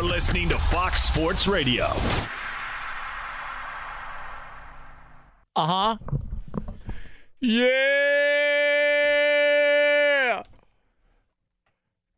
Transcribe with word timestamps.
You're 0.00 0.08
listening 0.08 0.48
to 0.48 0.56
Fox 0.56 1.02
Sports 1.02 1.46
Radio. 1.46 1.84
Uh 5.54 5.66
huh. 5.66 5.98
Yeah. 7.40 7.66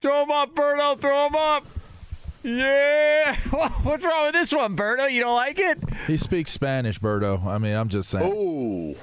Throw 0.00 0.22
him 0.22 0.30
up, 0.30 0.54
Berto. 0.54 1.00
Throw 1.00 1.26
him 1.26 1.34
up. 1.34 1.66
Yeah. 2.44 3.34
What's 3.82 4.04
wrong 4.04 4.26
with 4.26 4.34
this 4.34 4.52
one, 4.52 4.76
Berto? 4.76 5.10
You 5.10 5.22
don't 5.22 5.34
like 5.34 5.58
it? 5.58 5.82
He 6.06 6.16
speaks 6.16 6.52
Spanish, 6.52 7.00
Berto. 7.00 7.44
I 7.44 7.58
mean, 7.58 7.74
I'm 7.74 7.88
just 7.88 8.10
saying. 8.10 8.30
Oh. 8.32 8.94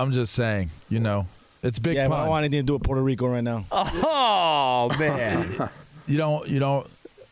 I'm 0.00 0.12
just 0.12 0.32
saying, 0.32 0.70
you 0.88 1.00
know, 1.00 1.26
it's 1.64 1.80
big 1.80 1.96
Yeah, 1.96 2.06
but 2.06 2.14
I 2.14 2.20
don't 2.20 2.28
want 2.30 2.44
anything 2.44 2.60
to 2.60 2.66
do 2.66 2.74
with 2.74 2.84
Puerto 2.84 3.02
Rico 3.02 3.26
right 3.26 3.42
now. 3.42 3.64
Oh 3.72 4.94
man. 4.96 5.68
you 6.06 6.16
don't, 6.16 6.46
you 6.46 6.60
don't, 6.60 6.86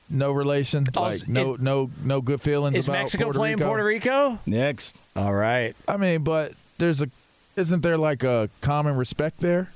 no 0.09 0.33
relation, 0.33 0.87
like 0.97 1.29
no, 1.29 1.55
is- 1.55 1.61
no, 1.61 1.91
no 2.05 2.21
good 2.21 2.41
feelings 2.41 2.77
Is 2.77 2.89
about 2.89 2.99
Mexico 3.01 3.25
Puerto 3.25 3.39
playing 3.39 3.57
Rico? 3.57 3.67
Puerto 3.67 3.85
Rico? 3.85 4.39
Next. 4.47 4.97
All 5.15 5.33
right. 5.35 5.75
I 5.89 5.97
mean, 5.97 6.23
but 6.23 6.53
there's 6.79 7.03
a, 7.03 7.11
isn't 7.57 7.83
there 7.83 7.99
like 7.99 8.23
a 8.25 8.49
common 8.61 8.97
respect 8.97 9.39
there? 9.41 9.71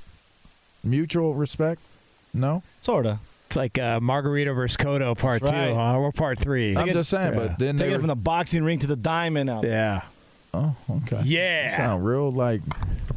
Mutual 0.85 1.35
respect? 1.35 1.81
No. 2.33 2.63
Sorta. 2.81 3.19
It's 3.47 3.57
like 3.57 3.79
uh, 3.79 3.99
Margarito 3.99 4.55
versus 4.55 4.77
Cotto 4.77 5.19
part 5.19 5.43
right. 5.43 5.69
two, 5.69 5.75
huh? 5.75 5.99
Or 5.99 6.13
part 6.13 6.39
three. 6.39 6.77
I'm 6.77 6.93
just 6.93 7.11
saying, 7.11 7.33
Yeah. 7.35 7.39
but 7.49 7.59
then 7.59 7.77
they 7.77 7.85
Taking 7.85 7.97
it 7.97 7.99
from 7.99 8.07
the 8.07 8.15
boxing 8.17 8.63
ring 8.63 8.79
to 8.79 8.87
the 8.87 8.95
diamond 8.97 9.51
out. 9.51 9.65
Yeah. 9.65 10.03
oh, 10.55 10.77
okay. 10.89 11.23
Yeah. 11.25 11.71
You 11.71 11.77
sound 11.77 12.07
real 12.07 12.31
like, 12.31 12.61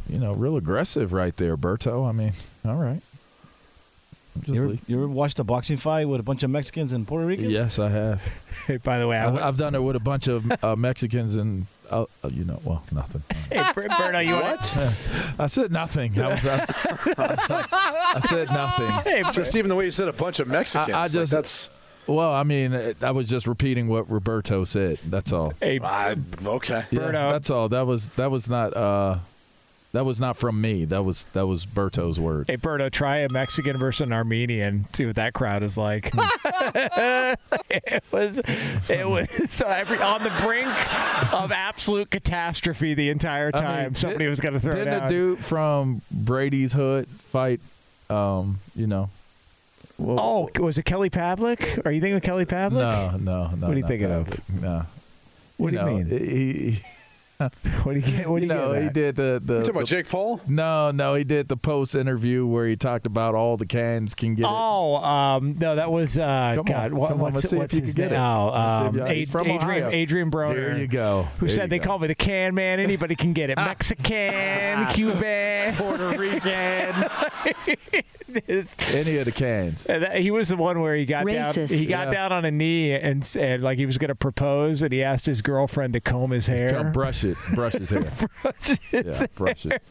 you 0.08 0.18
know, 0.18 0.32
real 0.32 0.56
aggressive 0.56 1.12
right 1.12 1.36
there, 1.36 1.56
Berto. 1.56 2.08
I 2.08 2.12
mean, 2.12 2.32
all 2.64 2.74
right. 2.74 3.00
I'm 4.36 4.42
just 4.42 4.54
You 4.54 4.64
ever, 4.64 4.74
you 4.88 4.96
ever 4.98 5.08
watched 5.08 5.38
a 5.38 5.44
boxing 5.44 5.76
fight 5.76 6.08
with 6.08 6.20
a 6.20 6.22
bunch 6.24 6.42
of 6.42 6.50
Mexicans 6.50 6.92
and 6.92 7.06
Puerto 7.06 7.26
Ricans? 7.26 7.50
yes, 7.50 7.78
I 7.78 7.88
have. 7.88 8.22
By 8.82 8.98
the 8.98 9.06
way, 9.06 9.16
I, 9.18 9.28
I, 9.32 9.48
I've 9.48 9.56
done 9.56 9.74
it 9.74 9.82
with 9.82 9.96
a 9.96 10.00
bunch 10.00 10.26
of 10.26 10.50
uh, 10.64 10.74
Mexicans 10.76 11.36
and, 11.36 11.66
uh, 11.90 12.06
uh, 12.24 12.28
you 12.32 12.44
know, 12.44 12.60
well, 12.64 12.82
nothing. 12.92 13.22
hey, 13.52 13.62
Ber- 13.74 13.88
Berto, 13.88 14.26
you 14.26 14.34
what? 14.34 15.40
I 15.40 15.46
said 15.46 15.70
nothing. 15.70 16.18
I, 16.20 16.28
was, 16.28 16.46
I, 16.46 16.66
I 18.16 18.20
said 18.20 18.48
nothing. 18.48 18.88
Hey, 19.12 19.22
Ber- 19.22 19.30
Just 19.32 19.54
even 19.56 19.68
the 19.68 19.74
way 19.76 19.84
you 19.86 19.90
said 19.90 20.08
a 20.08 20.12
bunch 20.12 20.40
of 20.40 20.48
Mexicans. 20.48 20.90
I 20.94 21.02
like, 21.02 21.10
just- 21.10 21.32
that's. 21.32 21.70
Well, 22.06 22.32
I 22.34 22.42
mean, 22.42 22.94
I 23.00 23.10
was 23.12 23.26
just 23.26 23.46
repeating 23.46 23.88
what 23.88 24.10
Roberto 24.10 24.64
said. 24.64 24.98
That's 25.06 25.32
all. 25.32 25.54
hey, 25.60 25.80
I, 25.82 26.16
okay. 26.44 26.84
Yeah, 26.90 26.98
Berto. 27.00 27.30
that's 27.30 27.48
all. 27.50 27.70
That 27.70 27.86
was 27.86 28.10
that 28.10 28.30
was 28.30 28.50
not 28.50 28.76
uh 28.76 29.18
that 29.94 30.04
was 30.04 30.18
not 30.18 30.36
from 30.36 30.60
me. 30.60 30.84
That 30.84 31.04
was 31.04 31.24
that 31.34 31.46
was 31.46 31.64
Berto's 31.64 32.18
words. 32.18 32.48
Hey, 32.48 32.56
Berto, 32.56 32.90
try 32.90 33.18
a 33.18 33.28
Mexican 33.30 33.78
versus 33.78 34.04
an 34.08 34.12
Armenian. 34.12 34.86
See 34.92 35.06
what 35.06 35.14
that 35.14 35.34
crowd 35.34 35.62
is 35.62 35.78
like. 35.78 36.12
it 37.70 38.02
was, 38.10 38.40
it 38.90 39.08
was 39.08 39.28
so 39.50 39.68
every 39.68 39.98
on 39.98 40.24
the 40.24 40.32
brink 40.42 41.32
of 41.32 41.52
absolute 41.52 42.10
catastrophe 42.10 42.94
the 42.94 43.08
entire 43.08 43.52
I 43.54 43.58
mean, 43.60 43.62
time. 43.62 43.92
did- 43.92 44.00
Somebody 44.00 44.26
was 44.26 44.40
going 44.40 44.54
to 44.54 44.60
throw 44.60 44.72
Didn't 44.72 44.98
down. 44.98 45.02
a 45.04 45.08
dude 45.08 45.38
from 45.44 46.02
Brady's 46.10 46.72
Hood 46.72 47.06
fight? 47.06 47.60
Um, 48.10 48.58
you 48.74 48.88
know. 48.88 49.10
Well, 49.96 50.18
oh, 50.18 50.60
was 50.60 50.76
it 50.76 50.86
Kelly 50.86 51.08
Pavlik? 51.08 51.86
Are 51.86 51.92
you 51.92 52.00
thinking 52.00 52.16
of 52.16 52.22
Kelly 52.22 52.46
Pavlik? 52.46 52.72
no, 52.72 53.16
no, 53.16 53.54
no. 53.54 53.68
What 53.68 53.70
are 53.70 53.74
you 53.76 53.82
not 53.82 53.88
thinking 53.88 54.10
of? 54.10 54.60
No. 54.60 54.86
What 55.56 55.70
do 55.70 55.76
you 55.76 55.84
mean? 55.84 56.06
He, 56.06 56.70
he, 56.70 56.80
What 57.84 57.94
do 57.94 58.00
you 58.00 58.06
get? 58.16 58.28
What 58.30 58.40
do 58.40 58.46
you 58.46 58.52
you, 58.52 58.58
know, 58.58 58.72
get 58.74 58.82
he 58.82 58.88
did 58.90 59.16
the 59.16 59.40
the, 59.44 59.54
You 59.54 59.60
talking 59.60 59.70
about 59.70 59.80
the- 59.80 59.86
Jake 59.86 60.08
Paul? 60.08 60.40
no, 60.48 60.90
no, 60.90 61.14
he 61.14 61.24
did 61.24 61.48
the 61.48 61.56
post 61.56 61.94
interview 61.94 62.46
where 62.46 62.66
he 62.66 62.76
talked 62.76 63.06
about 63.06 63.34
all 63.34 63.56
the 63.56 63.66
cans 63.66 64.14
can 64.14 64.34
get 64.34 64.44
it. 64.44 64.48
Oh, 64.50 64.96
um, 64.96 65.56
no, 65.58 65.76
that 65.76 65.90
was 65.90 66.16
uh, 66.18 66.52
Come 66.54 66.58
on, 66.60 66.64
God. 66.64 66.92
what, 66.92 67.08
come 67.10 67.22
on, 67.22 67.34
let's 67.34 67.48
see 67.50 67.56
if 67.56 67.60
what's 67.60 67.74
you 67.74 67.82
can 67.82 67.92
get 67.92 68.12
it. 68.12 68.16
Oh, 68.16 68.50
Let's 68.54 68.78
see 68.78 68.84
if 68.84 68.88
um, 69.02 69.08
you- 69.10 69.14
he's 69.14 69.30
from 69.30 69.46
Adrian, 69.48 69.84
Ohio. 69.84 70.02
Adrien 70.02 70.30
Broner. 70.30 70.54
There 70.54 70.78
you 70.78 70.86
go. 70.86 71.22
Who 71.38 71.46
There 71.46 71.54
said 71.56 71.70
they 71.70 71.78
go. 71.78 71.86
call 71.86 71.98
me 71.98 72.08
the 72.08 72.14
can 72.14 72.54
man? 72.54 72.80
Anybody 72.80 73.16
can 73.16 73.32
get 73.32 73.50
it. 73.50 73.56
Mexican, 74.04 74.86
Cuban, 74.94 75.74
Puerto 75.76 76.10
Rican, 76.18 77.04
any 78.92 79.18
of 79.18 79.24
the 79.26 79.32
cans. 79.34 79.86
and 79.86 80.02
that- 80.02 80.16
he 80.16 80.30
was 80.30 80.48
the 80.48 80.56
one 80.56 80.80
where 80.80 80.94
he 80.96 81.04
got 81.04 81.26
down. 81.26 81.54
He 81.66 81.86
got 81.86 82.08
Yeah. 82.08 82.14
down 82.14 82.32
on 82.32 82.44
a 82.44 82.50
knee 82.50 82.92
and 82.94 83.24
said, 83.24 83.60
like 83.60 83.78
he 83.78 83.86
was 83.86 83.98
going 83.98 84.08
to 84.08 84.14
propose, 84.14 84.82
and 84.82 84.92
he 84.92 85.02
asked 85.02 85.26
his 85.26 85.42
girlfriend 85.42 85.92
to 85.94 86.00
comb 86.00 86.30
his 86.30 86.46
hair. 86.46 86.70
Come 86.70 86.92
brush 86.92 87.24
it, 87.24 87.33
brush 87.54 87.72
his 87.74 87.90
hair. 87.90 88.10
yeah, 88.92 89.26
brush 89.34 89.66
it. 89.66 89.82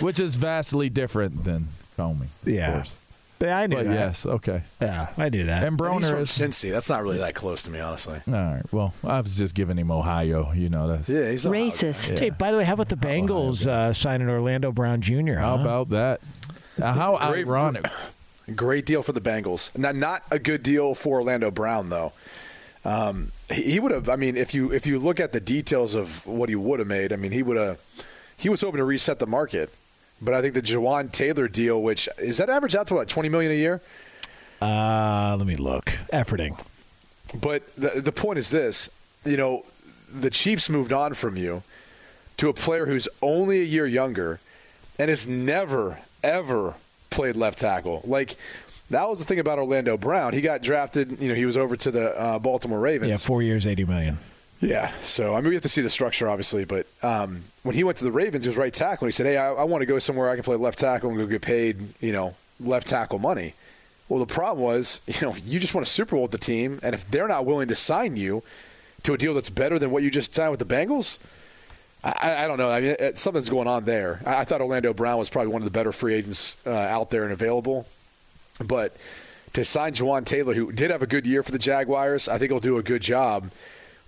Which 0.00 0.20
is 0.20 0.36
vastly 0.36 0.88
different 0.90 1.44
than 1.44 1.68
combing. 1.96 2.28
Yeah. 2.44 2.68
of 2.68 2.74
course. 2.74 3.00
Yeah, 3.40 3.56
I 3.58 3.66
knew 3.68 3.76
But 3.76 3.86
that. 3.86 3.94
yes, 3.94 4.26
okay. 4.26 4.62
Yeah, 4.82 5.08
I 5.16 5.30
knew 5.30 5.44
that. 5.46 5.64
And 5.64 5.80
He's 5.80 5.88
Broner 5.88 6.10
from 6.10 6.20
is. 6.20 6.28
Cincy. 6.30 6.70
That's 6.70 6.90
not 6.90 7.02
really 7.02 7.16
that 7.18 7.34
close 7.34 7.62
to 7.62 7.70
me, 7.70 7.80
honestly. 7.80 8.20
All 8.26 8.32
right. 8.34 8.62
Well, 8.70 8.92
I 9.02 9.18
was 9.22 9.34
just 9.34 9.54
giving 9.54 9.78
him 9.78 9.90
Ohio. 9.90 10.52
You 10.52 10.68
know 10.68 10.88
that's. 10.88 11.08
Yeah, 11.08 11.30
he's 11.30 11.46
not 11.46 11.54
Racist. 11.54 12.18
Hey, 12.18 12.28
by 12.28 12.52
the 12.52 12.58
way, 12.58 12.64
how 12.64 12.74
about 12.74 12.90
the 12.90 12.96
Bengals 12.96 13.66
uh, 13.66 13.94
signing 13.94 14.28
Orlando 14.28 14.72
Brown 14.72 15.00
Jr.? 15.00 15.36
How 15.36 15.54
about 15.58 15.88
that? 15.88 16.20
Uh, 16.80 16.92
How 16.92 17.30
Great- 17.30 17.46
ironic. 17.46 17.86
Great 18.56 18.84
deal 18.84 19.02
for 19.02 19.12
the 19.12 19.20
Bengals. 19.22 19.76
Not 19.78 19.94
not 19.94 20.22
a 20.30 20.38
good 20.38 20.62
deal 20.62 20.94
for 20.94 21.20
Orlando 21.20 21.50
Brown 21.50 21.88
though. 21.88 22.12
Um, 22.84 23.32
he, 23.50 23.62
he 23.72 23.80
would 23.80 23.92
have. 23.92 24.08
I 24.08 24.16
mean, 24.16 24.36
if 24.36 24.54
you 24.54 24.72
if 24.72 24.86
you 24.86 24.98
look 24.98 25.20
at 25.20 25.32
the 25.32 25.40
details 25.40 25.94
of 25.94 26.26
what 26.26 26.48
he 26.48 26.54
would 26.54 26.78
have 26.78 26.88
made, 26.88 27.12
I 27.12 27.16
mean, 27.16 27.32
he 27.32 27.42
would 27.42 27.56
have. 27.56 27.80
He 28.36 28.48
was 28.48 28.62
hoping 28.62 28.78
to 28.78 28.84
reset 28.84 29.18
the 29.18 29.26
market, 29.26 29.70
but 30.20 30.32
I 30.32 30.40
think 30.40 30.54
the 30.54 30.62
Jawaan 30.62 31.12
Taylor 31.12 31.46
deal, 31.46 31.82
which 31.82 32.08
is 32.18 32.38
that 32.38 32.48
average 32.48 32.74
out 32.74 32.86
to 32.88 32.94
what 32.94 33.08
twenty 33.08 33.28
million 33.28 33.52
a 33.52 33.56
year. 33.56 33.80
Uh, 34.62 35.36
let 35.36 35.46
me 35.46 35.56
look. 35.56 35.92
Efforting. 36.12 36.58
But 37.38 37.74
the 37.76 38.00
the 38.00 38.12
point 38.12 38.38
is 38.38 38.50
this: 38.50 38.88
you 39.24 39.36
know, 39.36 39.64
the 40.12 40.30
Chiefs 40.30 40.68
moved 40.68 40.92
on 40.92 41.14
from 41.14 41.36
you 41.36 41.62
to 42.38 42.48
a 42.48 42.54
player 42.54 42.86
who's 42.86 43.08
only 43.20 43.60
a 43.60 43.64
year 43.64 43.86
younger 43.86 44.40
and 44.98 45.10
has 45.10 45.26
never 45.26 45.98
ever 46.22 46.74
played 47.10 47.36
left 47.36 47.58
tackle. 47.58 48.00
Like 48.04 48.36
That 48.90 49.08
was 49.08 49.18
the 49.20 49.24
thing 49.24 49.38
about 49.38 49.58
Orlando 49.58 49.96
Brown. 49.96 50.32
He 50.32 50.40
got 50.40 50.62
drafted. 50.62 51.20
You 51.20 51.28
know, 51.28 51.34
he 51.34 51.46
was 51.46 51.56
over 51.56 51.76
to 51.76 51.90
the 51.90 52.20
uh, 52.20 52.38
Baltimore 52.38 52.80
Ravens. 52.80 53.08
Yeah, 53.08 53.16
four 53.16 53.42
years, 53.42 53.66
eighty 53.66 53.84
million. 53.84 54.18
Yeah. 54.60 54.92
So 55.04 55.34
I 55.34 55.40
mean, 55.40 55.48
we 55.48 55.54
have 55.54 55.62
to 55.62 55.68
see 55.68 55.80
the 55.80 55.90
structure, 55.90 56.28
obviously. 56.28 56.64
But 56.64 56.86
um, 57.02 57.44
when 57.62 57.74
he 57.74 57.84
went 57.84 57.98
to 57.98 58.04
the 58.04 58.12
Ravens, 58.12 58.44
he 58.44 58.48
was 58.48 58.58
right 58.58 58.74
tackle. 58.74 59.06
He 59.06 59.12
said, 59.12 59.26
"Hey, 59.26 59.36
I, 59.36 59.52
I 59.52 59.64
want 59.64 59.82
to 59.82 59.86
go 59.86 59.98
somewhere 59.98 60.28
I 60.28 60.34
can 60.34 60.42
play 60.42 60.56
left 60.56 60.78
tackle 60.78 61.10
and 61.10 61.18
go 61.18 61.26
get 61.26 61.42
paid, 61.42 61.78
you 62.00 62.12
know, 62.12 62.34
left 62.58 62.88
tackle 62.88 63.18
money." 63.18 63.54
Well, 64.08 64.18
the 64.18 64.32
problem 64.32 64.64
was, 64.64 65.00
you 65.06 65.20
know, 65.22 65.34
you 65.46 65.60
just 65.60 65.74
won 65.74 65.82
a 65.82 65.86
Super 65.86 66.16
Bowl 66.16 66.22
with 66.22 66.32
the 66.32 66.38
team, 66.38 66.80
and 66.82 66.94
if 66.94 67.08
they're 67.10 67.28
not 67.28 67.46
willing 67.46 67.68
to 67.68 67.76
sign 67.76 68.16
you 68.16 68.42
to 69.04 69.14
a 69.14 69.18
deal 69.18 69.32
that's 69.34 69.50
better 69.50 69.78
than 69.78 69.90
what 69.90 70.02
you 70.02 70.10
just 70.10 70.34
signed 70.34 70.50
with 70.50 70.60
the 70.60 70.66
Bengals, 70.66 71.18
I, 72.02 72.44
I 72.44 72.46
don't 72.46 72.58
know. 72.58 72.70
I 72.70 72.80
mean, 72.80 72.96
it, 72.98 73.18
something's 73.18 73.48
going 73.48 73.68
on 73.68 73.84
there. 73.84 74.20
I, 74.26 74.40
I 74.40 74.44
thought 74.44 74.60
Orlando 74.60 74.92
Brown 74.92 75.18
was 75.18 75.30
probably 75.30 75.52
one 75.52 75.62
of 75.62 75.64
the 75.64 75.70
better 75.70 75.92
free 75.92 76.14
agents 76.14 76.56
uh, 76.66 76.70
out 76.70 77.10
there 77.10 77.22
and 77.22 77.32
available, 77.32 77.86
but 78.64 78.96
to 79.52 79.64
sign 79.64 79.92
Jawaan 79.92 80.24
Taylor, 80.24 80.54
who 80.54 80.72
did 80.72 80.90
have 80.90 81.02
a 81.02 81.06
good 81.06 81.26
year 81.26 81.42
for 81.42 81.52
the 81.52 81.58
Jaguars, 81.58 82.28
I 82.28 82.38
think 82.38 82.50
he'll 82.50 82.60
do 82.60 82.78
a 82.78 82.82
good 82.82 83.02
job. 83.02 83.50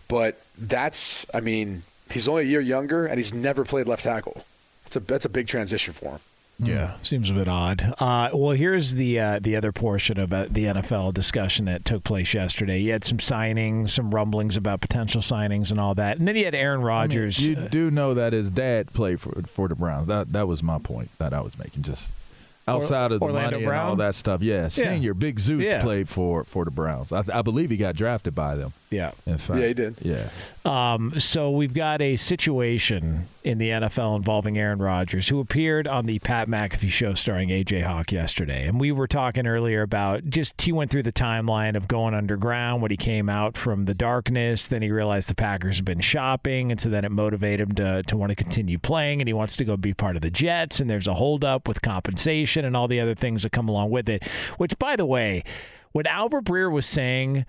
But 0.08 0.40
that's, 0.58 1.26
I 1.34 1.40
mean, 1.40 1.82
he's 2.10 2.28
only 2.28 2.42
a 2.42 2.46
year 2.46 2.60
younger, 2.60 3.06
and 3.06 3.18
he's 3.18 3.32
never 3.32 3.64
played 3.64 3.88
left 3.88 4.04
tackle. 4.04 4.44
That's 4.84 4.96
a 4.96 5.00
that's 5.00 5.24
a 5.24 5.30
big 5.30 5.46
transition 5.46 5.94
for 5.94 6.10
him. 6.12 6.20
Yeah, 6.58 6.94
seems 7.02 7.30
a 7.30 7.32
bit 7.32 7.48
odd. 7.48 7.94
Uh, 7.98 8.30
well, 8.32 8.52
here's 8.52 8.92
the 8.92 9.18
uh, 9.18 9.38
the 9.40 9.56
other 9.56 9.72
portion 9.72 10.18
of 10.18 10.32
uh, 10.32 10.46
the 10.50 10.66
NFL 10.66 11.14
discussion 11.14 11.64
that 11.64 11.84
took 11.84 12.04
place 12.04 12.34
yesterday. 12.34 12.78
You 12.80 12.92
had 12.92 13.04
some 13.04 13.18
signings, 13.18 13.90
some 13.90 14.14
rumblings 14.14 14.56
about 14.56 14.80
potential 14.80 15.22
signings, 15.22 15.70
and 15.70 15.80
all 15.80 15.94
that, 15.94 16.18
and 16.18 16.28
then 16.28 16.36
you 16.36 16.44
had 16.44 16.54
Aaron 16.54 16.82
Rodgers. 16.82 17.38
I 17.38 17.42
mean, 17.42 17.58
you 17.58 17.64
uh, 17.64 17.68
do 17.68 17.90
know 17.90 18.14
that 18.14 18.32
his 18.32 18.50
dad 18.50 18.92
played 18.92 19.20
for 19.20 19.42
for 19.42 19.66
the 19.66 19.74
Browns. 19.74 20.06
That 20.06 20.32
that 20.34 20.46
was 20.46 20.62
my 20.62 20.78
point 20.78 21.10
that 21.18 21.32
I 21.32 21.40
was 21.40 21.58
making. 21.58 21.82
Just 21.82 22.12
outside 22.68 23.12
of 23.12 23.20
the 23.20 23.26
Orlando 23.26 23.56
money 23.56 23.64
Brown? 23.66 23.80
and 23.80 23.88
all 23.90 23.96
that 23.96 24.14
stuff. 24.14 24.40
Yeah, 24.42 24.68
senior 24.68 25.14
Big 25.14 25.40
Zeus 25.40 25.66
Yeah. 25.68 25.82
played 25.82 26.08
for 26.08 26.44
for 26.44 26.64
the 26.64 26.70
Browns. 26.70 27.12
I, 27.12 27.22
I 27.32 27.42
believe 27.42 27.70
he 27.70 27.76
got 27.76 27.96
drafted 27.96 28.34
by 28.34 28.54
them. 28.56 28.72
yeah. 28.90 29.12
In 29.26 29.38
fact, 29.38 29.60
Yeah, 29.60 29.66
he 29.68 29.74
did. 29.74 29.94
Yeah, 30.02 30.28
Um, 30.64 31.18
so 31.18 31.50
we've 31.50 31.74
got 31.74 32.00
a 32.00 32.16
situation 32.16 33.26
in 33.42 33.58
the 33.58 33.70
NFL 33.70 34.14
involving 34.16 34.56
Aaron 34.56 34.78
Rodgers, 34.78 35.26
who 35.28 35.40
appeared 35.40 35.88
on 35.88 36.06
the 36.06 36.20
Pat 36.20 36.46
McAfee 36.48 36.90
show 36.90 37.14
starring 37.14 37.48
AJ 37.50 37.82
Hawk 37.82 38.12
yesterday. 38.12 38.68
And 38.68 38.78
we 38.78 38.92
were 38.92 39.08
talking 39.08 39.46
earlier 39.48 39.82
about 39.82 40.26
just 40.30 40.60
he 40.60 40.70
went 40.70 40.90
through 40.92 41.02
the 41.02 41.12
timeline 41.12 41.74
of 41.76 41.88
going 41.88 42.14
underground 42.14 42.80
when 42.82 42.92
he 42.92 42.96
came 42.96 43.28
out 43.28 43.56
from 43.56 43.86
the 43.86 43.94
darkness. 43.94 44.68
Then 44.68 44.82
he 44.82 44.90
realized 44.92 45.28
the 45.28 45.34
Packers 45.34 45.76
had 45.76 45.84
been 45.84 46.00
shopping, 46.00 46.70
and 46.70 46.80
so 46.80 46.88
then 46.88 47.04
it 47.04 47.10
motivated 47.10 47.68
him 47.70 47.74
to 47.76 48.02
to 48.04 48.16
want 48.16 48.30
to 48.30 48.36
continue 48.36 48.78
playing, 48.78 49.20
and 49.20 49.26
he 49.28 49.32
wants 49.34 49.56
to 49.56 49.64
go 49.64 49.76
be 49.76 49.94
part 49.94 50.14
of 50.16 50.22
the 50.22 50.30
Jets. 50.30 50.78
And 50.80 50.88
there's 50.88 51.08
a 51.08 51.14
holdup 51.14 51.66
with 51.66 51.82
compensation 51.82 52.51
and 52.56 52.76
all 52.76 52.88
the 52.88 53.00
other 53.00 53.14
things 53.14 53.42
that 53.42 53.52
come 53.52 53.68
along 53.68 53.90
with 53.90 54.08
it. 54.08 54.26
Which, 54.58 54.78
by 54.78 54.96
the 54.96 55.06
way, 55.06 55.44
what 55.92 56.06
Albert 56.06 56.44
Breer 56.44 56.70
was 56.70 56.86
saying 56.86 57.46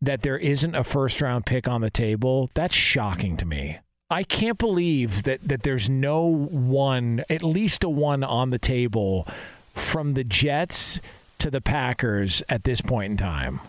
that 0.00 0.22
there 0.22 0.38
isn't 0.38 0.74
a 0.74 0.84
first 0.84 1.20
round 1.20 1.44
pick 1.46 1.66
on 1.68 1.80
the 1.80 1.90
table, 1.90 2.50
that's 2.54 2.74
shocking 2.74 3.36
to 3.36 3.44
me. 3.44 3.78
I 4.10 4.22
can't 4.22 4.56
believe 4.58 5.24
that, 5.24 5.46
that 5.46 5.62
there's 5.64 5.90
no 5.90 6.22
one, 6.24 7.24
at 7.28 7.42
least 7.42 7.84
a 7.84 7.88
one 7.90 8.24
on 8.24 8.50
the 8.50 8.58
table 8.58 9.26
from 9.74 10.14
the 10.14 10.24
Jets 10.24 10.98
to 11.38 11.50
the 11.50 11.60
Packers 11.60 12.42
at 12.48 12.64
this 12.64 12.80
point 12.80 13.10
in 13.10 13.16
time. 13.16 13.60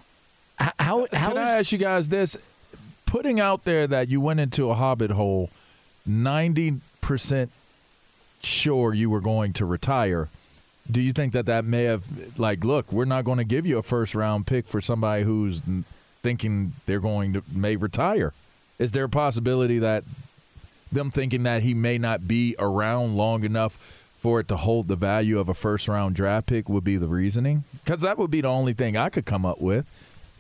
How, 0.58 1.08
how 1.12 1.30
Can 1.30 1.32
is- 1.32 1.50
I 1.50 1.58
ask 1.60 1.72
you 1.72 1.78
guys 1.78 2.10
this? 2.10 2.38
Putting 3.06 3.40
out 3.40 3.64
there 3.64 3.88
that 3.88 4.08
you 4.10 4.22
went 4.22 4.40
into 4.40 4.70
a 4.70 4.76
hobbit 4.76 5.10
hole, 5.12 5.50
ninety 6.06 6.80
percent 7.02 7.50
sure 8.44 8.94
you 8.94 9.10
were 9.10 9.20
going 9.20 9.52
to 9.54 9.66
retire. 9.66 10.30
Do 10.92 11.02
you 11.02 11.14
think 11.14 11.34
that 11.34 11.46
that 11.46 11.66
may 11.66 11.84
have 11.84 12.40
like, 12.40 12.64
look, 12.64 12.92
we're 12.92 13.06
not 13.06 13.26
going 13.26 13.38
to 13.38 13.44
give 13.44 13.66
you 13.66 13.78
a 13.78 13.84
first 13.84 14.16
round 14.16 14.48
pick 14.48 14.68
for 14.68 14.82
somebody 14.82 15.24
who's 15.24 15.62
thinking 16.22 16.74
they're 16.86 17.00
going 17.00 17.34
to 17.34 17.44
may 17.54 17.76
retire? 17.76 18.34
Is 18.80 18.92
there 18.92 19.04
a 19.04 19.10
possibility 19.10 19.80
that 19.80 20.04
them 20.92 21.12
thinking 21.12 21.44
that 21.44 21.62
he 21.62 21.74
may 21.74 21.98
not 21.98 22.28
be 22.28 22.56
around 22.58 23.16
long 23.16 23.44
enough 23.44 23.74
for 24.20 24.40
it 24.40 24.48
to 24.50 24.58
hold 24.58 24.88
the 24.88 24.96
value 24.96 25.40
of 25.40 25.48
a 25.48 25.54
first 25.54 25.88
round 25.88 26.16
draft 26.16 26.48
pick 26.48 26.68
would 26.68 26.84
be 26.84 26.98
the 26.98 27.08
reasoning? 27.08 27.64
Because 27.84 28.02
that 28.02 28.18
would 28.18 28.32
be 28.32 28.42
the 28.42 28.48
only 28.48 28.74
thing 28.74 28.98
I 28.98 29.10
could 29.10 29.26
come 29.26 29.46
up 29.46 29.62
with. 29.62 29.86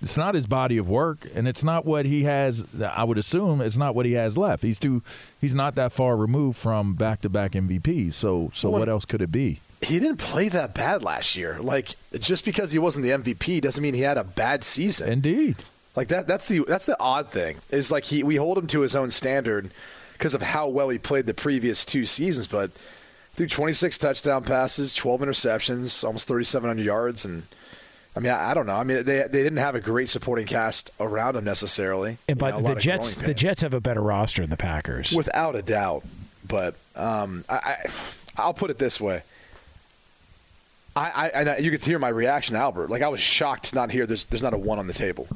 It's 0.01 0.15
not 0.15 0.33
his 0.33 0.47
body 0.47 0.77
of 0.77 0.87
work, 0.87 1.27
and 1.35 1.45
it's 1.45 1.63
not 1.63 1.85
what 1.85 2.05
he 2.05 2.23
has. 2.23 2.65
I 2.81 3.03
would 3.03 3.17
assume 3.17 3.59
it's 3.59 3.75
not 3.75 3.95
what 3.95 4.05
he 4.05 4.13
has 4.13 4.37
left. 4.37 4.63
He's 4.63 4.79
too. 4.79 5.03
He's 5.41 5.53
not 5.53 5.75
that 5.75 5.91
far 5.91 6.15
removed 6.15 6.57
from 6.57 6.93
back 6.93 7.19
to 7.21 7.29
back 7.29 7.51
MVPs. 7.51 8.13
So, 8.13 8.49
so 8.53 8.69
what 8.69 8.87
else 8.87 9.03
could 9.03 9.21
it 9.21 9.31
be? 9.31 9.59
He 9.81 9.99
didn't 9.99 10.17
play 10.17 10.49
that 10.49 10.73
bad 10.73 11.03
last 11.03 11.35
year. 11.35 11.57
Like 11.59 11.95
just 12.19 12.43
because 12.43 12.71
he 12.71 12.79
wasn't 12.79 13.03
the 13.05 13.11
MVP 13.11 13.61
doesn't 13.61 13.81
mean 13.81 13.93
he 13.93 14.01
had 14.01 14.17
a 14.17 14.23
bad 14.23 14.63
season. 14.63 15.09
Indeed. 15.09 15.63
Like 15.95 16.09
that 16.09 16.27
that's 16.27 16.47
the 16.47 16.65
that's 16.67 16.85
the 16.85 16.99
odd 16.99 17.29
thing. 17.29 17.57
Is 17.69 17.91
like 17.91 18.05
he 18.05 18.23
we 18.23 18.35
hold 18.35 18.57
him 18.57 18.67
to 18.67 18.81
his 18.81 18.95
own 18.95 19.09
standard 19.11 19.71
because 20.13 20.33
of 20.33 20.41
how 20.41 20.67
well 20.67 20.89
he 20.89 20.97
played 20.97 21.25
the 21.25 21.33
previous 21.33 21.85
two 21.85 22.05
seasons, 22.05 22.45
but 22.47 22.71
threw 23.33 23.47
26 23.47 23.97
touchdown 23.97 24.43
passes, 24.43 24.93
12 24.95 25.21
interceptions, 25.21 26.03
almost 26.03 26.27
3700 26.27 26.83
yards 26.83 27.23
and 27.23 27.43
I 28.15 28.21
mean, 28.21 28.31
I, 28.31 28.51
I 28.51 28.53
don't 28.53 28.65
know. 28.65 28.75
I 28.75 28.83
mean, 28.83 29.03
they 29.05 29.19
they 29.19 29.43
didn't 29.43 29.57
have 29.57 29.75
a 29.75 29.79
great 29.79 30.09
supporting 30.09 30.45
cast 30.45 30.91
around 30.99 31.35
him 31.35 31.45
necessarily. 31.45 32.17
and 32.27 32.39
You 32.41 32.51
know, 32.51 32.61
but 32.61 32.75
the 32.75 32.81
Jets, 32.81 33.15
the. 33.15 33.33
Jets 33.33 33.61
have 33.61 33.73
a 33.73 33.79
better 33.79 34.01
roster 34.01 34.41
than 34.41 34.49
the 34.49 34.57
Packers. 34.57 35.13
without 35.13 35.55
a 35.55 35.61
doubt. 35.61 36.03
But 36.47 36.75
um, 36.95 37.45
I, 37.47 37.55
I, 37.55 37.75
I'll 38.37 38.53
put 38.53 38.71
it 38.71 38.79
this 38.79 38.99
way. 38.99 39.21
I, 40.95 41.31
I, 41.33 41.43
I, 41.43 41.57
you 41.57 41.71
could 41.71 41.83
hear 41.83 41.99
my 41.99 42.09
reaction, 42.09 42.55
Albert. 42.55 42.89
Like 42.89 43.01
I 43.01 43.07
was 43.07 43.19
shocked 43.19 43.65
to 43.65 43.75
not 43.75 43.91
hear 43.91 44.05
there's 44.05 44.25
there's 44.25 44.43
not 44.43 44.53
a 44.53 44.57
one 44.57 44.79
on 44.79 44.87
the 44.87 44.93
table, 44.93 45.27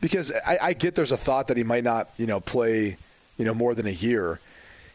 because 0.00 0.32
I, 0.46 0.58
I 0.60 0.72
get 0.72 0.94
there's 0.94 1.12
a 1.12 1.16
thought 1.16 1.48
that 1.48 1.56
he 1.56 1.64
might 1.64 1.84
not 1.84 2.10
you 2.16 2.26
know 2.26 2.40
play 2.40 2.96
you 3.38 3.44
know 3.44 3.54
more 3.54 3.74
than 3.74 3.86
a 3.86 3.90
year. 3.90 4.40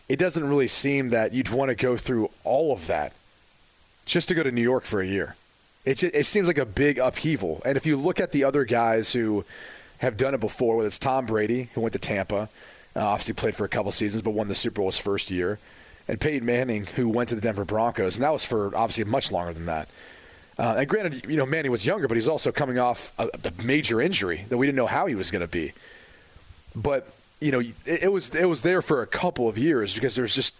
It 0.07 0.19
doesn't 0.19 0.47
really 0.47 0.67
seem 0.67 1.09
that 1.09 1.33
you'd 1.33 1.49
want 1.49 1.69
to 1.69 1.75
go 1.75 1.97
through 1.97 2.29
all 2.43 2.71
of 2.73 2.87
that 2.87 3.13
just 4.05 4.27
to 4.29 4.35
go 4.35 4.43
to 4.43 4.51
New 4.51 4.61
York 4.61 4.83
for 4.83 5.01
a 5.01 5.07
year. 5.07 5.35
It 5.85 6.03
it 6.03 6.25
seems 6.25 6.47
like 6.47 6.57
a 6.57 6.65
big 6.65 6.97
upheaval. 6.99 7.61
And 7.65 7.77
if 7.77 7.85
you 7.85 7.95
look 7.95 8.19
at 8.19 8.31
the 8.31 8.43
other 8.43 8.65
guys 8.65 9.13
who 9.13 9.45
have 9.99 10.17
done 10.17 10.33
it 10.33 10.39
before, 10.39 10.77
whether 10.77 10.87
it's 10.87 10.99
Tom 10.99 11.25
Brady 11.25 11.69
who 11.73 11.81
went 11.81 11.93
to 11.93 11.99
Tampa, 11.99 12.49
uh, 12.95 12.99
obviously 12.99 13.33
played 13.33 13.55
for 13.55 13.65
a 13.65 13.69
couple 13.69 13.91
seasons 13.91 14.21
but 14.21 14.31
won 14.31 14.47
the 14.47 14.55
Super 14.55 14.75
Bowl 14.75 14.87
his 14.87 14.97
first 14.97 15.31
year, 15.31 15.59
and 16.07 16.19
Peyton 16.19 16.45
Manning 16.45 16.85
who 16.85 17.09
went 17.09 17.29
to 17.29 17.35
the 17.35 17.41
Denver 17.41 17.65
Broncos, 17.65 18.15
and 18.15 18.23
that 18.23 18.33
was 18.33 18.45
for 18.45 18.75
obviously 18.75 19.03
much 19.03 19.31
longer 19.31 19.53
than 19.53 19.65
that. 19.65 19.89
Uh, 20.57 20.75
and 20.77 20.87
granted, 20.87 21.25
you 21.29 21.37
know 21.37 21.45
Manning 21.45 21.71
was 21.71 21.85
younger, 21.85 22.07
but 22.07 22.15
he's 22.15 22.27
also 22.27 22.51
coming 22.51 22.79
off 22.79 23.13
a, 23.17 23.29
a 23.43 23.63
major 23.63 23.99
injury 23.99 24.45
that 24.49 24.57
we 24.57 24.65
didn't 24.65 24.77
know 24.77 24.87
how 24.87 25.05
he 25.05 25.15
was 25.15 25.31
going 25.31 25.41
to 25.41 25.47
be. 25.47 25.73
But 26.75 27.07
you 27.41 27.51
know, 27.51 27.59
it, 27.59 28.03
it 28.03 28.11
was 28.11 28.33
it 28.33 28.45
was 28.45 28.61
there 28.61 28.81
for 28.81 29.01
a 29.01 29.07
couple 29.07 29.49
of 29.49 29.57
years 29.57 29.93
because 29.93 30.15
there's 30.15 30.33
just 30.33 30.55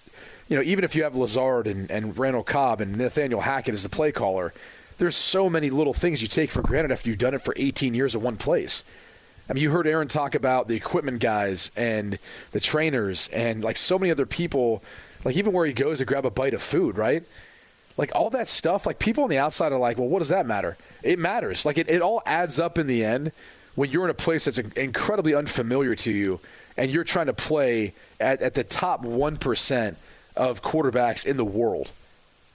you 0.49 0.57
know 0.57 0.63
even 0.63 0.83
if 0.83 0.95
you 0.95 1.03
have 1.03 1.15
Lazard 1.15 1.67
and, 1.67 1.89
and 1.89 2.17
Randall 2.17 2.43
Cobb 2.43 2.81
and 2.81 2.97
Nathaniel 2.97 3.41
Hackett 3.41 3.73
as 3.73 3.83
the 3.83 3.89
play 3.89 4.11
caller, 4.11 4.53
there's 4.97 5.15
so 5.15 5.49
many 5.49 5.69
little 5.69 5.93
things 5.93 6.21
you 6.21 6.27
take 6.27 6.51
for 6.51 6.61
granted 6.61 6.91
after 6.91 7.09
you've 7.09 7.17
done 7.17 7.33
it 7.33 7.41
for 7.41 7.53
18 7.57 7.93
years 7.93 8.15
at 8.15 8.21
one 8.21 8.37
place. 8.37 8.83
I 9.49 9.53
mean, 9.53 9.61
you 9.61 9.71
heard 9.71 9.85
Aaron 9.85 10.07
talk 10.07 10.33
about 10.33 10.67
the 10.67 10.75
equipment 10.75 11.19
guys 11.19 11.71
and 11.75 12.17
the 12.51 12.59
trainers 12.59 13.27
and 13.29 13.63
like 13.63 13.77
so 13.77 13.99
many 13.99 14.11
other 14.11 14.25
people, 14.25 14.81
like 15.25 15.35
even 15.35 15.51
where 15.51 15.65
he 15.65 15.73
goes 15.73 15.97
to 15.97 16.05
grab 16.05 16.25
a 16.25 16.31
bite 16.31 16.53
of 16.53 16.61
food, 16.61 16.97
right? 16.97 17.23
Like 17.97 18.11
all 18.15 18.29
that 18.29 18.47
stuff, 18.47 18.85
like 18.85 18.99
people 18.99 19.23
on 19.23 19.29
the 19.29 19.39
outside 19.39 19.71
are 19.71 19.79
like, 19.79 19.97
well, 19.97 20.07
what 20.07 20.19
does 20.19 20.29
that 20.29 20.45
matter? 20.45 20.77
It 21.03 21.17
matters. 21.17 21.65
Like 21.65 21.77
it, 21.77 21.89
it 21.89 22.01
all 22.01 22.21
adds 22.25 22.59
up 22.59 22.77
in 22.77 22.87
the 22.87 23.03
end 23.03 23.31
when 23.73 23.89
you're 23.89 24.05
in 24.05 24.11
a 24.11 24.13
place 24.13 24.45
that's 24.45 24.57
incredibly 24.57 25.33
unfamiliar 25.33 25.95
to 25.95 26.11
you 26.11 26.39
and 26.77 26.91
you're 26.91 27.03
trying 27.03 27.25
to 27.25 27.33
play 27.33 27.93
at, 28.19 28.41
at 28.41 28.53
the 28.53 28.63
top 28.63 29.03
1% 29.03 29.95
of 30.35 30.61
quarterbacks 30.61 31.25
in 31.25 31.37
the 31.37 31.45
world. 31.45 31.91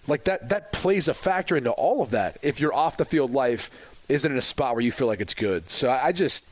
Like 0.06 0.24
that, 0.24 0.50
that 0.50 0.72
plays 0.72 1.08
a 1.08 1.14
factor 1.14 1.56
into 1.56 1.70
all 1.70 2.02
of 2.02 2.10
that 2.10 2.38
if 2.42 2.60
your 2.60 2.72
off 2.74 2.96
the 2.96 3.04
field 3.04 3.32
life 3.32 3.70
isn't 4.08 4.30
in 4.30 4.36
a 4.36 4.42
spot 4.42 4.74
where 4.74 4.82
you 4.82 4.92
feel 4.92 5.06
like 5.06 5.20
it's 5.20 5.34
good. 5.34 5.70
So 5.70 5.88
I, 5.88 6.06
I 6.06 6.12
just, 6.12 6.44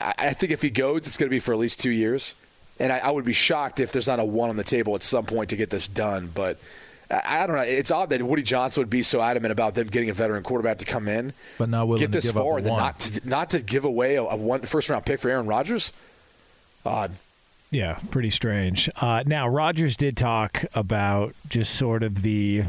I, 0.00 0.14
I 0.18 0.32
think 0.34 0.52
if 0.52 0.62
he 0.62 0.70
goes, 0.70 1.06
it's 1.06 1.16
going 1.16 1.28
to 1.28 1.34
be 1.34 1.40
for 1.40 1.52
at 1.52 1.58
least 1.58 1.80
two 1.80 1.90
years. 1.90 2.34
And 2.80 2.92
I, 2.92 2.98
I 2.98 3.10
would 3.10 3.24
be 3.24 3.32
shocked 3.32 3.80
if 3.80 3.92
there's 3.92 4.06
not 4.08 4.18
a 4.18 4.24
one 4.24 4.50
on 4.50 4.56
the 4.56 4.64
table 4.64 4.94
at 4.94 5.02
some 5.02 5.24
point 5.24 5.50
to 5.50 5.56
get 5.56 5.70
this 5.70 5.86
done. 5.88 6.30
But 6.34 6.58
I, 7.10 7.42
I 7.42 7.46
don't 7.46 7.56
know. 7.56 7.62
It's 7.62 7.90
odd 7.90 8.08
that 8.10 8.22
Woody 8.22 8.42
Johnson 8.42 8.80
would 8.80 8.90
be 8.90 9.02
so 9.02 9.20
adamant 9.20 9.52
about 9.52 9.74
them 9.74 9.88
getting 9.88 10.10
a 10.10 10.14
veteran 10.14 10.42
quarterback 10.42 10.78
to 10.78 10.84
come 10.84 11.06
in, 11.08 11.32
But 11.58 11.68
not 11.68 11.86
willing 11.86 12.00
get 12.00 12.06
to 12.06 12.12
this 12.12 12.26
give 12.26 12.36
up 12.36 12.42
far, 12.44 12.58
and 12.58 12.68
one. 12.68 12.78
not 12.80 13.00
to, 13.00 13.28
not 13.28 13.50
to 13.50 13.60
give 13.62 13.84
away 13.84 14.16
a, 14.16 14.22
a 14.22 14.36
one 14.36 14.62
first 14.62 14.88
round 14.88 15.04
pick 15.06 15.20
for 15.20 15.28
Aaron 15.28 15.46
Rodgers. 15.46 15.92
Odd. 16.84 17.12
Yeah, 17.70 17.98
pretty 18.10 18.30
strange. 18.30 18.90
Uh, 19.00 19.22
now, 19.24 19.48
Rodgers 19.48 19.96
did 19.96 20.16
talk 20.16 20.64
about 20.74 21.34
just 21.48 21.74
sort 21.74 22.02
of 22.02 22.20
the 22.22 22.64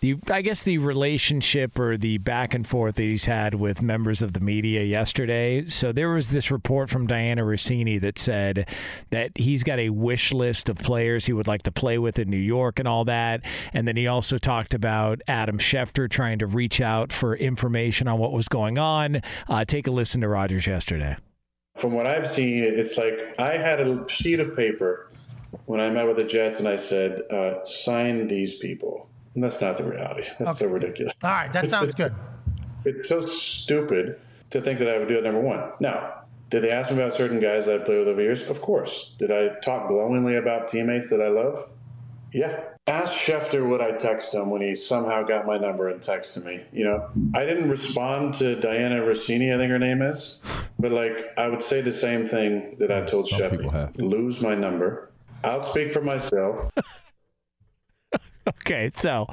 the 0.00 0.16
I 0.30 0.42
guess 0.42 0.62
the 0.62 0.78
relationship 0.78 1.78
or 1.78 1.96
the 1.96 2.18
back 2.18 2.54
and 2.54 2.66
forth 2.66 2.96
that 2.96 3.02
he's 3.02 3.24
had 3.24 3.54
with 3.54 3.82
members 3.82 4.22
of 4.22 4.32
the 4.32 4.40
media 4.40 4.82
yesterday. 4.82 5.66
So 5.66 5.92
there 5.92 6.10
was 6.10 6.28
this 6.28 6.50
report 6.50 6.90
from 6.90 7.06
Dianna 7.06 7.38
Russini 7.38 8.00
that 8.00 8.18
said 8.18 8.68
that 9.10 9.32
he's 9.36 9.62
got 9.62 9.78
a 9.78 9.90
wish 9.90 10.32
list 10.32 10.68
of 10.68 10.76
players 10.76 11.26
he 11.26 11.32
would 11.32 11.46
like 11.46 11.62
to 11.62 11.72
play 11.72 11.98
with 11.98 12.18
in 12.18 12.30
New 12.30 12.36
York 12.36 12.78
and 12.78 12.86
all 12.86 13.04
that. 13.06 13.42
And 13.72 13.88
then 13.88 13.96
he 13.96 14.06
also 14.06 14.38
talked 14.38 14.74
about 14.74 15.20
Adam 15.26 15.58
Schefter 15.58 16.08
trying 16.08 16.38
to 16.38 16.46
reach 16.46 16.80
out 16.80 17.12
for 17.12 17.34
information 17.36 18.08
on 18.08 18.18
what 18.18 18.32
was 18.32 18.48
going 18.48 18.78
on. 18.78 19.22
Uh, 19.48 19.64
take 19.64 19.86
a 19.86 19.90
listen 19.90 20.20
to 20.20 20.28
Rodgers 20.28 20.66
yesterday. 20.66 21.16
From 21.76 21.92
what 21.92 22.06
I've 22.06 22.28
seen, 22.28 22.64
it's 22.64 22.96
like 22.96 23.34
I 23.38 23.56
had 23.56 23.80
a 23.80 24.08
sheet 24.08 24.40
of 24.40 24.56
paper 24.56 25.10
when 25.66 25.80
I 25.80 25.90
met 25.90 26.06
with 26.06 26.16
the 26.16 26.24
Jets 26.24 26.58
and 26.58 26.68
I 26.68 26.76
said, 26.76 27.22
uh, 27.30 27.62
sign 27.64 28.26
these 28.26 28.58
people. 28.58 29.08
And 29.38 29.44
that's 29.44 29.60
not 29.60 29.78
the 29.78 29.84
reality. 29.84 30.24
That's 30.40 30.58
so 30.58 30.66
ridiculous. 30.66 31.14
All 31.22 31.30
right, 31.30 31.52
that 31.52 31.68
sounds 31.68 31.94
good. 31.94 32.12
It's 32.84 33.08
so 33.08 33.20
stupid 33.20 34.18
to 34.50 34.60
think 34.60 34.78
that 34.80 34.88
I 34.88 34.98
would 34.98 35.06
do 35.08 35.16
it, 35.18 35.22
number 35.22 35.40
one. 35.40 35.70
Now, 35.78 36.22
did 36.50 36.62
they 36.62 36.70
ask 36.70 36.90
me 36.90 36.96
about 37.00 37.14
certain 37.14 37.38
guys 37.38 37.66
that 37.66 37.82
I 37.82 37.84
played 37.84 37.98
with 38.00 38.08
over 38.08 38.20
years? 38.22 38.48
Of 38.48 38.60
course. 38.62 39.12
Did 39.18 39.30
I 39.30 39.48
talk 39.60 39.88
glowingly 39.88 40.36
about 40.36 40.66
teammates 40.68 41.10
that 41.10 41.20
I 41.20 41.28
love? 41.28 41.68
Yeah. 42.32 42.60
Ask 42.86 43.12
Schefter 43.12 43.68
would 43.68 43.80
I 43.80 43.92
text 43.92 44.34
him 44.34 44.50
when 44.50 44.62
he 44.62 44.74
somehow 44.74 45.22
got 45.24 45.44
my 45.46 45.56
number 45.58 45.88
and 45.88 46.00
texted 46.00 46.44
me. 46.44 46.62
You 46.72 46.84
know, 46.84 47.08
I 47.34 47.44
didn't 47.44 47.68
respond 47.68 48.34
to 48.34 48.56
Dianna 48.56 49.00
Russini, 49.06 49.54
I 49.54 49.58
think 49.58 49.70
her 49.70 49.78
name 49.78 50.00
is, 50.02 50.40
but 50.78 50.90
like 50.92 51.32
I 51.36 51.48
would 51.48 51.62
say 51.62 51.80
the 51.80 51.92
same 51.92 52.26
thing 52.26 52.76
that 52.78 52.90
I 52.90 53.02
told 53.04 53.28
Some 53.28 53.50
people 53.50 53.70
Schefter. 53.70 53.72
have. 53.72 53.96
Lose 53.96 54.40
my 54.40 54.54
number. 54.54 55.10
I'll 55.44 55.60
speak 55.60 55.90
for 55.92 56.00
myself. 56.00 56.72
Okay, 58.48 58.90
so 58.94 59.26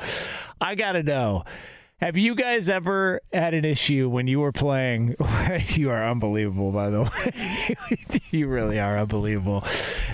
I 0.59 0.75
got 0.75 0.93
to 0.93 1.03
know. 1.03 1.45
Have 2.01 2.17
you 2.17 2.35
guys 2.35 2.67
ever 2.67 3.21
had 3.31 3.53
an 3.53 3.63
issue 3.63 4.09
when 4.09 4.27
you 4.27 4.41
were 4.41 4.51
playing? 4.51 5.15
you 5.69 5.89
are 5.89 6.05
unbelievable, 6.09 6.71
by 6.71 6.89
the 6.89 7.03
way. 7.03 8.21
you 8.31 8.47
really 8.47 8.79
are 8.79 8.97
unbelievable. 8.97 9.63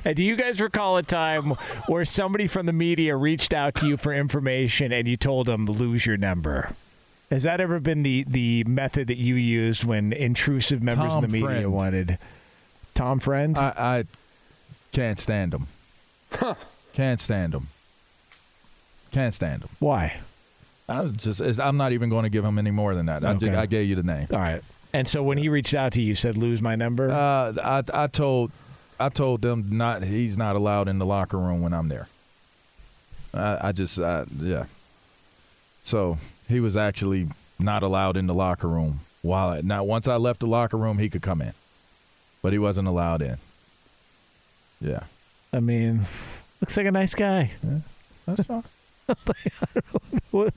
And 0.05 0.15
do 0.15 0.24
you 0.24 0.36
guys 0.36 0.62
recall 0.62 0.98
a 0.98 1.03
time 1.03 1.55
where 1.88 2.05
somebody 2.05 2.46
from 2.46 2.67
the 2.67 2.74
media 2.74 3.15
reached 3.15 3.51
out 3.51 3.74
to 3.75 3.88
you 3.88 3.98
for 3.98 4.13
information 4.13 4.91
and 4.91 5.08
you 5.08 5.17
told 5.17 5.48
them 5.48 5.65
lose 5.65 6.05
your 6.05 6.17
number? 6.17 6.75
Has 7.31 7.43
that 7.43 7.60
ever 7.60 7.79
been 7.79 8.03
the, 8.03 8.25
the 8.27 8.63
method 8.65 9.08
that 9.08 9.17
you 9.17 9.36
used 9.36 9.84
when 9.84 10.13
intrusive 10.13 10.84
members 10.84 11.10
Tom 11.10 11.24
of 11.24 11.31
the 11.31 11.34
media 11.34 11.48
Friend. 11.48 11.74
wanted? 11.74 12.17
Tom 12.93 13.20
Friend? 13.20 13.58
I, 13.58 13.74
I 13.77 14.03
can't 14.91 15.17
stand 15.17 15.55
him. 15.55 15.67
Can't 16.93 17.20
stand 17.20 17.55
him. 17.55 17.67
Can't 19.12 19.34
stand 19.34 19.63
him. 19.63 19.70
Why? 19.80 20.20
I 20.89 21.06
just 21.08 21.41
I'm 21.60 21.77
not 21.77 21.91
even 21.94 22.10
going 22.10 22.24
to 22.24 22.30
give 22.30 22.44
him 22.44 22.58
any 22.58 22.72
more 22.72 22.96
than 22.96 23.06
that. 23.08 23.24
I, 23.24 23.34
ju- 23.36 23.48
Okay. 23.48 23.56
I 23.56 23.65
gave 23.65 23.88
you 23.88 23.96
the 23.96 24.03
name. 24.03 24.27
All 24.32 24.39
right. 24.39 24.62
And 24.94 25.08
so 25.08 25.24
when 25.24 25.38
he 25.38 25.48
reached 25.50 25.74
out 25.74 25.94
to 25.94 26.01
you, 26.01 26.08
you 26.08 26.15
said 26.15 26.38
lose 26.38 26.62
my 26.62 26.75
number? 26.75 27.10
Uh, 27.10 27.53
I 27.63 28.03
I 28.03 28.08
told 28.08 28.51
I 29.00 29.10
told 29.10 29.41
them 29.41 29.65
not 29.72 30.03
he's 30.03 30.38
not 30.38 30.56
allowed 30.56 30.88
in 30.89 31.00
the 31.00 31.06
locker 31.06 31.38
room 31.38 31.62
when 31.62 31.74
I'm 31.74 31.88
there. 31.88 32.08
I, 33.34 33.70
I 33.70 33.72
just 33.72 34.00
uh, 34.00 34.25
yeah. 34.39 34.65
So 35.84 36.18
he 36.50 36.60
was 36.60 36.75
actually 36.75 37.27
not 37.58 37.84
allowed 37.84 38.18
in 38.18 38.27
the 38.27 38.34
locker 38.34 38.68
room 38.68 39.00
while 39.22 39.50
I, 39.50 39.62
now 39.62 39.84
once 39.84 40.08
I 40.08 40.18
left 40.18 40.41
the 40.41 40.48
locker 40.48 40.77
room 40.77 40.98
he 40.98 41.10
could 41.10 41.22
come 41.22 41.41
in, 41.41 41.53
but 42.41 42.51
he 42.51 42.60
wasn't 42.60 42.88
allowed 42.88 43.22
in. 43.22 43.38
Yeah, 44.82 45.03
I 45.53 45.60
mean, 45.62 46.01
looks 46.60 46.75
like 46.75 46.86
a 46.88 46.91
nice 46.91 47.13
guy. 47.15 47.51
that's 48.25 48.44
fine. 48.44 48.63
What, 50.31 50.53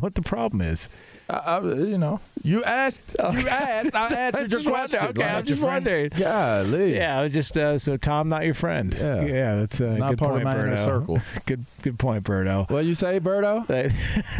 what 0.00 0.14
the 0.14 0.20
problem 0.22 0.60
is? 0.60 0.88
I, 1.30 1.34
I, 1.36 1.60
you 1.62 1.96
know, 1.96 2.20
you 2.42 2.62
asked. 2.64 3.16
You 3.18 3.48
asked. 3.48 3.94
I 3.94 4.08
answered 4.14 4.50
your 4.52 4.60
just 4.60 4.70
wondering. 4.70 4.72
question. 4.74 5.00
Okay, 5.08 5.22
Like, 5.22 5.30
I'm 5.32 5.44
just 5.46 5.48
your 5.48 5.56
friend- 5.70 5.84
wondering. 5.86 6.10
Golly. 6.18 6.94
Yeah, 6.96 7.18
I 7.18 7.22
was 7.22 7.32
just 7.32 7.56
uh, 7.56 7.78
so 7.78 7.96
Tom, 7.96 8.28
not 8.28 8.44
your 8.44 8.52
friend. 8.52 8.92
Yeah. 8.94 9.22
yeah, 9.24 9.54
that's 9.56 9.80
a 9.80 9.86
Not 9.96 10.10
good 10.10 10.18
part 10.18 10.32
of 10.36 10.42
point, 10.42 10.44
my 10.58 10.62
inner 10.62 10.76
circle. 10.76 11.22
Good, 11.46 11.64
good 11.80 11.98
point, 11.98 12.24
Berto. 12.24 12.68
What 12.68 12.84
you 12.84 12.92
say, 12.92 13.18
Berto? 13.20 13.66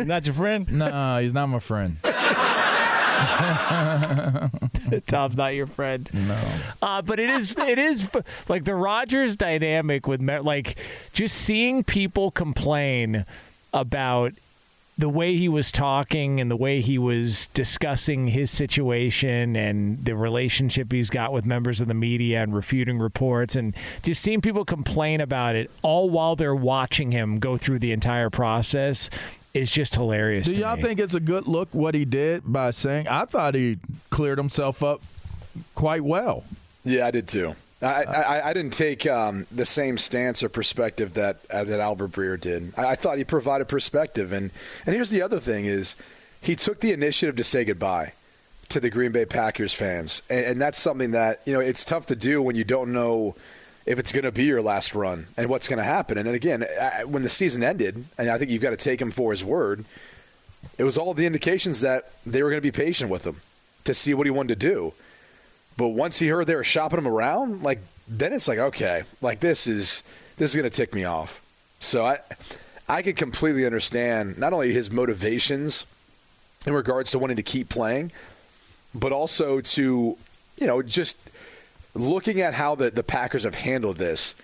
Not 0.06 0.26
your 0.26 0.34
friend? 0.34 0.70
no, 0.70 1.18
he's 1.22 1.32
not 1.32 1.46
my 1.46 1.60
friend. 1.60 1.96
Tom's 5.06 5.36
not 5.36 5.54
your 5.54 5.66
friend. 5.66 6.08
No. 6.12 6.38
Uh, 6.82 7.02
but 7.02 7.18
it 7.18 7.30
is 7.30 7.56
it 7.56 7.78
is 7.78 8.10
like 8.48 8.64
the 8.64 8.74
Rodgers 8.74 9.36
dynamic 9.36 10.06
with 10.06 10.22
like 10.22 10.78
just 11.12 11.36
seeing 11.36 11.84
people 11.84 12.30
complain 12.30 13.24
about 13.72 14.32
the 14.96 15.08
way 15.08 15.36
he 15.36 15.48
was 15.48 15.72
talking 15.72 16.40
and 16.40 16.50
the 16.50 16.56
way 16.56 16.80
he 16.80 16.98
was 16.98 17.48
discussing 17.48 18.28
his 18.28 18.50
situation 18.50 19.56
and 19.56 20.04
the 20.04 20.14
relationship 20.14 20.92
he's 20.92 21.10
got 21.10 21.32
with 21.32 21.44
members 21.44 21.80
of 21.80 21.88
the 21.88 21.94
media 21.94 22.42
and 22.42 22.54
refuting 22.54 23.00
reports 23.00 23.56
and 23.56 23.74
just 24.04 24.22
seeing 24.22 24.40
people 24.40 24.64
complain 24.64 25.20
about 25.20 25.56
it 25.56 25.68
all 25.82 26.08
while 26.08 26.36
they're 26.36 26.54
watching 26.54 27.10
him 27.10 27.40
go 27.40 27.56
through 27.56 27.80
the 27.80 27.90
entire 27.90 28.30
process 28.30 29.10
is 29.54 29.70
just 29.70 29.94
hilarious. 29.94 30.46
Do 30.46 30.54
to 30.54 30.60
y'all 30.60 30.76
me. 30.76 30.82
think 30.82 31.00
it's 31.00 31.14
a 31.14 31.20
good 31.20 31.46
look 31.46 31.72
what 31.72 31.94
he 31.94 32.04
did 32.04 32.42
by 32.44 32.72
saying? 32.72 33.08
I 33.08 33.24
thought 33.24 33.54
he 33.54 33.78
cleared 34.10 34.38
himself 34.38 34.82
up 34.82 35.02
quite 35.74 36.02
well. 36.02 36.44
Yeah, 36.84 37.06
I 37.06 37.10
did 37.12 37.28
too. 37.28 37.54
I, 37.80 38.04
I, 38.04 38.48
I 38.50 38.52
didn't 38.52 38.72
take 38.72 39.06
um, 39.06 39.46
the 39.52 39.66
same 39.66 39.98
stance 39.98 40.42
or 40.42 40.48
perspective 40.48 41.14
that 41.14 41.38
uh, 41.50 41.64
that 41.64 41.80
Albert 41.80 42.12
Breer 42.12 42.40
did. 42.40 42.72
I, 42.76 42.88
I 42.90 42.94
thought 42.94 43.18
he 43.18 43.24
provided 43.24 43.68
perspective, 43.68 44.32
and 44.32 44.50
and 44.86 44.94
here's 44.94 45.10
the 45.10 45.22
other 45.22 45.38
thing: 45.38 45.66
is 45.66 45.94
he 46.40 46.56
took 46.56 46.80
the 46.80 46.92
initiative 46.92 47.36
to 47.36 47.44
say 47.44 47.64
goodbye 47.64 48.12
to 48.70 48.80
the 48.80 48.90
Green 48.90 49.12
Bay 49.12 49.26
Packers 49.26 49.74
fans, 49.74 50.22
and, 50.30 50.46
and 50.46 50.62
that's 50.62 50.78
something 50.78 51.10
that 51.12 51.40
you 51.44 51.52
know 51.52 51.60
it's 51.60 51.84
tough 51.84 52.06
to 52.06 52.16
do 52.16 52.40
when 52.40 52.56
you 52.56 52.64
don't 52.64 52.92
know 52.92 53.34
if 53.86 53.98
it's 53.98 54.12
going 54.12 54.24
to 54.24 54.32
be 54.32 54.44
your 54.44 54.62
last 54.62 54.94
run 54.94 55.26
and 55.36 55.48
what's 55.48 55.68
going 55.68 55.78
to 55.78 55.84
happen. 55.84 56.16
And 56.18 56.26
then 56.26 56.34
again, 56.34 56.64
when 57.06 57.22
the 57.22 57.28
season 57.28 57.62
ended, 57.62 58.04
and 58.16 58.30
I 58.30 58.38
think 58.38 58.50
you've 58.50 58.62
got 58.62 58.70
to 58.70 58.76
take 58.76 59.00
him 59.00 59.10
for 59.10 59.30
his 59.30 59.44
word. 59.44 59.84
It 60.78 60.84
was 60.84 60.96
all 60.96 61.12
the 61.12 61.26
indications 61.26 61.80
that 61.80 62.10
they 62.24 62.42
were 62.42 62.48
going 62.48 62.62
to 62.62 62.62
be 62.62 62.72
patient 62.72 63.10
with 63.10 63.26
him 63.26 63.36
to 63.84 63.92
see 63.92 64.14
what 64.14 64.26
he 64.26 64.30
wanted 64.30 64.58
to 64.58 64.68
do. 64.68 64.94
But 65.76 65.88
once 65.88 66.18
he 66.18 66.28
heard 66.28 66.46
they 66.46 66.54
were 66.54 66.64
shopping 66.64 66.98
him 66.98 67.08
around, 67.08 67.62
like 67.62 67.80
then 68.08 68.32
it's 68.32 68.48
like 68.48 68.58
okay, 68.58 69.02
like 69.20 69.40
this 69.40 69.66
is 69.66 70.02
this 70.36 70.50
is 70.50 70.56
going 70.56 70.70
to 70.70 70.74
tick 70.74 70.94
me 70.94 71.04
off. 71.04 71.44
So 71.80 72.06
I 72.06 72.18
I 72.88 73.02
could 73.02 73.16
completely 73.16 73.66
understand 73.66 74.38
not 74.38 74.52
only 74.52 74.72
his 74.72 74.90
motivations 74.90 75.86
in 76.66 76.72
regards 76.72 77.10
to 77.10 77.18
wanting 77.18 77.36
to 77.36 77.42
keep 77.42 77.68
playing, 77.68 78.12
but 78.94 79.12
also 79.12 79.60
to 79.60 80.16
you 80.56 80.66
know 80.66 80.82
just 80.82 81.18
looking 81.94 82.40
at 82.40 82.54
how 82.54 82.74
the 82.74 82.90
the 82.90 83.02
Packers 83.02 83.44
have 83.44 83.54
handled 83.54 83.96
this. 83.96 84.34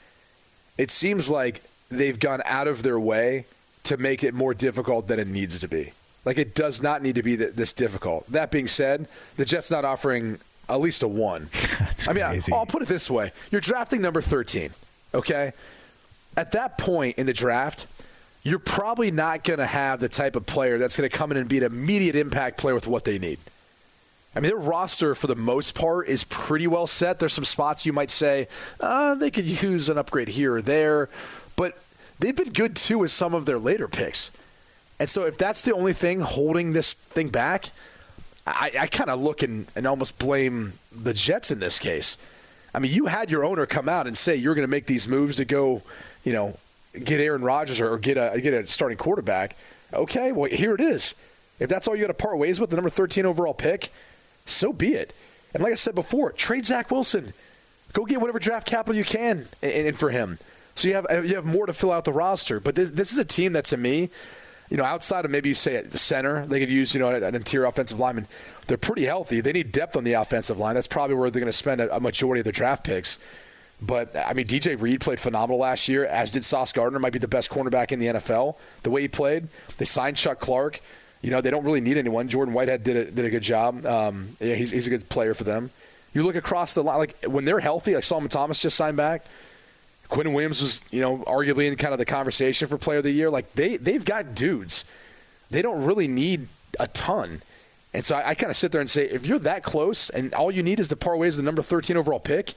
It 0.78 0.90
seems 0.90 1.28
like 1.28 1.62
they've 1.90 2.18
gone 2.18 2.42
out 2.44 2.68
of 2.68 2.82
their 2.82 2.98
way 2.98 3.44
to 3.84 3.96
make 3.96 4.24
it 4.24 4.34
more 4.34 4.54
difficult 4.54 5.08
than 5.08 5.18
it 5.18 5.26
needs 5.26 5.58
to 5.60 5.68
be. 5.68 5.92
Like 6.24 6.38
it 6.38 6.54
does 6.54 6.82
not 6.82 7.02
need 7.02 7.14
to 7.16 7.22
be 7.22 7.36
th- 7.36 7.54
this 7.54 7.72
difficult. 7.72 8.26
That 8.30 8.50
being 8.50 8.66
said, 8.66 9.08
the 9.36 9.44
Jets 9.44 9.70
not 9.70 9.84
offering 9.84 10.38
at 10.68 10.80
least 10.80 11.02
a 11.02 11.08
one. 11.08 11.48
I 12.08 12.12
mean, 12.12 12.24
crazy. 12.24 12.52
I'll 12.52 12.66
put 12.66 12.82
it 12.82 12.88
this 12.88 13.10
way: 13.10 13.32
you're 13.50 13.60
drafting 13.60 14.00
number 14.00 14.22
thirteen. 14.22 14.70
Okay, 15.12 15.52
at 16.36 16.52
that 16.52 16.78
point 16.78 17.18
in 17.18 17.26
the 17.26 17.32
draft, 17.32 17.86
you're 18.42 18.58
probably 18.58 19.10
not 19.10 19.44
going 19.44 19.58
to 19.58 19.66
have 19.66 20.00
the 20.00 20.08
type 20.08 20.36
of 20.36 20.46
player 20.46 20.78
that's 20.78 20.96
going 20.96 21.08
to 21.08 21.16
come 21.16 21.30
in 21.30 21.36
and 21.36 21.48
be 21.48 21.58
an 21.58 21.64
immediate 21.64 22.16
impact 22.16 22.58
player 22.58 22.74
with 22.74 22.86
what 22.86 23.04
they 23.04 23.18
need. 23.18 23.38
I 24.34 24.40
mean, 24.40 24.50
their 24.50 24.58
roster 24.58 25.14
for 25.14 25.26
the 25.26 25.34
most 25.34 25.74
part 25.74 26.08
is 26.08 26.24
pretty 26.24 26.66
well 26.66 26.86
set. 26.86 27.18
There's 27.18 27.32
some 27.32 27.44
spots 27.44 27.84
you 27.84 27.92
might 27.92 28.10
say 28.10 28.46
uh, 28.78 29.14
they 29.16 29.30
could 29.30 29.44
use 29.44 29.88
an 29.88 29.98
upgrade 29.98 30.28
here 30.28 30.56
or 30.56 30.62
there, 30.62 31.08
but 31.56 31.78
they've 32.18 32.36
been 32.36 32.52
good 32.52 32.76
too 32.76 32.98
with 32.98 33.10
some 33.10 33.34
of 33.34 33.46
their 33.46 33.58
later 33.58 33.88
picks. 33.88 34.30
And 35.00 35.08
so, 35.08 35.24
if 35.24 35.38
that's 35.38 35.62
the 35.62 35.74
only 35.74 35.94
thing 35.94 36.20
holding 36.20 36.72
this 36.72 36.94
thing 36.94 37.28
back, 37.28 37.70
I, 38.46 38.70
I 38.80 38.86
kind 38.86 39.10
of 39.10 39.20
look 39.20 39.42
and, 39.42 39.66
and 39.74 39.86
almost 39.86 40.18
blame 40.18 40.74
the 40.92 41.14
Jets 41.14 41.50
in 41.50 41.58
this 41.58 41.78
case. 41.78 42.16
I 42.74 42.78
mean, 42.78 42.92
you 42.92 43.06
had 43.06 43.30
your 43.30 43.44
owner 43.44 43.66
come 43.66 43.88
out 43.88 44.06
and 44.06 44.16
say 44.16 44.36
you're 44.36 44.54
going 44.54 44.66
to 44.66 44.70
make 44.70 44.86
these 44.86 45.08
moves 45.08 45.38
to 45.38 45.44
go, 45.44 45.82
you 46.22 46.32
know, 46.32 46.56
get 47.04 47.20
Aaron 47.20 47.42
Rodgers 47.42 47.80
or, 47.80 47.92
or 47.92 47.98
get 47.98 48.16
a 48.16 48.40
get 48.40 48.54
a 48.54 48.66
starting 48.66 48.98
quarterback. 48.98 49.56
Okay, 49.92 50.32
well 50.32 50.50
here 50.50 50.74
it 50.74 50.80
is. 50.80 51.14
If 51.58 51.68
that's 51.68 51.88
all 51.88 51.94
you 51.94 52.02
got 52.02 52.08
to 52.08 52.14
part 52.14 52.38
ways 52.38 52.60
with, 52.60 52.70
the 52.70 52.76
number 52.76 52.90
13 52.90 53.26
overall 53.26 53.52
pick, 53.52 53.90
so 54.46 54.72
be 54.72 54.94
it. 54.94 55.12
And 55.54 55.62
like 55.62 55.72
I 55.72 55.76
said 55.76 55.94
before, 55.94 56.32
trade 56.32 56.64
Zach 56.64 56.90
Wilson. 56.90 57.32
Go 57.92 58.04
get 58.04 58.20
whatever 58.20 58.38
draft 58.38 58.66
capital 58.66 58.96
you 58.96 59.04
can 59.04 59.48
in, 59.62 59.86
in 59.86 59.94
for 59.94 60.10
him. 60.10 60.38
So 60.74 60.88
you 60.88 60.94
have 60.94 61.06
uh, 61.10 61.22
you 61.22 61.34
have 61.34 61.44
more 61.44 61.66
to 61.66 61.72
fill 61.72 61.92
out 61.92 62.04
the 62.04 62.12
roster. 62.12 62.60
But 62.60 62.74
this, 62.74 62.90
this 62.90 63.12
is 63.12 63.18
a 63.18 63.24
team 63.24 63.54
that 63.54 63.64
to 63.66 63.76
me, 63.76 64.10
you 64.70 64.76
know, 64.76 64.84
outside 64.84 65.24
of 65.24 65.30
maybe 65.30 65.48
you 65.48 65.54
say 65.54 65.76
at 65.76 65.90
the 65.90 65.98
center, 65.98 66.46
they 66.46 66.60
could 66.60 66.70
use 66.70 66.94
you 66.94 67.00
know 67.00 67.10
an 67.10 67.34
interior 67.34 67.66
offensive 67.66 67.98
lineman. 67.98 68.26
They're 68.68 68.78
pretty 68.78 69.04
healthy. 69.04 69.40
They 69.40 69.52
need 69.52 69.72
depth 69.72 69.96
on 69.96 70.04
the 70.04 70.12
offensive 70.12 70.58
line. 70.58 70.74
That's 70.74 70.86
probably 70.86 71.16
where 71.16 71.30
they're 71.30 71.40
going 71.40 71.50
to 71.50 71.56
spend 71.56 71.80
a, 71.80 71.96
a 71.96 72.00
majority 72.00 72.40
of 72.40 72.44
their 72.44 72.52
draft 72.52 72.84
picks. 72.84 73.18
But 73.82 74.14
I 74.16 74.34
mean, 74.34 74.46
DJ 74.46 74.80
Reed 74.80 75.00
played 75.00 75.18
phenomenal 75.18 75.58
last 75.58 75.88
year, 75.88 76.04
as 76.04 76.32
did 76.32 76.44
Sauce 76.44 76.72
Gardner. 76.72 76.98
Might 76.98 77.12
be 77.12 77.18
the 77.18 77.28
best 77.28 77.50
cornerback 77.50 77.92
in 77.92 77.98
the 77.98 78.06
NFL. 78.06 78.56
The 78.82 78.90
way 78.90 79.02
he 79.02 79.08
played, 79.08 79.48
they 79.78 79.84
signed 79.84 80.16
Chuck 80.16 80.38
Clark. 80.38 80.80
You 81.22 81.30
know, 81.30 81.40
they 81.40 81.50
don't 81.50 81.64
really 81.64 81.80
need 81.80 81.98
anyone. 81.98 82.28
Jordan 82.28 82.54
Whitehead 82.54 82.82
did 82.82 82.96
a, 82.96 83.04
did 83.10 83.24
a 83.24 83.30
good 83.30 83.42
job. 83.42 83.84
Um, 83.84 84.36
yeah, 84.40 84.54
he's, 84.54 84.70
he's 84.70 84.86
a 84.86 84.90
good 84.90 85.08
player 85.08 85.34
for 85.34 85.44
them. 85.44 85.70
You 86.14 86.22
look 86.22 86.34
across 86.34 86.74
the 86.74 86.82
line, 86.82 86.98
like 86.98 87.24
when 87.24 87.44
they're 87.44 87.60
healthy, 87.60 87.94
like 87.94 88.04
Solomon 88.04 88.30
Thomas 88.30 88.58
just 88.58 88.76
signed 88.76 88.96
back. 88.96 89.24
Quinn 90.08 90.32
Williams 90.32 90.60
was, 90.60 90.82
you 90.90 91.00
know, 91.00 91.18
arguably 91.18 91.68
in 91.68 91.76
kind 91.76 91.92
of 91.92 91.98
the 91.98 92.04
conversation 92.04 92.66
for 92.66 92.76
Player 92.78 92.98
of 92.98 93.04
the 93.04 93.12
Year. 93.12 93.30
Like 93.30 93.52
they 93.52 93.76
they've 93.76 94.04
got 94.04 94.34
dudes. 94.34 94.84
They 95.50 95.62
don't 95.62 95.84
really 95.84 96.08
need 96.08 96.48
a 96.80 96.88
ton. 96.88 97.42
And 97.94 98.04
so 98.04 98.16
I, 98.16 98.30
I 98.30 98.34
kind 98.34 98.50
of 98.50 98.56
sit 98.56 98.72
there 98.72 98.80
and 98.80 98.90
say, 98.90 99.08
if 99.08 99.26
you're 99.26 99.38
that 99.40 99.62
close 99.62 100.10
and 100.10 100.32
all 100.34 100.50
you 100.50 100.62
need 100.62 100.80
is 100.80 100.88
the 100.88 100.96
parways 100.96 101.36
the 101.36 101.42
number 101.42 101.62
13 101.62 101.96
overall 101.96 102.20
pick, 102.20 102.54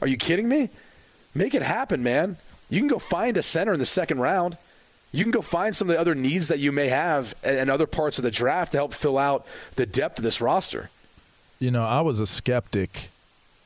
are 0.00 0.08
you 0.08 0.16
kidding 0.16 0.48
me? 0.48 0.68
Make 1.34 1.54
it 1.54 1.62
happen, 1.62 2.02
man. 2.02 2.36
You 2.70 2.80
can 2.80 2.88
go 2.88 2.98
find 2.98 3.36
a 3.36 3.42
center 3.42 3.72
in 3.72 3.78
the 3.78 3.86
second 3.86 4.20
round. 4.20 4.56
You 5.12 5.24
can 5.24 5.30
go 5.30 5.42
find 5.42 5.74
some 5.74 5.88
of 5.88 5.94
the 5.94 6.00
other 6.00 6.14
needs 6.14 6.48
that 6.48 6.58
you 6.58 6.72
may 6.72 6.88
have 6.88 7.34
and 7.42 7.70
other 7.70 7.86
parts 7.86 8.18
of 8.18 8.24
the 8.24 8.30
draft 8.30 8.72
to 8.72 8.78
help 8.78 8.92
fill 8.92 9.18
out 9.18 9.46
the 9.76 9.86
depth 9.86 10.18
of 10.18 10.24
this 10.24 10.40
roster. 10.40 10.90
You 11.58 11.70
know, 11.70 11.84
I 11.84 12.02
was 12.02 12.20
a 12.20 12.26
skeptic 12.26 13.08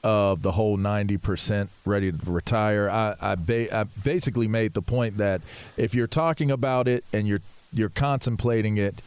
of 0.02 0.42
the 0.42 0.52
whole 0.52 0.78
90% 0.78 1.68
ready 1.84 2.12
to 2.12 2.30
retire. 2.30 2.88
I, 2.88 3.14
I, 3.20 3.34
ba- 3.34 3.74
I 3.76 3.84
basically 3.84 4.48
made 4.48 4.74
the 4.74 4.82
point 4.82 5.18
that 5.18 5.40
if 5.76 5.94
you're 5.94 6.06
talking 6.06 6.50
about 6.50 6.88
it 6.88 7.04
and 7.12 7.26
you're 7.26 7.40
you're 7.72 7.88
contemplating 7.88 8.78
it, 8.78 9.00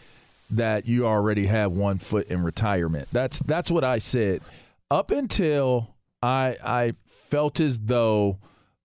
that 0.52 0.88
you 0.88 1.06
already 1.06 1.48
have 1.48 1.72
one 1.72 1.98
foot 1.98 2.28
in 2.28 2.44
retirement. 2.44 3.08
That's 3.12 3.40
that's 3.40 3.70
what 3.72 3.84
I 3.84 4.00
said. 4.00 4.42
Up 4.90 5.12
until 5.12 5.90
I 6.22 6.56
I 6.64 6.94
felt 7.08 7.60
as 7.60 7.80
though 7.80 8.38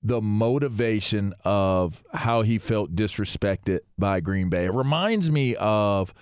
the 0.02 0.20
motivation 0.20 1.34
of 1.44 2.04
how 2.12 2.42
he 2.42 2.58
felt 2.58 2.94
disrespected 2.94 3.80
by 3.98 4.20
Green 4.20 4.48
Bay. 4.48 4.66
It 4.66 4.72
reminds 4.72 5.30
me 5.30 5.56
of 5.56 6.14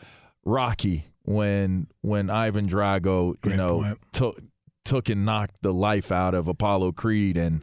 Rocky 0.45 1.05
when 1.25 1.89
when 2.01 2.31
Ivan 2.31 2.69
Drago, 2.69 3.31
you 3.31 3.37
Great 3.41 3.57
know, 3.57 3.97
took 4.13 4.41
took 4.85 5.09
and 5.09 5.25
knocked 5.27 5.63
the 5.63 5.73
life 5.73 6.11
out 6.11 6.35
of 6.35 6.49
Apollo 6.49 6.93
Creed. 6.93 7.37
And 7.37 7.61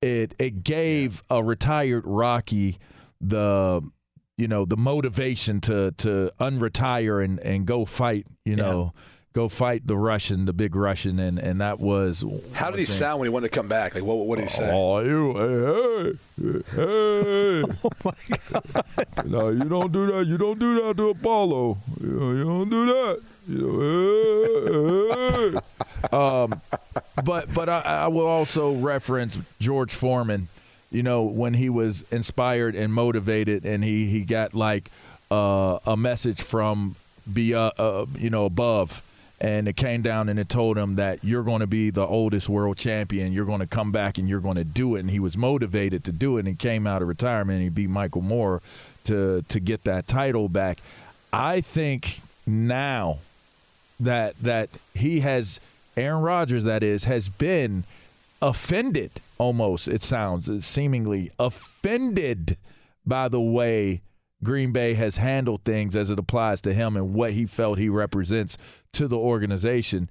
it 0.00 0.34
it 0.38 0.62
gave 0.64 1.22
a 1.28 1.42
retired 1.42 2.06
Rocky 2.06 2.78
the 3.20 3.82
you 4.38 4.48
know 4.48 4.64
the 4.64 4.76
motivation 4.76 5.60
to 5.62 5.92
to 5.98 6.32
unretire 6.40 7.22
and 7.22 7.38
and 7.40 7.66
go 7.66 7.84
fight 7.84 8.26
you 8.44 8.56
know 8.56 8.94
go 9.32 9.48
fight 9.48 9.86
the 9.86 9.96
Russian 9.96 10.44
the 10.44 10.52
big 10.52 10.74
Russian 10.74 11.18
and 11.18 11.38
and 11.38 11.60
that 11.60 11.78
was 11.80 12.24
How 12.52 12.70
did 12.70 12.80
he 12.80 12.84
sound 12.84 13.20
when 13.20 13.26
he 13.26 13.32
wanted 13.32 13.52
to 13.52 13.54
come 13.56 13.68
back? 13.68 13.94
Like, 13.94 14.04
what, 14.04 14.16
what 14.18 14.36
did 14.36 14.42
he 14.44 14.48
say? 14.48 14.70
Oh, 14.72 14.98
you, 15.00 16.16
hey, 16.36 16.42
hey, 16.42 16.62
hey. 16.74 17.62
oh 17.84 17.90
my 18.04 18.12
God. 18.52 19.26
No, 19.26 19.48
you 19.50 19.64
don't 19.64 19.92
do 19.92 20.06
that. 20.08 20.26
You 20.26 20.38
don't 20.38 20.58
do 20.58 20.82
that 20.82 20.96
to 20.96 21.10
Apollo. 21.10 21.78
You, 22.00 22.32
you 22.32 22.44
don't 22.44 22.70
do 22.70 22.86
that. 22.86 23.20
You 23.48 23.58
know, 23.66 25.52
hey, 25.52 25.60
hey. 26.12 26.16
Um, 26.16 26.60
but 27.24 27.52
but 27.52 27.68
I, 27.68 27.80
I 27.80 28.08
will 28.08 28.26
also 28.26 28.72
reference 28.74 29.38
George 29.58 29.92
Foreman. 29.92 30.48
You 30.90 31.04
know 31.04 31.22
when 31.22 31.54
he 31.54 31.68
was 31.68 32.02
inspired 32.10 32.74
and 32.74 32.92
motivated, 32.92 33.64
and 33.64 33.84
he 33.84 34.06
he 34.06 34.24
got 34.24 34.54
like 34.54 34.90
uh, 35.30 35.78
a 35.86 35.96
message 35.96 36.42
from 36.42 36.96
be 37.32 37.54
uh, 37.54 37.70
uh, 37.78 38.06
you 38.18 38.30
know 38.30 38.44
above 38.44 39.02
and 39.40 39.66
it 39.68 39.76
came 39.76 40.02
down 40.02 40.28
and 40.28 40.38
it 40.38 40.48
told 40.48 40.76
him 40.76 40.96
that 40.96 41.24
you're 41.24 41.42
going 41.42 41.60
to 41.60 41.66
be 41.66 41.88
the 41.90 42.06
oldest 42.06 42.48
world 42.48 42.76
champion. 42.76 43.32
You're 43.32 43.46
going 43.46 43.60
to 43.60 43.66
come 43.66 43.90
back 43.90 44.18
and 44.18 44.28
you're 44.28 44.40
going 44.40 44.56
to 44.56 44.64
do 44.64 44.96
it. 44.96 45.00
And 45.00 45.10
he 45.10 45.18
was 45.18 45.36
motivated 45.36 46.04
to 46.04 46.12
do 46.12 46.36
it 46.36 46.40
and 46.40 46.48
he 46.48 46.54
came 46.54 46.86
out 46.86 47.00
of 47.00 47.08
retirement 47.08 47.56
and 47.56 47.62
he 47.62 47.70
beat 47.70 47.88
Michael 47.88 48.20
Moorer 48.20 48.60
to 49.04 49.42
to 49.48 49.60
get 49.60 49.84
that 49.84 50.06
title 50.06 50.48
back. 50.48 50.80
I 51.32 51.62
think 51.62 52.20
now 52.46 53.18
that 53.98 54.36
that 54.40 54.68
he 54.94 55.20
has 55.20 55.58
Aaron 55.96 56.22
Rodgers 56.22 56.64
that 56.64 56.82
is 56.82 57.04
has 57.04 57.28
been 57.28 57.84
offended 58.42 59.10
almost 59.36 59.86
it 59.86 60.02
sounds 60.02 60.64
seemingly 60.64 61.30
offended 61.38 62.56
by 63.06 63.28
the 63.28 63.40
way 63.40 64.00
Green 64.42 64.72
Bay 64.72 64.94
has 64.94 65.18
handled 65.18 65.64
things 65.64 65.94
as 65.96 66.10
it 66.10 66.18
applies 66.18 66.60
to 66.62 66.72
him 66.72 66.96
and 66.96 67.14
what 67.14 67.32
he 67.32 67.46
felt 67.46 67.78
he 67.78 67.88
represents 67.88 68.56
to 68.94 69.06
the 69.06 69.18
organization. 69.18 70.10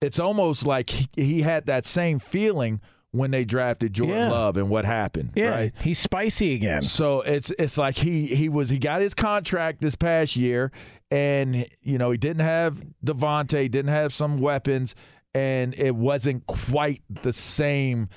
It's 0.00 0.18
almost 0.18 0.66
like 0.66 0.90
he, 0.90 1.08
he 1.16 1.42
had 1.42 1.66
that 1.66 1.84
same 1.84 2.18
feeling 2.18 2.80
when 3.12 3.30
they 3.32 3.44
drafted 3.44 3.92
Jordan 3.92 4.16
Yeah. 4.16 4.30
Love 4.30 4.56
and 4.56 4.70
what 4.70 4.84
happened. 4.84 5.32
Yeah, 5.34 5.50
right? 5.50 5.72
he's 5.82 5.98
spicy 5.98 6.54
again. 6.54 6.82
So 6.82 7.22
it's 7.22 7.50
it's 7.58 7.76
like 7.76 7.96
he 7.98 8.26
he 8.26 8.48
was 8.48 8.70
he 8.70 8.78
got 8.78 9.00
his 9.02 9.14
contract 9.14 9.80
this 9.80 9.96
past 9.96 10.36
year, 10.36 10.70
and 11.10 11.66
you 11.82 11.98
know 11.98 12.12
he 12.12 12.18
didn't 12.18 12.44
have 12.44 12.82
Davante, 13.04 13.70
didn't 13.70 13.88
have 13.88 14.14
some 14.14 14.40
weapons, 14.40 14.94
and 15.34 15.74
it 15.74 15.94
wasn't 15.94 16.46
quite 16.46 17.02
the 17.08 17.32
same. 17.32 18.08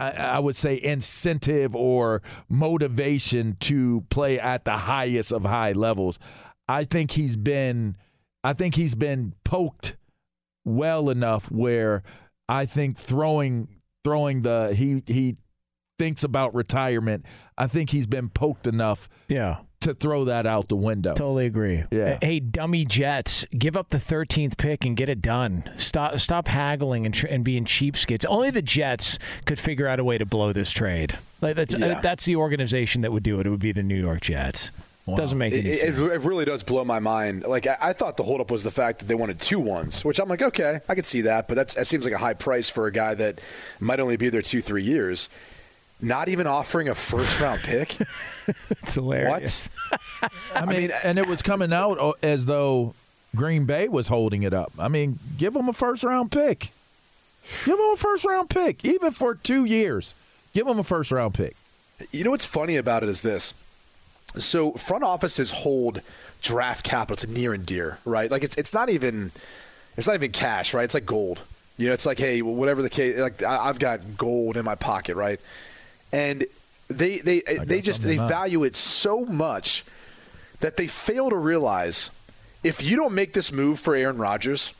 I, 0.00 0.38
would 0.38 0.56
say 0.56 0.80
incentive 0.80 1.74
or 1.74 2.22
motivation 2.48 3.56
to 3.60 4.04
play 4.10 4.38
at 4.38 4.64
the 4.64 4.76
highest 4.76 5.32
of 5.32 5.44
high 5.44 5.72
levels. 5.72 6.18
I 6.68 6.84
think 6.84 7.10
he's 7.12 7.36
been, 7.36 7.96
I 8.44 8.52
think 8.52 8.76
he's 8.76 8.94
been 8.94 9.34
poked 9.44 9.96
well 10.64 11.10
enough 11.10 11.50
where 11.50 12.02
I 12.48 12.66
think 12.66 12.96
throwing 12.96 13.68
throwing 14.04 14.42
the 14.42 14.74
he 14.74 15.02
he 15.06 15.36
thinks 15.98 16.22
about 16.24 16.54
retirement. 16.54 17.26
I 17.56 17.66
think 17.66 17.90
he's 17.90 18.06
been 18.06 18.28
poked 18.28 18.66
enough 18.66 19.08
Yeah. 19.28 19.58
To 19.80 19.94
throw 19.94 20.24
that 20.24 20.46
out 20.46 20.68
the 20.68 20.76
window. 20.76 21.14
Totally 21.14 21.46
agree. 21.46 21.84
Yeah. 21.90 22.18
Hey, 22.20 22.40
dummy 22.40 22.84
Jets, 22.84 23.44
give 23.56 23.76
up 23.76 23.90
the 23.90 23.98
13th 23.98 24.56
pick 24.56 24.84
and 24.84 24.96
get 24.96 25.08
it 25.08 25.22
done. 25.22 25.70
Stop 25.76 26.18
stop 26.18 26.48
haggling 26.48 27.06
and, 27.06 27.14
tr- 27.14 27.26
and 27.28 27.44
being 27.44 27.64
cheapskates. 27.64 28.24
Only 28.28 28.50
the 28.50 28.62
Jets 28.62 29.18
could 29.44 29.58
figure 29.58 29.86
out 29.86 30.00
a 30.00 30.04
way 30.04 30.18
to 30.18 30.26
blow 30.26 30.52
this 30.52 30.70
trade. 30.70 31.16
Like 31.40 31.54
that's 31.56 31.74
uh, 31.74 32.00
that's 32.02 32.24
the 32.24 32.36
organization 32.36 33.02
that 33.02 33.12
would 33.12 33.22
do 33.22 33.38
it. 33.40 33.46
It 33.46 33.50
would 33.50 33.60
be 33.60 33.72
the 33.72 33.82
New 33.82 34.00
York 34.00 34.20
Jets. 34.22 34.70
Doesn't 35.16 35.38
make 35.38 35.54
It, 35.54 35.60
any 35.60 35.70
it, 35.70 35.78
sense. 35.78 35.98
it 36.12 36.20
really 36.20 36.44
does 36.44 36.62
blow 36.62 36.84
my 36.84 37.00
mind. 37.00 37.44
Like 37.44 37.66
I, 37.66 37.76
I 37.80 37.92
thought 37.94 38.18
the 38.18 38.24
holdup 38.24 38.50
was 38.50 38.62
the 38.62 38.70
fact 38.70 38.98
that 38.98 39.06
they 39.08 39.14
wanted 39.14 39.40
two 39.40 39.58
ones, 39.58 40.04
which 40.04 40.18
I'm 40.18 40.28
like, 40.28 40.42
okay, 40.42 40.80
I 40.86 40.94
can 40.94 41.02
see 41.04 41.22
that, 41.22 41.48
but 41.48 41.54
that's, 41.54 41.72
that 41.74 41.86
seems 41.86 42.04
like 42.04 42.12
a 42.12 42.18
high 42.18 42.34
price 42.34 42.68
for 42.68 42.86
a 42.86 42.92
guy 42.92 43.14
that 43.14 43.40
might 43.80 44.00
only 44.00 44.18
be 44.18 44.28
there 44.28 44.42
two, 44.42 44.60
three 44.60 44.82
years. 44.84 45.30
Not 46.00 46.28
even 46.28 46.46
offering 46.46 46.88
a 46.88 46.94
first 46.94 47.40
round 47.40 47.60
pick. 47.60 47.96
it's 48.70 48.94
hilarious. 48.94 49.68
What? 50.20 50.32
I 50.54 50.64
mean, 50.64 50.90
and 51.04 51.18
it 51.18 51.26
was 51.26 51.42
coming 51.42 51.72
out 51.72 51.98
uh, 51.98 52.12
as 52.22 52.46
though 52.46 52.94
Green 53.34 53.64
Bay 53.64 53.88
was 53.88 54.08
holding 54.08 54.42
it 54.44 54.54
up. 54.54 54.72
I 54.78 54.88
mean, 54.88 55.18
give 55.36 55.54
them 55.54 55.68
a 55.68 55.72
first 55.72 56.04
round 56.04 56.30
pick. 56.30 56.70
Give 57.64 57.76
them 57.76 57.90
a 57.92 57.96
first 57.96 58.24
round 58.24 58.48
pick, 58.50 58.84
even 58.84 59.10
for 59.10 59.34
two 59.34 59.64
years. 59.64 60.14
Give 60.54 60.66
them 60.66 60.78
a 60.78 60.84
first 60.84 61.10
round 61.10 61.34
pick. 61.34 61.56
You 62.12 62.22
know 62.24 62.30
what's 62.30 62.44
funny 62.44 62.76
about 62.76 63.02
it 63.02 63.08
is 63.08 63.22
this. 63.22 63.52
So 64.36 64.72
front 64.72 65.02
offices 65.02 65.50
hold 65.50 66.00
draft 66.42 66.84
capital 66.84 67.16
to 67.16 67.26
near 67.32 67.52
and 67.54 67.66
dear, 67.66 67.98
right? 68.04 68.30
Like 68.30 68.44
it's 68.44 68.56
it's 68.56 68.72
not 68.72 68.88
even 68.88 69.32
it's 69.96 70.06
not 70.06 70.14
even 70.14 70.30
cash, 70.30 70.74
right? 70.74 70.84
It's 70.84 70.94
like 70.94 71.06
gold. 71.06 71.40
You 71.76 71.88
know, 71.88 71.92
it's 71.94 72.06
like 72.06 72.18
hey, 72.18 72.40
whatever 72.42 72.82
the 72.82 72.90
case, 72.90 73.18
like 73.18 73.42
I- 73.42 73.68
I've 73.68 73.78
got 73.78 74.16
gold 74.16 74.56
in 74.56 74.64
my 74.64 74.74
pocket, 74.74 75.16
right? 75.16 75.40
And 76.12 76.46
they 76.88 77.18
they 77.18 77.40
they 77.40 77.80
just 77.80 78.02
they 78.02 78.16
value 78.16 78.64
it 78.64 78.74
so 78.74 79.24
much 79.24 79.84
that 80.60 80.76
they 80.76 80.86
fail 80.86 81.30
to 81.30 81.36
realize 81.36 82.10
if 82.64 82.82
you 82.82 82.96
don't 82.96 83.14
make 83.14 83.32
this 83.32 83.52
move 83.52 83.78
for 83.78 83.94
Aaron 83.94 84.18
Rodgers, 84.18 84.72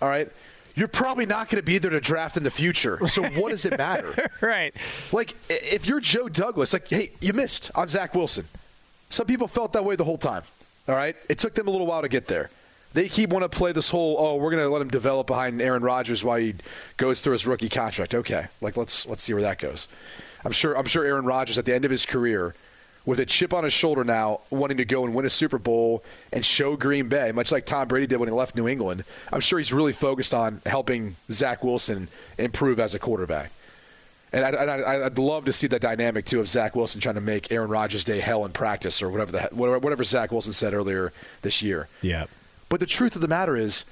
all 0.00 0.08
right, 0.08 0.30
you're 0.74 0.88
probably 0.88 1.26
not 1.26 1.48
going 1.48 1.60
to 1.60 1.64
be 1.64 1.78
there 1.78 1.90
to 1.90 2.00
draft 2.00 2.36
in 2.36 2.42
the 2.42 2.50
future. 2.50 3.06
So 3.08 3.22
what 3.40 3.50
does 3.50 3.64
it 3.64 3.76
matter? 3.78 4.30
right. 4.40 4.74
Like, 5.12 5.34
if 5.48 5.86
you're 5.86 6.00
Joe 6.00 6.28
Douglas, 6.28 6.72
like, 6.72 6.88
hey, 6.88 7.10
you 7.20 7.32
missed 7.32 7.70
on 7.74 7.88
Zach 7.88 8.14
Wilson. 8.14 8.46
Some 9.08 9.26
people 9.26 9.48
felt 9.48 9.72
that 9.74 9.84
way 9.84 9.96
the 9.96 10.04
whole 10.04 10.18
time. 10.18 10.42
All 10.88 10.94
right, 10.94 11.16
it 11.30 11.38
took 11.38 11.54
them 11.54 11.66
a 11.66 11.70
little 11.70 11.86
while 11.86 12.02
to 12.02 12.08
get 12.08 12.26
there. 12.26 12.50
They 12.92 13.08
keep 13.08 13.30
want 13.30 13.42
to 13.42 13.48
play 13.48 13.72
this 13.72 13.88
whole, 13.88 14.16
oh, 14.18 14.36
we're 14.36 14.50
going 14.50 14.62
to 14.62 14.68
let 14.68 14.82
him 14.82 14.88
develop 14.88 15.26
behind 15.26 15.60
Aaron 15.60 15.82
Rodgers 15.82 16.22
while 16.22 16.36
he 16.36 16.54
goes 16.96 17.22
through 17.22 17.32
his 17.32 17.46
rookie 17.46 17.68
contract. 17.68 18.14
Okay, 18.14 18.46
like 18.60 18.76
let's 18.76 19.06
let's 19.06 19.22
see 19.22 19.32
where 19.32 19.42
that 19.42 19.58
goes. 19.58 19.88
I'm 20.44 20.52
sure 20.52 20.76
I'm 20.76 20.84
sure 20.84 21.04
Aaron 21.04 21.24
Rodgers 21.24 21.58
at 21.58 21.64
the 21.64 21.74
end 21.74 21.84
of 21.84 21.90
his 21.90 22.04
career, 22.06 22.54
with 23.06 23.20
a 23.20 23.26
chip 23.26 23.52
on 23.52 23.64
his 23.64 23.72
shoulder 23.72 24.04
now, 24.04 24.40
wanting 24.50 24.78
to 24.78 24.84
go 24.84 25.04
and 25.04 25.14
win 25.14 25.26
a 25.26 25.30
Super 25.30 25.58
Bowl 25.58 26.02
and 26.32 26.44
show 26.44 26.76
Green 26.76 27.08
Bay, 27.08 27.32
much 27.32 27.52
like 27.52 27.66
Tom 27.66 27.88
Brady 27.88 28.06
did 28.06 28.16
when 28.18 28.28
he 28.28 28.34
left 28.34 28.56
New 28.56 28.68
England. 28.68 29.04
I'm 29.32 29.40
sure 29.40 29.58
he's 29.58 29.72
really 29.72 29.92
focused 29.92 30.32
on 30.32 30.62
helping 30.66 31.16
Zach 31.30 31.62
Wilson 31.62 32.08
improve 32.38 32.80
as 32.80 32.94
a 32.94 32.98
quarterback. 32.98 33.50
And 34.32 34.44
I'd, 34.44 34.54
I'd, 34.54 35.02
I'd 35.02 35.18
love 35.18 35.44
to 35.44 35.52
see 35.52 35.68
that 35.68 35.80
dynamic 35.80 36.24
too 36.24 36.40
of 36.40 36.48
Zach 36.48 36.74
Wilson 36.74 37.00
trying 37.00 37.14
to 37.14 37.20
make 37.20 37.52
Aaron 37.52 37.70
Rodgers' 37.70 38.04
day 38.04 38.18
hell 38.18 38.44
in 38.44 38.50
practice 38.50 39.00
or 39.00 39.08
whatever 39.08 39.32
the 39.32 39.42
whatever, 39.52 39.78
whatever 39.78 40.02
Zach 40.02 40.32
Wilson 40.32 40.52
said 40.52 40.74
earlier 40.74 41.12
this 41.42 41.62
year. 41.62 41.88
Yeah. 42.02 42.24
But 42.68 42.80
the 42.80 42.86
truth 42.86 43.14
of 43.14 43.20
the 43.20 43.28
matter 43.28 43.54
is, 43.54 43.84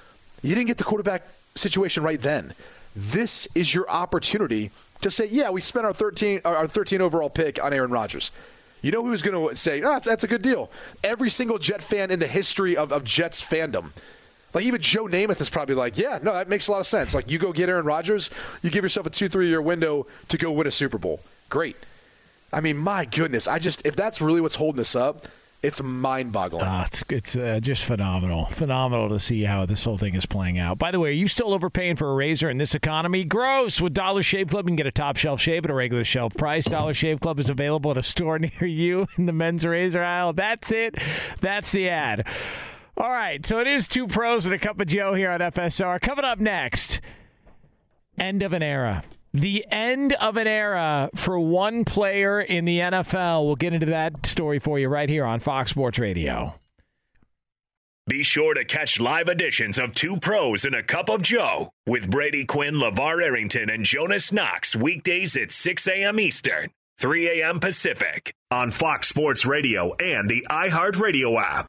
you 0.43 0.55
didn't 0.55 0.67
get 0.67 0.79
the 0.79 0.85
quarterback 0.85 1.29
situation 1.55 2.03
right 2.03 2.21
then. 2.21 2.55
This 2.97 3.47
is 3.55 3.73
your 3.73 3.89
opportunity 3.89 4.73
Just 5.03 5.17
say, 5.17 5.27
yeah, 5.27 5.51
we 5.51 5.61
spent 5.61 5.85
our 5.85 5.93
13 5.93 6.41
our 6.45 6.67
13 6.67 7.01
overall 7.01 7.29
pick 7.29 7.63
on 7.63 7.73
Aaron 7.73 7.91
Rodgers. 7.91 8.31
You 8.83 8.91
know 8.91 9.05
who's 9.05 9.23
going 9.23 9.49
to 9.49 9.55
say, 9.55 9.81
oh, 9.83 9.91
that's, 9.91 10.07
that's 10.07 10.25
a 10.25 10.29
good 10.29 10.43
deal? 10.43 10.71
Every 11.05 11.31
single 11.31 11.59
Jet 11.59 11.83
fan 11.83 12.11
in 12.11 12.19
the 12.19 12.27
history 12.27 12.77
of, 12.77 12.91
of 12.91 13.05
Jets 13.05 13.41
fandom. 13.41 13.91
Like 14.55 14.65
even 14.65 14.81
Joe 14.81 15.07
Namath 15.07 15.41
is 15.41 15.49
probably 15.49 15.75
like, 15.75 15.97
yeah, 15.97 16.19
no, 16.23 16.33
that 16.33 16.49
makes 16.49 16.69
a 16.69 16.73
lot 16.73 16.81
of 16.81 16.87
sense. 16.87 17.15
Like 17.15 17.31
you 17.31 17.39
go 17.39 17.53
get 17.53 17.69
Aaron 17.69 17.87
Rodgers, 17.87 18.31
you 18.63 18.71
give 18.71 18.85
yourself 18.85 19.07
a 19.07 19.11
two, 19.11 19.29
three 19.29 19.49
year 19.49 19.63
window 19.63 20.07
to 20.29 20.37
go 20.37 20.51
win 20.51 20.67
a 20.67 20.71
Super 20.71 20.99
Bowl. 20.99 21.21
Great. 21.49 21.77
I 22.53 22.61
mean, 22.61 22.77
my 22.77 23.05
goodness, 23.05 23.49
I 23.49 23.59
just 23.59 23.87
if 23.87 23.97
that's 23.97 24.21
really 24.21 24.41
what's 24.41 24.57
holding 24.57 24.79
this 24.79 24.95
up, 24.95 25.27
it's 25.63 25.81
mind-boggling. 25.81 26.65
Ah, 26.65 26.87
it's 26.87 27.03
it's 27.09 27.37
uh, 27.37 27.61
just 27.63 27.85
phenomenal, 27.85 28.47
phenomenal 28.47 29.09
to 29.11 29.19
see 29.19 29.43
how 29.45 29.65
this 29.65 29.85
whole 29.85 29.97
thing 29.97 30.15
is 30.15 30.27
playing 30.27 30.59
out. 30.59 30.79
By 30.79 30.91
the 30.91 30.99
way, 30.99 31.11
are 31.11 31.13
you 31.13 31.29
still 31.29 31.55
overpaying 31.55 31.97
for 31.97 32.11
a 32.11 32.15
razor 32.15 32.51
in 32.51 32.59
this 32.59 32.75
economy? 32.75 33.25
Gross! 33.25 33.81
With 33.81 33.95
Dollar 33.95 34.23
Shave 34.23 34.49
Club, 34.49 34.65
you 34.65 34.71
can 34.71 34.77
get 34.77 34.87
a 34.87 34.93
top 34.93 35.17
shelf 35.17 35.41
shave 35.41 35.65
at 35.65 35.71
a 35.71 35.75
regular 35.75 36.05
shelf 36.05 36.35
price. 36.35 36.65
Dollar 36.65 36.95
Shave 36.95 37.21
Club 37.21 37.39
is 37.39 37.49
available 37.49 37.93
at 37.93 37.97
a 37.97 38.03
store 38.03 38.39
near 38.41 38.67
you 38.67 39.07
in 39.17 39.27
the 39.27 39.33
men's 39.33 39.65
razor 39.65 40.03
aisle. 40.03 40.33
That's 40.33 40.73
it. 40.73 40.97
That's 41.41 41.71
the 41.71 41.89
ad. 41.89 42.27
All 42.97 43.11
right, 43.11 43.45
so 43.47 43.59
it 43.59 43.67
is 43.67 43.89
two 43.89 44.07
pros 44.07 44.45
and 44.45 44.55
a 44.55 44.59
cup 44.59 44.81
of 44.81 44.87
Joe 44.89 45.15
here 45.15 45.31
on 45.31 45.41
FSR. 45.41 46.01
Coming 46.01 46.25
up 46.25 46.39
next, 46.39 47.01
end 48.19 48.43
of 48.43 48.53
an 48.53 48.63
era. 48.63 49.05
The 49.35 49.65
end 49.71 50.13
of 50.15 50.37
an 50.37 50.47
era 50.47 51.09
for 51.15 51.41
one 51.41 51.85
player 51.85 52.41
in 52.41 52.67
the 52.67 52.81
NFL. 52.81 53.47
We'll 53.47 53.57
get 53.57 53.73
into 53.73 53.87
that 53.87 54.27
story 54.27 54.59
for 54.59 54.79
you 54.79 54.89
right 54.89 55.09
here 55.09 55.25
on 55.25 55.41
Fox 55.41 55.71
Sports 55.71 55.99
Radio. 55.99 56.55
Be 58.09 58.23
sure 58.23 58.53
to 58.53 58.65
catch 58.65 59.01
live 59.01 59.29
editions 59.29 59.79
of 59.79 59.95
Two 59.95 60.19
Pros 60.19 60.65
and 60.65 60.75
a 60.75 60.83
Cup 60.83 61.09
of 61.09 61.23
Joe 61.23 61.71
with 61.87 62.11
Brady 62.11 62.45
Quinn, 62.45 62.75
LaVar 62.75 63.23
Arrington, 63.23 63.71
and 63.71 63.85
Jonas 63.85 64.33
Knox 64.33 64.77
weekdays 64.77 65.37
at 65.37 65.53
6 65.53 65.87
a.m. 65.87 66.19
Eastern, 66.19 66.71
3 66.99 67.41
a.m. 67.41 67.61
Pacific 67.61 68.35
on 68.51 68.71
Fox 68.71 69.09
Sports 69.09 69.47
Radio 69.47 69.95
and 69.95 70.29
the 70.29 70.45
iHeartRadio 70.51 71.41
app. 71.41 71.69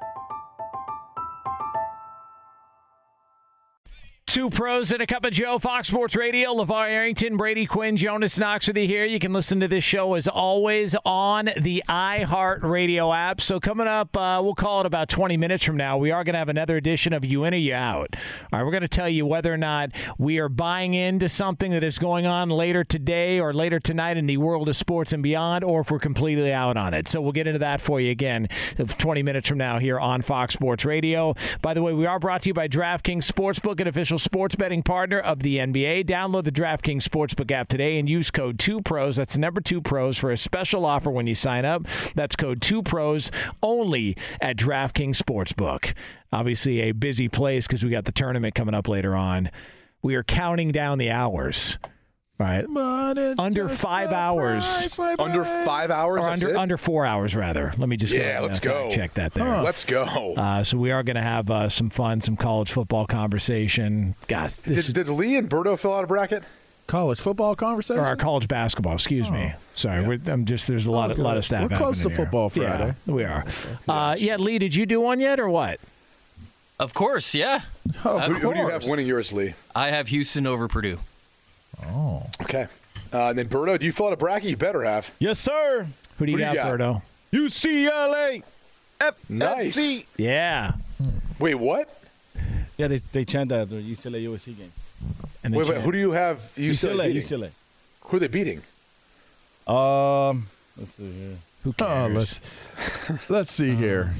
Two 4.31 4.49
pros 4.49 4.93
and 4.93 5.01
a 5.01 5.05
cup 5.05 5.25
of 5.25 5.33
Joe, 5.33 5.59
Fox 5.59 5.89
Sports 5.89 6.15
Radio, 6.15 6.53
LaVar 6.53 6.89
Arrington, 6.89 7.35
Brady 7.35 7.65
Quinn, 7.65 7.97
Jonas 7.97 8.39
Knox 8.39 8.65
with 8.65 8.77
you 8.77 8.87
here. 8.87 9.03
You 9.03 9.19
can 9.19 9.33
listen 9.33 9.59
to 9.59 9.67
this 9.67 9.83
show 9.83 10.13
as 10.13 10.25
always 10.25 10.95
on 11.03 11.49
the 11.59 11.83
iHeart 11.89 12.63
Radio 12.63 13.11
app. 13.11 13.41
So 13.41 13.59
coming 13.59 13.87
up, 13.87 14.15
uh, 14.15 14.39
we'll 14.41 14.55
call 14.55 14.79
it 14.79 14.85
about 14.85 15.09
20 15.09 15.35
minutes 15.35 15.65
from 15.65 15.75
now, 15.75 15.97
we 15.97 16.11
are 16.11 16.23
going 16.23 16.31
to 16.31 16.39
have 16.39 16.47
another 16.47 16.77
edition 16.77 17.11
of 17.11 17.25
You 17.25 17.43
In 17.43 17.53
or 17.53 17.57
You 17.57 17.73
Out. 17.73 18.15
All 18.53 18.59
right, 18.59 18.63
we're 18.63 18.71
going 18.71 18.83
to 18.83 18.87
tell 18.87 19.09
you 19.09 19.25
whether 19.25 19.53
or 19.53 19.57
not 19.57 19.89
we 20.17 20.39
are 20.39 20.47
buying 20.47 20.93
into 20.93 21.27
something 21.27 21.71
that 21.71 21.83
is 21.83 21.97
going 21.97 22.25
on 22.25 22.49
later 22.49 22.85
today 22.85 23.37
or 23.37 23.53
later 23.53 23.81
tonight 23.81 24.15
in 24.15 24.27
the 24.27 24.37
world 24.37 24.69
of 24.69 24.77
sports 24.77 25.11
and 25.11 25.21
beyond, 25.21 25.65
or 25.65 25.81
if 25.81 25.91
we're 25.91 25.99
completely 25.99 26.53
out 26.53 26.77
on 26.77 26.93
it. 26.93 27.09
So 27.09 27.19
we'll 27.19 27.33
get 27.33 27.47
into 27.47 27.59
that 27.59 27.81
for 27.81 27.99
you 27.99 28.11
again 28.11 28.47
20 28.77 29.23
minutes 29.23 29.49
from 29.49 29.57
now 29.57 29.77
here 29.77 29.99
on 29.99 30.21
Fox 30.21 30.53
Sports 30.53 30.85
Radio. 30.85 31.35
By 31.61 31.73
the 31.73 31.81
way, 31.81 31.91
we 31.91 32.05
are 32.05 32.17
brought 32.17 32.43
to 32.43 32.49
you 32.49 32.53
by 32.53 32.69
DraftKings 32.69 33.29
Sportsbook, 33.29 33.81
an 33.81 33.87
official 33.87 34.20
sports 34.21 34.55
betting 34.55 34.83
partner 34.83 35.19
of 35.19 35.39
the 35.39 35.57
NBA. 35.57 36.05
Download 36.05 36.43
the 36.43 36.51
DraftKings 36.51 37.03
Sportsbook 37.03 37.51
app 37.51 37.67
today 37.67 37.99
and 37.99 38.07
use 38.07 38.31
code 38.31 38.57
2PROS. 38.57 39.15
That's 39.15 39.37
number 39.37 39.61
2 39.61 39.81
pros 39.81 40.17
for 40.17 40.31
a 40.31 40.37
special 40.37 40.85
offer 40.85 41.09
when 41.09 41.27
you 41.27 41.35
sign 41.35 41.65
up. 41.65 41.87
That's 42.15 42.35
code 42.35 42.59
2PROS 42.61 43.31
only 43.61 44.15
at 44.39 44.57
DraftKings 44.57 45.17
Sportsbook. 45.17 45.93
Obviously, 46.31 46.81
a 46.81 46.91
busy 46.91 47.27
place 47.27 47.67
because 47.67 47.83
we 47.83 47.89
got 47.89 48.05
the 48.05 48.11
tournament 48.11 48.55
coming 48.55 48.75
up 48.75 48.87
later 48.87 49.15
on. 49.15 49.49
We 50.01 50.15
are 50.15 50.23
counting 50.23 50.71
down 50.71 50.97
the 50.97 51.11
hours. 51.11 51.77
Right. 52.41 52.65
Under 53.37 53.69
five 53.69 54.11
hours. 54.11 54.95
Under 55.19 55.45
five 55.45 55.91
hours? 55.91 56.21
Or 56.21 56.29
That's 56.29 56.41
under 56.43 56.55
it? 56.55 56.59
under 56.59 56.77
four 56.77 57.05
hours 57.05 57.35
rather. 57.35 57.71
Let 57.77 57.87
me 57.87 57.97
just 57.97 58.11
Yeah, 58.11 58.37
go, 58.37 58.43
let's 58.43 58.59
go. 58.59 58.89
Check 58.91 59.13
that 59.13 59.33
there. 59.33 59.43
Huh. 59.45 59.61
Let's 59.61 59.85
go. 59.85 60.33
Uh, 60.35 60.63
so 60.63 60.77
we 60.77 60.89
are 60.91 61.03
going 61.03 61.17
to 61.17 61.21
have 61.21 61.51
uh, 61.51 61.69
some 61.69 61.91
fun, 61.91 62.19
some 62.21 62.35
college 62.35 62.71
football 62.71 63.05
conversation. 63.05 64.15
God, 64.27 64.49
this 64.65 64.87
Did, 64.87 64.95
did 64.95 65.09
Lee 65.09 65.37
and 65.37 65.47
Berto 65.47 65.77
fill 65.77 65.93
out 65.93 66.03
a 66.03 66.07
bracket? 66.07 66.43
College 66.87 67.19
football 67.19 67.55
conversation? 67.55 68.01
or 68.03 68.07
our 68.07 68.15
college 68.15 68.47
basketball. 68.47 68.95
Excuse 68.95 69.29
me. 69.29 69.53
Sorry, 69.75 70.03
we're, 70.05 70.19
I'm 70.25 70.45
just 70.45 70.67
there's 70.67 70.87
a 70.87 70.91
lot 70.91 71.11
of 71.11 71.19
Oh. 71.19 71.21
Okay. 71.21 71.27
lot 71.27 71.37
of 71.37 71.45
staff. 71.45 71.69
We're 71.69 71.77
close 71.77 71.99
happening 71.99 72.03
to 72.03 72.09
here. 72.09 72.25
football 72.25 72.49
Friday. 72.49 72.95
Yeah, 73.05 73.13
we 73.13 73.23
are. 73.23 73.45
Uh, 73.87 74.15
yeah, 74.17 74.37
Lee, 74.37 74.57
did 74.57 74.73
you 74.73 74.85
do 74.87 74.99
one 74.99 75.19
yet 75.19 75.39
or 75.39 75.47
what? 75.47 75.79
Of 76.79 76.95
course, 76.95 77.35
yeah. 77.35 77.61
Oh, 78.03 78.17
who, 78.19 78.33
who 78.33 78.53
do 78.53 78.59
you 78.59 78.69
have 78.69 78.83
winning 78.87 79.05
yours, 79.05 79.31
Lee? 79.31 79.53
I 79.75 79.89
have 79.89 80.07
Houston 80.07 80.47
over 80.47 80.67
Purdue. 80.67 80.97
Oh. 81.85 82.23
Okay. 82.41 82.67
Uh, 83.13 83.29
and 83.29 83.37
then 83.37 83.47
Berto, 83.49 83.77
do 83.79 83.85
you 83.85 83.91
fill 83.91 84.07
out 84.07 84.13
a 84.13 84.17
bracket? 84.17 84.49
You 84.49 84.57
better 84.57 84.83
have. 84.83 85.11
Yes, 85.19 85.39
sir. 85.39 85.87
Who 86.17 86.25
do 86.25 86.31
you 86.31 86.37
Who 86.37 86.43
do 86.43 86.53
got, 86.55 86.71
you 86.71 86.77
got? 86.77 86.79
Berto? 86.79 87.01
UCLA. 87.33 88.43
F- 89.01 89.29
Nice. 89.29 89.77
FC. 89.77 90.05
Yeah. 90.17 90.73
Wait, 91.39 91.55
what? 91.55 92.01
Yeah, 92.77 92.87
they, 92.87 92.97
they 92.97 93.25
chant 93.25 93.49
that 93.49 93.61
at 93.61 93.69
the 93.69 93.75
UCLA 93.77 94.23
USC 94.27 94.57
game. 94.57 94.71
And 95.43 95.53
the 95.53 95.57
Wait, 95.57 95.67
wait, 95.67 95.81
who 95.81 95.91
do 95.91 95.97
you 95.97 96.11
have? 96.11 96.37
UCLA, 96.55 97.07
beating? 97.13 97.21
UCLA. 97.21 97.49
Who 98.01 98.17
are 98.17 98.19
they 98.19 98.27
beating? 98.27 98.61
Um, 99.67 100.47
let's 100.77 100.91
see 100.93 101.11
here. 101.11 101.37
Who 101.63 101.69
Oh, 101.69 101.73
cares? 101.73 102.41
let's 103.07 103.29
let's 103.29 103.51
see 103.51 103.75
here. 103.75 104.13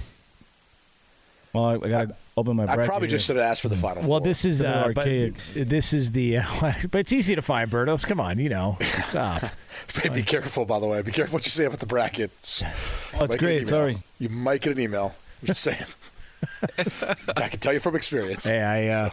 Well, 1.54 1.66
I, 1.66 1.74
I 1.76 1.78
gotta 1.90 2.16
open 2.38 2.56
my. 2.56 2.64
I 2.64 2.68
bracket 2.68 2.86
probably 2.86 3.08
just 3.08 3.26
should 3.26 3.36
have 3.36 3.46
asked 3.46 3.62
for 3.62 3.70
the 3.70 3.78
final. 3.78 4.02
Well, 4.02 4.20
four. 4.20 4.22
this 4.22 4.46
is 4.46 4.62
A 4.62 4.68
little 4.68 4.82
uh, 4.82 4.88
but 4.94 4.98
archaic. 5.00 5.34
this 5.54 5.94
is 5.94 6.12
the, 6.12 6.40
but 6.92 7.00
it's 7.00 7.12
easy 7.12 7.36
to 7.36 7.42
find, 7.42 7.70
Bertos. 7.70 8.06
Come 8.06 8.20
on, 8.20 8.40
you 8.40 8.50
know, 8.50 8.78
stop. 9.10 9.44
Hey, 9.96 10.10
be 10.10 10.22
careful, 10.24 10.66
by 10.66 10.80
the 10.80 10.86
way. 10.86 11.02
Be 11.02 11.12
careful 11.12 11.34
what 11.36 11.46
you 11.46 11.50
say 11.50 11.66
about 11.66 11.80
the 11.80 11.86
bracket. 11.88 12.30
Oh, 12.34 12.44
it's 12.44 13.20
Might 13.20 13.30
get 13.30 13.40
great. 13.40 13.68
Sorry. 13.68 13.98
You 14.20 14.30
might 14.30 14.62
get 14.62 14.74
an 14.78 14.80
email. 14.84 15.16
I'm 15.42 15.48
just 15.48 15.62
saying. 15.62 15.84
I 16.78 17.48
can 17.48 17.60
tell 17.60 17.74
you 17.74 17.80
from 17.80 17.96
experience. 17.96 18.46
hey, 18.46 18.62
I 18.62 18.88
uh, 18.88 19.10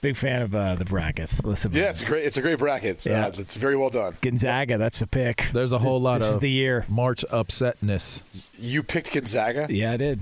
big 0.00 0.16
fan 0.16 0.42
of 0.42 0.54
uh, 0.54 0.74
the 0.76 0.84
brackets. 0.84 1.44
Listen, 1.44 1.72
Yeah, 1.72 1.90
it's 1.90 2.02
a 2.02 2.06
great. 2.06 2.24
It's 2.24 2.36
a 2.36 2.40
great 2.42 2.58
bracket. 2.58 3.04
Yeah. 3.04 3.26
Uh, 3.26 3.32
it's 3.38 3.56
very 3.56 3.76
well 3.76 3.90
done. 3.90 4.14
Gonzaga. 4.20 4.78
That's 4.78 5.00
the 5.00 5.06
pick. 5.06 5.46
There's 5.52 5.72
a 5.72 5.78
whole 5.78 6.00
lot 6.00 6.20
this 6.20 6.28
of 6.28 6.34
is 6.36 6.40
the 6.40 6.50
year. 6.50 6.84
March 6.88 7.24
upsetness. 7.32 8.22
You 8.58 8.82
picked 8.82 9.12
Gonzaga. 9.12 9.66
Yeah, 9.70 9.92
I 9.92 9.96
did. 9.96 10.20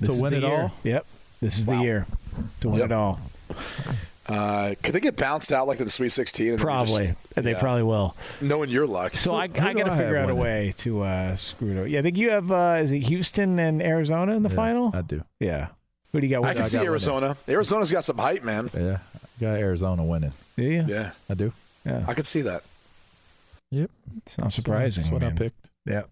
This 0.00 0.14
To 0.16 0.22
win 0.22 0.34
it 0.34 0.42
year. 0.42 0.50
all? 0.52 0.72
Yep. 0.84 1.06
This 1.40 1.58
is 1.58 1.66
the 1.66 1.76
year 1.76 2.06
to 2.60 2.68
win 2.68 2.78
Yep. 2.78 2.86
it 2.86 2.92
all. 2.92 3.20
Uh, 4.28 4.74
could 4.82 4.92
they 4.92 4.98
get 5.00 5.16
bounced 5.16 5.52
out 5.52 5.68
like 5.68 5.78
in 5.78 5.84
the 5.84 5.90
Sweet 5.90 6.08
16? 6.08 6.52
And 6.52 6.60
Probably, 6.60 7.02
just- 7.08 7.14
and 7.36 7.46
they 7.46 7.52
yeah. 7.52 7.60
probably 7.60 7.84
will. 7.84 8.16
knowing 8.40 8.70
your 8.70 8.84
luck. 8.86 9.14
So 9.14 9.32
I, 9.34 9.42
I 9.44 9.46
got 9.46 9.62
to 9.74 9.74
figure 9.74 10.16
have 10.16 10.24
out 10.24 10.30
a 10.30 10.34
winning? 10.34 10.38
way 10.38 10.74
to 10.78 11.02
uh, 11.02 11.36
screw 11.36 11.70
it 11.76 11.80
up. 11.82 11.88
Yeah, 11.88 12.00
I 12.00 12.02
think 12.02 12.16
you 12.16 12.30
have. 12.30 12.50
Uh, 12.50 12.80
is 12.82 12.90
it 12.90 13.04
Houston 13.04 13.58
and 13.60 13.80
Arizona 13.80 14.34
in 14.34 14.42
the 14.42 14.48
Yeah, 14.48 14.54
final? 14.56 14.90
I 14.94 15.02
do. 15.02 15.22
yeah. 15.38 15.68
Who 16.12 16.20
do 16.20 16.26
you 16.26 16.34
got? 16.34 16.38
I 16.44 16.48
winning? 16.48 16.56
can 16.56 16.66
see 16.66 16.78
got 16.78 16.86
Arizona. 16.86 17.36
Arizona's 17.48 17.92
got 17.92 18.04
some 18.04 18.18
hype, 18.18 18.42
man. 18.42 18.68
Yeah, 18.74 18.98
I 19.14 19.40
got 19.40 19.58
Arizona 19.58 20.02
winning. 20.04 20.32
Do 20.56 20.62
you? 20.64 20.84
Yeah, 20.88 21.12
I 21.30 21.34
do. 21.34 21.52
Yeah. 21.84 22.04
I 22.08 22.14
could 22.14 22.26
see 22.26 22.40
that. 22.42 22.62
Yep. 23.70 23.90
It's 24.24 24.38
not 24.38 24.52
surprising. 24.52 25.02
That's 25.04 25.12
what 25.12 25.22
I 25.22 25.26
mean, 25.28 25.36
picked. 25.36 25.68
Yeah. 25.84 26.02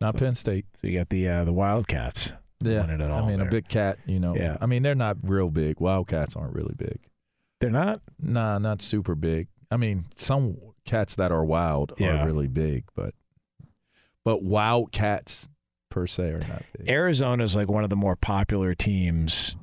Not 0.00 0.16
Penn 0.16 0.34
State. 0.34 0.64
So 0.80 0.88
you 0.88 0.98
got 0.98 1.08
the 1.08 1.28
uh, 1.28 1.44
the 1.44 1.52
Wildcats. 1.52 2.32
Yeah. 2.62 2.80
winning 2.82 3.00
it 3.00 3.10
I 3.10 3.18
all 3.18 3.26
mean, 3.26 3.38
there. 3.38 3.48
a 3.48 3.50
big 3.50 3.68
cat. 3.68 3.98
You 4.06 4.20
know. 4.20 4.34
Yeah. 4.36 4.56
I 4.60 4.66
mean, 4.66 4.82
they're 4.82 4.94
not 4.94 5.16
real 5.22 5.50
big. 5.50 5.80
Wildcats 5.80 6.36
aren't 6.36 6.54
really 6.54 6.74
big. 6.76 6.98
They're 7.60 7.70
not. 7.70 8.00
Nah, 8.20 8.58
not 8.58 8.82
super 8.82 9.14
big. 9.14 9.48
I 9.70 9.76
mean, 9.76 10.04
some 10.16 10.56
cats 10.84 11.14
that 11.16 11.32
are 11.32 11.44
wild 11.44 11.92
Yeah. 11.98 12.22
are 12.22 12.26
really 12.26 12.48
big, 12.48 12.84
but 12.94 13.14
but 14.24 14.42
wild 14.42 14.92
cats 14.92 15.48
per 15.90 16.06
se 16.06 16.30
are 16.30 16.38
not 16.40 16.62
big. 16.76 16.88
Arizona 16.90 17.44
is 17.44 17.54
like 17.54 17.68
one 17.68 17.84
of 17.84 17.90
the 17.90 17.96
more 17.96 18.16
popular 18.16 18.74
teams 18.74 19.56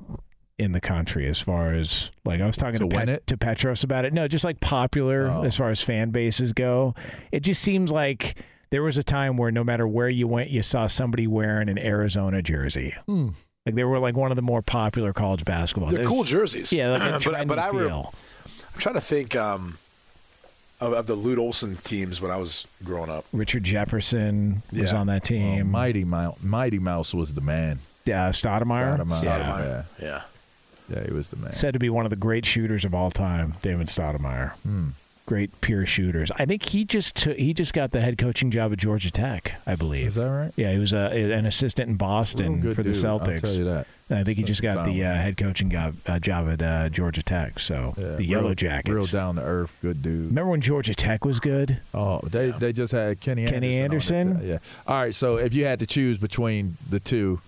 in 0.57 0.71
the 0.73 0.81
country 0.81 1.27
as 1.27 1.41
far 1.41 1.73
as 1.73 2.11
like 2.23 2.39
I 2.41 2.45
was 2.45 2.55
talking 2.57 2.79
To 2.79 2.87
to, 2.87 3.05
Pet- 3.05 3.27
to 3.27 3.37
Petros 3.37 3.83
about 3.83 4.05
it. 4.05 4.13
No, 4.13 4.27
just 4.27 4.45
like 4.45 4.59
popular 4.59 5.29
Oh. 5.31 5.43
as 5.43 5.55
far 5.57 5.69
as 5.71 5.81
fan 5.81 6.11
bases 6.11 6.53
go. 6.53 6.93
It 7.31 7.39
just 7.41 7.61
seems 7.61 7.91
like 7.91 8.35
there 8.71 8.81
was 8.83 8.97
a 8.97 9.03
time 9.03 9.37
where 9.37 9.51
no 9.51 9.63
matter 9.63 9.87
where 9.87 10.09
you 10.09 10.27
went, 10.27 10.49
you 10.49 10.61
saw 10.63 10.87
somebody 10.87 11.27
wearing 11.27 11.69
an 11.69 11.77
Arizona 11.77 12.41
jersey. 12.41 12.95
Hmm. 13.05 13.29
Like 13.65 13.75
they 13.75 13.83
were 13.83 13.99
like 13.99 14.15
one 14.15 14.31
of 14.31 14.35
the 14.37 14.41
more 14.41 14.61
popular 14.63 15.13
college 15.13 15.45
basketball. 15.45 15.89
They're 15.89 15.97
There's- 15.99 16.09
cool 16.09 16.23
jerseys. 16.23 16.73
Yeah, 16.73 16.91
like 16.91 17.25
a 17.25 17.29
but 17.29 17.47
but 17.47 17.59
I 17.59 17.69
re- 17.69 17.87
feel. 17.87 18.13
I'm 18.73 18.79
trying 18.79 18.95
to 18.95 19.01
think 19.01 19.35
um, 19.35 19.77
of, 20.79 20.93
of 20.93 21.05
the 21.05 21.13
Lute 21.15 21.37
Olson 21.37 21.75
teams 21.75 22.21
when 22.21 22.31
I 22.31 22.37
was 22.37 22.65
growing 22.83 23.11
up. 23.11 23.25
Richard 23.33 23.63
Jefferson 23.63 24.63
was 24.73 24.93
on 24.93 25.07
that 25.07 25.13
Well, 25.29 25.39
team. 25.39 25.69
Mighty 25.69 26.05
Mouse, 26.05 26.37
Mighty 26.41 26.79
Mouse 26.79 27.13
was 27.13 27.33
the 27.33 27.41
man. 27.41 27.79
yeah, 28.05 28.29
Stoudamire. 28.29 28.97
Stoudamire. 28.97 29.23
Yeah. 29.23 29.37
Stoudamire. 29.37 29.85
Yeah. 30.01 30.21
Yeah, 30.89 31.03
he 31.05 31.13
was 31.13 31.29
the 31.29 31.35
man. 31.37 31.51
Said 31.51 31.73
to 31.73 31.79
be 31.79 31.89
one 31.89 32.05
of 32.05 32.09
the 32.09 32.15
great 32.15 32.45
shooters 32.45 32.83
of 32.83 32.93
all 32.93 33.11
time, 33.11 33.53
David 33.61 33.87
Stoudamire. 33.87 34.53
Hmm. 34.63 34.89
Great 35.31 35.61
pure 35.61 35.85
shooters. 35.85 36.29
I 36.35 36.45
think 36.45 36.61
he 36.61 36.83
just 36.83 37.15
took, 37.15 37.37
he 37.37 37.53
just 37.53 37.71
got 37.71 37.91
the 37.91 38.01
head 38.01 38.17
coaching 38.17 38.51
job 38.51 38.73
at 38.73 38.79
Georgia 38.79 39.09
Tech, 39.09 39.53
I 39.65 39.75
believe. 39.77 40.07
Is 40.07 40.15
that 40.15 40.25
right? 40.27 40.51
Yeah, 40.57 40.73
he 40.73 40.77
was 40.77 40.91
a, 40.91 40.97
an 41.07 41.45
assistant 41.45 41.87
in 41.87 41.95
Boston 41.95 42.59
good 42.59 42.75
for 42.75 42.83
the 42.83 42.91
dude, 42.91 43.01
Celtics. 43.01 43.31
I'll 43.35 43.37
tell 43.39 43.53
you 43.53 43.63
that. 43.63 43.87
And 44.09 44.19
I 44.19 44.25
think 44.25 44.37
he 44.37 44.43
just 44.43 44.61
got 44.61 44.85
the 44.85 45.05
uh, 45.05 45.13
head 45.15 45.37
coaching 45.37 45.69
job, 45.71 45.95
uh, 46.05 46.19
job 46.19 46.49
at 46.49 46.61
uh, 46.61 46.89
Georgia 46.89 47.23
Tech. 47.23 47.59
So 47.59 47.93
Yeah, 47.97 48.15
the 48.17 48.25
Yellow 48.25 48.47
real- 48.47 48.55
Jackets. 48.55 48.93
Real 48.93 49.05
down 49.05 49.35
to 49.35 49.41
earth, 49.41 49.73
good 49.81 50.01
dude. 50.01 50.25
Remember 50.31 50.51
when 50.51 50.59
Georgia 50.59 50.93
Tech 50.93 51.23
was 51.23 51.39
good? 51.39 51.79
Oh, 51.93 52.19
they 52.23 52.51
they 52.51 52.73
just 52.73 52.91
had 52.91 53.21
Kenny 53.21 53.43
Anderson. 53.45 53.61
Kenny 53.61 53.77
on 53.77 53.81
it, 53.81 53.83
Anderson? 53.85 54.39
too. 54.41 54.45
Yeah. 54.47 54.57
All 54.85 55.01
right. 55.01 55.15
So 55.15 55.37
if 55.37 55.53
you 55.53 55.63
had 55.63 55.79
to 55.79 55.85
choose 55.85 56.17
between 56.17 56.75
the 56.89 56.99
two, 56.99 57.39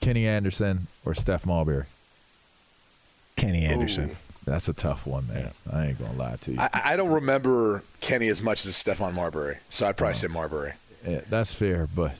Kenny 0.00 0.26
Anderson 0.26 0.86
or 1.04 1.12
Steph 1.14 1.44
Marbury, 1.44 1.84
Kenny 3.36 3.66
Anderson. 3.66 4.16
That's 4.50 4.68
a 4.68 4.72
tough 4.74 5.06
one, 5.06 5.26
man. 5.28 5.50
I 5.72 5.86
ain't 5.86 5.98
gonna 5.98 6.12
lie 6.18 6.36
to 6.40 6.52
you. 6.52 6.58
I, 6.60 6.70
I 6.72 6.96
don't 6.96 7.10
remember 7.12 7.82
Kenny 8.00 8.26
as 8.28 8.42
much 8.42 8.66
as 8.66 8.74
Stephon 8.74 9.14
Marbury, 9.14 9.58
so 9.70 9.86
I'd 9.86 9.90
Oh. 9.90 9.92
probably 9.94 10.14
say 10.14 10.26
Marbury. 10.26 10.72
Yeah, 11.06 11.20
that's 11.30 11.54
fair, 11.54 11.86
but 11.94 12.12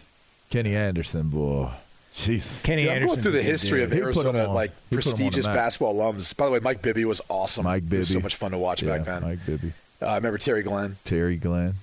Kenny 0.48 0.74
Anderson, 0.76 1.28
boy, 1.28 1.70
jeez. 2.12 2.62
Kenny 2.64 2.82
Dude, 2.84 2.92
I'm 2.92 3.06
going 3.06 3.20
through 3.20 3.32
the 3.32 3.42
history 3.42 3.80
dude. 3.80 3.86
of 3.86 3.92
He 3.92 3.98
put 4.00 4.26
'em 4.26 4.36
Arizona, 4.36 4.48
on- 4.48 4.54
like 4.54 4.70
he 4.70 4.74
put 4.76 4.80
'em 4.80 4.84
on 4.84 4.90
the 4.90 4.96
prestigious 4.96 5.46
basketball 5.46 5.94
alums. 5.96 6.36
By 6.36 6.46
the 6.46 6.52
way, 6.52 6.60
Mike 6.60 6.82
Bibby 6.82 7.04
was 7.04 7.20
awesome. 7.28 7.64
Mike 7.64 7.90
He 7.90 7.96
was 7.98 8.08
so 8.10 8.20
much 8.20 8.36
fun 8.36 8.52
to 8.52 8.58
watch 8.58 8.82
Yeah, 8.82 8.96
back 8.98 9.06
then. 9.06 9.22
Mike 9.22 9.44
Bibby, 9.44 9.72
Uh, 10.00 10.06
I 10.06 10.14
remember 10.16 10.38
Terry 10.38 10.62
Glenn. 10.62 10.96
Terry 11.04 11.36
Glenn. 11.36 11.74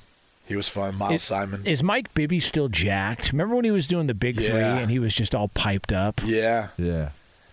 He 0.47 0.55
was 0.55 0.67
fun. 0.69 0.95
Miles 0.95 1.13
Is- 1.15 1.23
Simon. 1.23 1.61
Is 1.65 1.83
Mike 1.83 2.13
Bibby 2.13 2.39
still 2.39 2.69
jacked? 2.69 3.31
Remember 3.33 3.53
when 3.55 3.65
he 3.65 3.71
was 3.71 3.85
doing 3.87 4.07
the 4.07 4.13
big 4.13 4.39
Yeah. 4.39 4.49
three 4.49 4.61
and 4.83 4.89
he 4.89 4.97
was 4.97 5.13
just 5.13 5.35
all 5.35 5.49
piped 5.49 5.91
up? 5.91 6.21
yeah. 6.23 6.69
Yeah, 6.77 7.09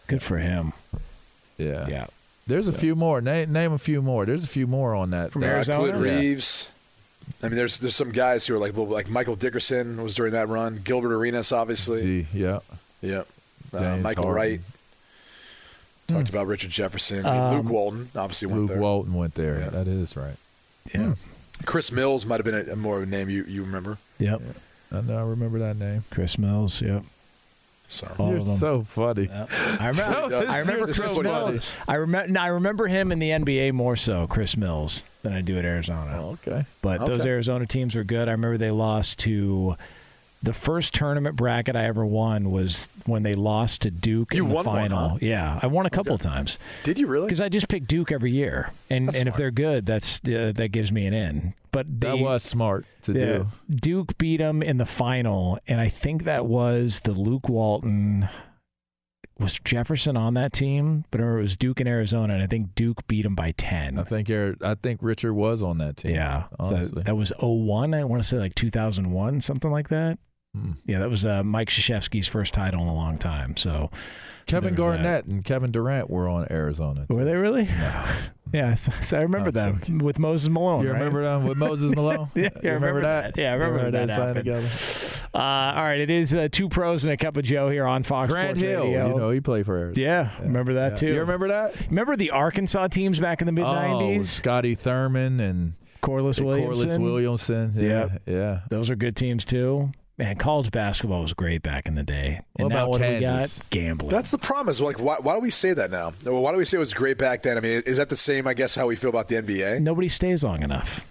Good 0.07 0.22
for 0.22 0.38
him. 0.38 0.72
yeah, 1.59 1.87
Yeah. 1.88 2.07
There's 2.46 2.68
a 2.68 2.72
few 2.72 2.94
more. 2.94 3.20
Name 3.20 3.52
name 3.52 3.72
a 3.72 3.78
few 3.78 4.02
more. 4.02 4.26
There's 4.26 4.44
a 4.44 4.48
few 4.48 4.66
more 4.66 4.94
on 4.94 5.11
that. 5.11 5.33
From 5.33 5.40
that- 5.42 5.48
Arizona? 5.48 5.92
Khalid 5.92 6.07
Yeah. 6.07 6.18
Reeves. 6.20 6.68
I 7.42 7.48
mean, 7.48 7.57
there's 7.57 7.78
there's 7.78 7.94
some 7.96 8.12
guys 8.12 8.46
who 8.46 8.54
are 8.54 8.59
like 8.59 8.72
little, 8.76 8.87
like 8.92 9.09
Michael 9.09 9.35
Dickerson 9.37 10.02
was 10.02 10.14
during 10.14 10.33
that 10.33 10.48
run. 10.48 10.80
Gilbert 10.85 11.12
Arenas, 11.14 11.52
obviously. 11.52 12.02
Gee, 12.02 12.26
yeah. 12.35 12.59
Yep. 13.00 13.26
Uh, 13.72 13.96
Michael 13.96 14.24
Harden. 14.24 14.35
Wright. 14.37 14.61
Talked 16.07 16.28
about 16.28 16.46
Richard 16.46 16.70
Jefferson. 16.70 17.24
I 17.24 17.30
mean, 17.33 17.40
Um, 17.40 17.54
Luke 17.62 17.72
Walton 17.72 18.11
obviously 18.14 18.46
went 18.46 18.61
Luke 18.61 18.68
there. 18.68 18.76
Luke 18.76 18.83
Walton 18.83 19.14
went 19.14 19.35
there. 19.37 19.61
Yeah. 19.61 19.70
That 19.70 19.88
is 19.88 20.16
right. 20.18 20.37
Yeah. 20.94 21.14
Chris 21.64 21.90
Mills 21.90 22.26
might 22.26 22.37
have 22.37 22.44
been 22.44 22.68
a, 22.68 22.72
a 22.74 22.76
more 22.76 22.98
of 22.98 23.04
a 23.04 23.07
name 23.07 23.30
you, 23.30 23.44
you 23.44 23.62
remember. 23.62 23.96
Yep. 24.18 24.42
I 24.92 25.00
know. 25.00 25.16
I 25.16 25.22
remember 25.22 25.59
that 25.61 25.76
name. 25.78 26.04
Chris 26.11 26.38
Mills. 26.38 26.83
Yep. 26.83 27.04
So 27.88 28.11
All 28.18 28.31
You're 28.31 28.40
so 28.40 28.81
funny. 28.81 29.29
I 29.31 29.88
remember. 29.88 30.47
I 30.49 30.61
remember 30.61 30.87
Chris 30.87 31.12
what 31.12 31.25
Mills. 31.25 31.77
I 31.87 31.94
remember. 31.94 32.38
I 32.40 32.47
remember 32.49 32.87
him 32.87 33.12
in 33.12 33.18
the 33.18 33.31
NBA 33.31 33.73
more 33.73 33.97
so, 33.97 34.27
Chris 34.27 34.57
Mills, 34.57 35.05
than 35.23 35.33
I 35.33 35.42
do 35.42 35.59
at 35.59 35.64
Arizona. 35.64 36.20
Oh, 36.20 36.38
okay. 36.47 36.64
But 36.83 37.07
those 37.07 37.25
Arizona 37.27 37.66
teams 37.66 37.94
were 37.94 38.05
good. 38.05 38.29
I 38.29 38.33
remember 38.33 38.59
they 38.59 38.70
lost 38.70 39.20
to 39.20 39.77
the 40.44 40.52
first 40.52 40.94
tournament 40.94 41.37
bracket 41.37 41.74
I 41.76 41.85
ever 41.87 42.04
won 42.07 42.50
was 42.50 42.88
when 43.07 43.22
they 43.22 43.35
lost 43.35 43.83
to 43.83 43.90
Duke 43.90 44.33
You 44.35 44.44
in 44.44 44.48
the 44.48 44.54
won 44.54 44.64
one, 44.66 44.76
final. 44.90 45.09
huh? 45.11 45.18
Yeah, 45.20 45.59
I 45.62 45.66
won 45.66 45.87
a 45.87 45.90
couple 45.90 46.14
of 46.14 46.20
times 46.20 46.59
Did 46.85 46.98
you 46.98 47.07
really? 47.07 47.26
because 47.26 47.40
I 47.40 47.48
just 47.48 47.68
pick 47.68 47.87
Duke 47.87 48.12
every 48.12 48.30
year, 48.33 48.70
and 48.90 49.09
That's 49.09 49.18
and 49.18 49.28
if 49.28 49.37
they're 49.37 49.50
good, 49.50 49.87
that's 49.87 50.20
uh, 50.26 50.52
that 50.54 50.68
gives 50.72 50.92
me 50.92 51.07
an 51.07 51.14
in. 51.14 51.54
But 51.72 51.87
they, 52.00 52.09
That 52.09 52.18
was 52.18 52.42
smart 52.44 52.87
to 53.02 53.12
yeah, 53.12 53.20
do. 53.20 53.46
Duke 53.68 54.16
beat 54.18 54.37
them 54.37 54.62
in 54.62 54.76
the 54.76 54.87
final, 54.87 55.59
and 55.66 55.80
I 55.80 55.88
think 55.88 56.22
that 56.24 56.46
was 56.46 57.00
the 57.00 57.12
Luke 57.12 57.48
Walton. 57.48 58.28
Was 59.40 59.59
Jefferson 59.64 60.16
on 60.16 60.35
that 60.35 60.52
team? 60.52 61.04
But 61.11 61.18
I 61.18 61.24
remember 61.24 61.40
it 61.40 61.42
was 61.42 61.57
Duke 61.57 61.80
and 61.80 61.88
Arizona, 61.88 62.35
and 62.35 62.42
I 62.44 62.46
think 62.46 62.76
Duke 62.76 63.04
beat 63.09 63.22
them 63.22 63.35
by 63.35 63.50
ten. 63.50 63.98
I 63.98 64.04
think 64.04 64.30
Eric, 64.30 64.62
I 64.62 64.76
think 64.76 65.00
Richard 65.02 65.35
was 65.35 65.61
on 65.61 65.78
that 65.78 65.96
team. 65.96 66.14
Yeah, 66.14 66.44
So 66.61 66.85
that 66.85 67.16
was 67.16 67.33
01. 67.40 67.94
I 67.94 68.04
want 68.04 68.22
to 68.22 68.28
say 68.28 68.37
like 68.38 68.54
2001, 68.54 69.40
something 69.40 69.72
like 69.72 69.88
that. 69.88 70.18
Hmm. 70.55 70.73
Yeah, 70.87 71.01
that 71.01 71.11
was 71.11 71.27
uh, 71.27 71.43
Mike 71.43 71.69
Krzyzewski's 71.69 72.29
first 72.29 72.55
title 72.55 72.81
in 72.83 72.87
a 72.88 72.95
long 72.95 73.19
time. 73.19 73.57
So 73.57 73.90
Kevin 74.47 74.75
there's 74.75 74.93
that. 74.97 75.03
Garnett 75.03 75.25
and 75.27 75.45
Kevin 75.45 75.73
Durant 75.73 76.09
were 76.09 76.29
on 76.29 76.47
Arizona. 76.51 77.07
were 77.09 77.25
they 77.25 77.35
really? 77.35 77.69
Yeah, 78.53 78.75
so, 78.75 78.93
so 79.03 79.19
I 79.19 79.23
remember 79.23 79.51
No, 79.51 79.73
them 79.73 79.99
with 79.99 80.21
Moses 80.21 80.49
Malone. 80.49 80.83
You 80.85 80.90
right? 80.93 80.99
remember 80.99 81.25
them 81.25 81.45
with 81.45 81.59
Moses 81.59 81.93
Malone? 81.97 82.29
Yeah, 82.37 82.51
you 82.62 82.71
I 82.71 82.75
remember 82.75 83.01
that. 83.01 83.33
Yeah, 83.37 83.51
I 83.51 83.55
remember 83.55 83.87
You 83.87 83.90
that 83.90 84.09
happened. 84.11 84.37
together. 84.37 84.69
Uh, 85.35 85.38
all 85.38 85.83
right, 85.83 85.99
it 85.99 86.09
is 86.09 86.33
uh, 86.33 86.47
two 86.53 86.69
pros 86.69 87.05
and 87.05 87.12
a 87.12 87.17
cup 87.17 87.37
of 87.37 87.43
Joe 87.43 87.69
here 87.69 87.85
on 87.85 88.05
Fox 88.05 88.31
Grant 88.31 88.51
Sports 88.57 88.61
Hill, 88.61 88.85
Radio. 88.85 89.09
you 89.09 89.17
know, 89.19 89.31
he 89.31 89.40
played 89.40 89.67
for 89.67 89.77
Arizona. 89.77 90.07
yeah, 90.07 90.31
remember 90.40 90.75
that 90.75 90.90
Yeah. 90.90 90.97
too. 90.97 91.07
You 91.14 91.21
remember 91.23 91.49
that? 91.49 91.75
Remember 91.88 92.14
the 92.14 92.31
Arkansas 92.31 92.87
teams 92.88 93.19
back 93.19 93.40
in 93.43 93.47
the 93.47 93.53
mid 93.53 93.64
Oh, 93.64 93.71
'90s? 93.75 94.27
Scotty 94.27 94.77
Thurman 94.77 95.40
and 95.40 95.73
Corliss 96.01 96.38
Williamson. 96.38 96.77
Corliss 96.77 96.99
Williamson. 96.99 97.73
Yeah, 97.75 98.19
yeah. 98.25 98.61
Those 98.71 98.88
are 98.88 98.95
good 98.95 99.17
teams 99.17 99.45
too. 99.45 99.90
Man, 100.16 100.37
college 100.37 100.70
basketball 100.70 101.22
was 101.22 101.33
great 101.33 101.62
back 101.62 101.87
in 101.87 101.96
the 101.96 102.05
day. 102.05 102.40
What 102.53 102.66
and 102.66 102.68
now 102.68 102.77
about 102.77 102.88
what 102.90 102.98
do 102.98 103.05
we 103.05 103.20
Kansas? 103.20 103.59
got? 103.59 103.70
Gambling. 103.70 104.11
That's 104.11 104.31
the 104.31 104.38
problem. 104.38 104.68
Is 104.68 104.81
like, 104.81 105.00
why, 105.00 105.16
why 105.18 105.35
do 105.35 105.40
we 105.40 105.50
say 105.50 105.72
that 105.72 105.90
now? 105.90 106.12
Well, 106.24 106.40
Why 106.40 106.53
do 106.53 106.59
we 106.59 106.64
say 106.64 106.77
it 106.77 106.81
was 106.81 106.94
great 106.94 107.18
back 107.18 107.42
then? 107.42 107.57
I 107.57 107.61
mean, 107.61 107.83
is 107.85 107.96
that 107.96 108.09
the 108.11 108.16
same? 108.16 108.46
I 108.46 108.55
guess 108.55 108.77
how 108.77 108.87
we 108.87 108.94
feel 108.94 109.11
about 109.11 109.27
the 109.29 109.35
NBA. 109.37 109.81
Nobody 109.81 110.09
stays 110.09 110.44
long 110.44 110.62
enough. 110.62 111.05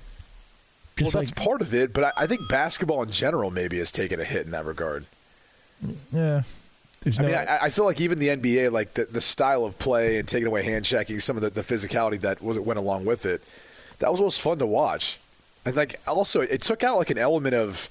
well, 1.02 1.12
Just 1.12 1.14
that's 1.14 1.32
part 1.32 1.60
of 1.62 1.74
it, 1.74 1.92
but 1.92 2.06
I, 2.06 2.24
I 2.24 2.28
think 2.28 2.42
basketball 2.50 3.04
in 3.04 3.12
general 3.12 3.52
maybe 3.52 3.78
has 3.80 3.92
taken 3.92 4.22
a 4.22 4.24
hit 4.24 4.46
in 4.46 4.52
that 4.52 4.64
regard. 4.64 5.06
Yeah. 6.14 6.44
There's 7.02 7.20
I 7.20 7.24
no, 7.24 7.28
mean, 7.28 7.36
I, 7.36 7.58
I 7.64 7.70
feel 7.72 7.84
like 7.84 8.00
even 8.00 8.20
the 8.20 8.30
NBA, 8.30 8.72
like 8.72 8.94
the, 8.94 9.04
the 9.04 9.20
style 9.20 9.66
of 9.66 9.78
play 9.78 10.18
and 10.18 10.26
taking 10.26 10.48
away 10.48 10.64
hand 10.64 10.86
checking, 10.86 11.20
some 11.20 11.36
of 11.36 11.42
the, 11.44 11.50
the 11.50 11.62
physicality 11.62 12.22
that 12.22 12.42
was, 12.42 12.58
went 12.58 12.80
along 12.80 13.04
with 13.04 13.26
it, 13.26 13.42
that 14.00 14.10
was 14.10 14.22
what 14.22 14.28
was 14.28 14.38
fun 14.38 14.60
to 14.60 14.66
watch. 14.66 15.20
And 15.66 15.76
like 15.76 16.00
also, 16.08 16.40
it 16.40 16.62
took 16.62 16.84
out 16.84 16.98
like 16.98 17.10
an 17.10 17.18
element 17.18 17.56
of 17.56 17.90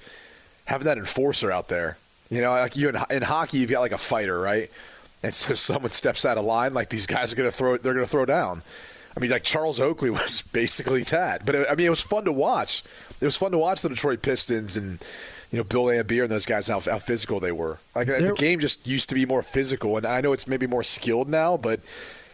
having 0.67 0.87
that 0.87 0.99
enforcer 0.99 1.51
out 1.51 1.69
there. 1.69 1.97
You 2.31 2.41
know, 2.41 2.51
like 2.51 2.77
you 2.77 2.89
in, 2.89 2.97
in 3.11 3.23
hockey, 3.23 3.59
you've 3.59 3.71
got 3.71 3.81
like 3.81 3.93
a 3.93 3.99
fighter, 3.99 4.39
right? 4.41 4.71
And 5.23 5.35
so 5.35 5.55
someone 5.55 5.93
steps 5.93 6.25
out 6.25 6.39
of 6.39 6.45
line, 6.45 6.75
like 6.75 6.89
these 6.89 7.07
guys 7.07 7.33
are 7.33 7.37
going 7.37 7.51
to 7.51 7.57
throw, 7.57 7.77
they're 7.77 7.95
going 7.95 8.05
to 8.05 8.11
throw 8.11 8.25
down. 8.25 8.63
I 9.17 9.21
mean, 9.21 9.31
like 9.31 9.45
Charles 9.45 9.81
Oakley 9.81 10.11
was 10.23 10.43
basically 10.43 11.03
that. 11.05 11.45
But 11.45 11.71
I 11.71 11.75
mean, 11.75 11.87
it 11.87 11.91
was 11.91 12.01
fun 12.01 12.25
to 12.25 12.33
watch. 12.33 12.83
It 13.21 13.25
was 13.25 13.37
fun 13.37 13.53
to 13.53 13.59
watch 13.59 13.83
the 13.83 13.89
Detroit 13.89 14.23
Pistons 14.23 14.77
and 14.77 15.01
you 15.51 15.59
know 15.59 15.65
Bill 15.65 15.85
Laimbeer 15.85 16.23
and 16.23 16.31
those 16.31 16.47
guys 16.47 16.67
how, 16.67 16.81
how 16.81 16.99
physical 16.99 17.39
they 17.39 17.53
were. 17.53 17.79
Like 17.95 18.07
the 18.07 18.35
game 18.37 18.59
just 18.59 18.87
used 18.87 19.09
to 19.11 19.15
be 19.15 19.27
more 19.27 19.43
physical, 19.43 19.97
and 19.97 20.07
I 20.07 20.21
know 20.21 20.33
it's 20.33 20.49
maybe 20.49 20.67
more 20.67 20.83
skilled 20.83 21.29
now, 21.29 21.57
but 21.57 21.81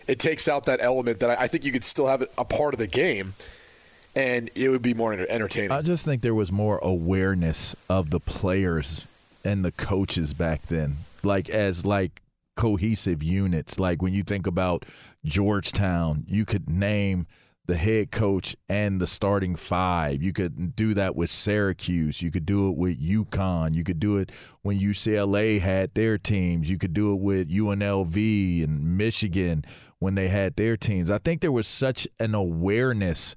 it 0.07 0.19
takes 0.19 0.49
out 0.49 0.65
that 0.65 0.79
element 0.81 1.21
that 1.21 1.31
I, 1.39 1.45
I 1.45 1.49
think 1.49 1.65
you 1.65 1.73
could 1.73 1.85
still 1.85 2.07
have 2.07 2.23
a 2.39 2.45
part 2.45 2.75
of 2.75 2.79
the 2.79 2.87
game, 2.87 3.35
and 4.15 4.51
it 4.55 4.69
would 4.69 4.83
be 4.83 4.95
more 4.95 5.13
enter- 5.13 5.27
entertaining. 5.29 5.73
I 5.73 5.83
just 5.83 6.05
think 6.05 6.23
there 6.23 6.35
was 6.35 6.51
more 6.53 6.79
awareness 6.79 7.77
of 7.89 8.11
the 8.11 8.21
players 8.21 9.05
and 9.45 9.65
the 9.65 9.73
coaches 9.73 10.35
back 10.35 10.63
then, 10.63 10.99
like 11.23 11.49
as 11.49 11.87
like 11.87 12.23
cohesive 12.57 13.23
units. 13.23 13.79
Like 13.79 14.03
when 14.03 14.13
you 14.13 14.23
think 14.23 14.47
about 14.47 14.85
Georgetown, 15.25 16.25
you 16.27 16.45
could 16.45 16.69
name 16.69 17.27
the 17.69 17.77
head 17.77 18.11
coach 18.11 18.57
and 18.69 18.99
the 18.99 19.07
starting 19.07 19.55
five. 19.55 20.23
You 20.23 20.33
could 20.33 20.75
do 20.75 20.95
that 20.95 21.15
with 21.15 21.29
Syracuse. 21.29 22.23
You 22.23 22.31
could 22.31 22.47
do 22.47 22.71
it 22.71 22.77
with 22.77 23.01
UConn. 23.01 23.75
You 23.75 23.85
could 23.85 24.01
do 24.01 24.17
it 24.17 24.33
when 24.63 24.81
UCLA 24.81 25.61
had 25.61 25.93
their 25.95 26.17
teams. 26.17 26.71
You 26.71 26.79
could 26.79 26.95
do 26.95 27.13
it 27.13 27.21
with 27.21 27.51
UNLV 27.51 28.65
and 28.65 28.97
Michigan 28.97 29.65
when 29.99 30.15
they 30.15 30.29
had 30.29 30.57
their 30.57 30.79
teams. 30.79 31.11
I 31.11 31.19
think 31.19 31.43
there 31.43 31.53
was 31.53 31.67
such 31.67 32.09
an 32.19 32.35
awareness 32.35 33.37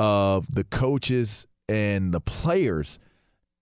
of 0.00 0.46
the 0.54 0.64
coaches 0.64 1.46
and 1.68 2.14
the 2.14 2.22
players 2.22 2.98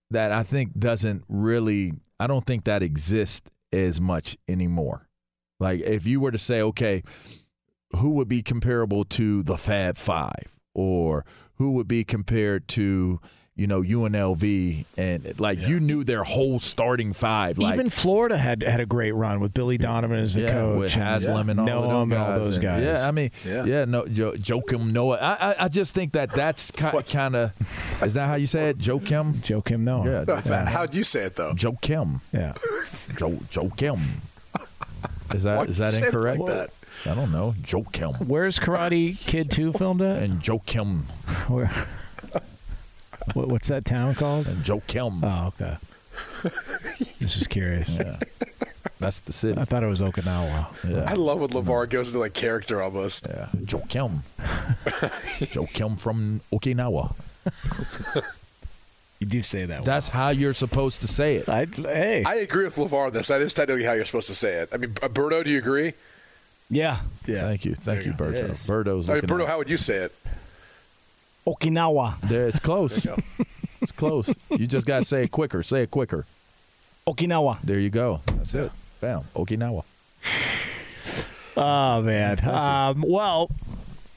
that 0.09 0.31
I 0.31 0.43
think 0.43 0.79
doesn't 0.79 1.25
really 1.27 1.91
I 2.17 2.27
don't 2.27 2.45
think 2.45 2.63
that 2.63 2.81
exists 2.81 3.49
as 3.73 3.99
much 3.99 4.37
anymore. 4.47 5.05
Like 5.59 5.81
if 5.81 6.07
you 6.07 6.21
were 6.21 6.31
to 6.31 6.37
say, 6.37 6.61
okay, 6.61 7.03
who 7.97 8.11
would 8.11 8.29
be 8.29 8.41
comparable 8.41 9.03
to 9.03 9.43
the 9.43 9.57
Fab 9.57 9.97
Five, 9.97 10.55
or 10.73 11.25
who 11.55 11.73
would 11.73 11.89
be 11.89 12.05
compared 12.05 12.69
to 12.69 13.19
you 13.59 13.67
know 13.67 13.81
UNLV, 13.81 14.85
and 14.97 15.39
like 15.39 15.59
you 15.59 15.79
knew 15.79 16.03
their 16.03 16.23
whole 16.23 16.57
starting 16.59 17.13
five. 17.13 17.57
Like 17.59 17.73
even 17.75 17.89
Florida 17.89 18.37
had 18.37 18.63
had 18.63 18.79
a 18.79 18.85
great 18.85 19.11
run 19.11 19.39
with 19.39 19.53
Billy 19.53 19.77
Donovan 19.77 20.17
as 20.19 20.33
the 20.33 20.41
yeah, 20.41 20.51
coach, 20.53 20.79
with 20.79 20.91
Haslam 20.93 21.49
and 21.49 21.59
all 21.59 21.65
Noah 21.65 21.83
of 21.83 21.89
them 22.09 22.11
and 22.13 22.21
all 22.21 22.37
guys. 22.37 22.45
those 22.47 22.55
And, 22.57 22.63
guys. 22.63 22.83
Yeah, 22.83 23.07
I 23.07 23.11
mean, 23.11 23.31
Yeah. 23.45 23.65
yeah, 23.65 23.85
no, 23.85 24.07
jo- 24.07 24.31
Joakim 24.31 24.91
Noah. 24.91 25.17
I, 25.21 25.51
I, 25.51 25.55
I 25.65 25.67
just 25.67 25.93
think 25.93 26.13
that 26.13 26.31
that's 26.31 26.71
kind 27.11 27.35
of. 27.35 27.51
Is 28.01 28.13
that 28.15 28.27
how 28.27 28.35
you 28.35 28.47
say 28.47 28.69
it, 28.69 28.77
Joakim? 28.77 29.35
Joakim 29.35 29.81
Noah. 29.81 30.25
Yeah, 30.25 30.65
How'd 30.69 30.95
you 30.95 31.03
say 31.03 31.25
it 31.25 31.35
though? 31.35 31.53
Joakim. 31.53 32.21
Yeah, 32.33 32.53
jo- 33.17 33.39
Joakim. 33.51 33.99
Is 35.33 35.43
that 35.43 35.57
Why'd 35.59 35.69
is 35.69 35.77
that 35.77 35.93
incorrect? 36.01 36.39
like 36.39 36.47
that? 36.49 36.69
I 37.05 37.13
don't 37.15 37.31
know. 37.31 37.53
Joakim 37.61 38.27
Where's 38.27 38.57
Karate 38.59 39.17
Kid 39.25 39.49
Two 39.51 39.71
filmed 39.73 40.01
at? 40.01 40.21
and 40.23 40.41
Joakim 40.41 41.03
Where? 41.47 41.71
What, 43.33 43.47
what's 43.49 43.67
that 43.69 43.85
town 43.85 44.15
called? 44.15 44.47
and 44.47 44.63
Joakim. 44.63 45.23
Oh, 45.23 45.47
okay. 45.47 45.77
Just 47.19 47.41
is 47.41 47.47
curious. 47.47 47.89
Yeah, 47.89 48.17
that's 48.99 49.21
the 49.21 49.31
city. 49.31 49.59
I 49.59 49.65
thought 49.65 49.83
it 49.83 49.87
was 49.87 50.01
Okinawa. 50.01 50.67
Yeah. 50.87 51.05
I 51.07 51.13
love 51.13 51.39
when 51.39 51.49
LaVar 51.49 51.89
goes 51.89 52.09
into 52.09 52.19
like 52.19 52.33
character 52.33 52.81
almost. 52.81 53.25
Yeah, 53.27 53.47
Joe 53.63 53.79
Joakim 55.39 55.97
from 55.97 56.41
Okinawa. 56.51 57.13
You 59.19 59.27
do 59.27 59.41
say 59.41 59.65
that. 59.65 59.83
That's 59.83 60.07
how 60.07 60.29
you're 60.29 60.53
supposed 60.53 61.01
to 61.01 61.07
say 61.07 61.35
it. 61.37 61.49
I, 61.49 61.65
hey, 61.65 62.23
I 62.25 62.35
agree 62.35 62.63
with 62.63 62.75
LaVar 62.75 63.07
on 63.07 63.13
this. 63.13 63.27
That 63.27 63.41
is 63.41 63.53
technically 63.53 63.83
how 63.83 63.93
you're 63.93 64.05
supposed 64.05 64.27
to 64.27 64.35
say 64.35 64.59
it. 64.59 64.69
I 64.71 64.77
mean, 64.77 64.95
uh, 65.01 65.09
Berto, 65.09 65.43
do 65.43 65.51
you 65.51 65.57
agree? 65.57 65.93
Yeah. 66.69 66.99
yeah. 67.25 67.41
Thank 67.41 67.65
you, 67.65 67.75
thank 67.75 68.05
you, 68.05 68.13
There 68.13 68.31
you 68.31 68.53
Berto. 68.53 68.65
Berto's 68.65 69.09
I 69.09 69.13
mean, 69.13 69.21
looking 69.21 69.37
Berto, 69.37 69.47
how 69.47 69.57
would 69.57 69.69
you 69.69 69.77
say 69.77 69.97
it? 69.97 70.15
Okinawa. 71.53 72.19
There, 72.21 72.47
it's 72.47 72.59
close. 72.59 73.07
it's 73.81 73.91
close. 73.91 74.33
You 74.49 74.67
just 74.67 74.85
gotta 74.85 75.05
say 75.05 75.23
it 75.23 75.31
quicker. 75.31 75.63
Say 75.63 75.83
it 75.83 75.91
quicker. 75.91 76.25
Okinawa. 77.07 77.59
There 77.63 77.79
you 77.79 77.89
go. 77.89 78.21
That's 78.27 78.53
it. 78.53 78.71
Bam. 79.01 79.21
Okinawa. 79.35 79.83
Oh 81.57 82.01
man. 82.01 82.47
Um, 82.47 83.03
well, 83.07 83.49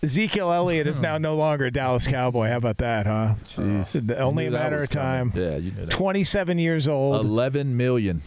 Ezekiel 0.02 0.52
Elliott 0.52 0.86
is 0.86 1.00
now 1.00 1.16
no 1.18 1.36
longer 1.36 1.66
a 1.66 1.70
Dallas 1.70 2.06
Cowboy. 2.06 2.48
How 2.48 2.56
about 2.56 2.78
that, 2.78 3.06
huh? 3.06 3.34
Jeez. 3.44 4.10
Uh, 4.10 4.14
Only 4.16 4.46
a 4.46 4.50
matter 4.50 4.78
of 4.78 4.88
time. 4.88 5.30
coming. 5.30 5.48
Yeah, 5.48 5.56
you 5.56 5.70
knew 5.70 5.86
that. 5.86 5.90
27 5.90 6.58
years 6.58 6.88
old. 6.88 7.24
Eleven 7.24 7.76
million. 7.76 8.22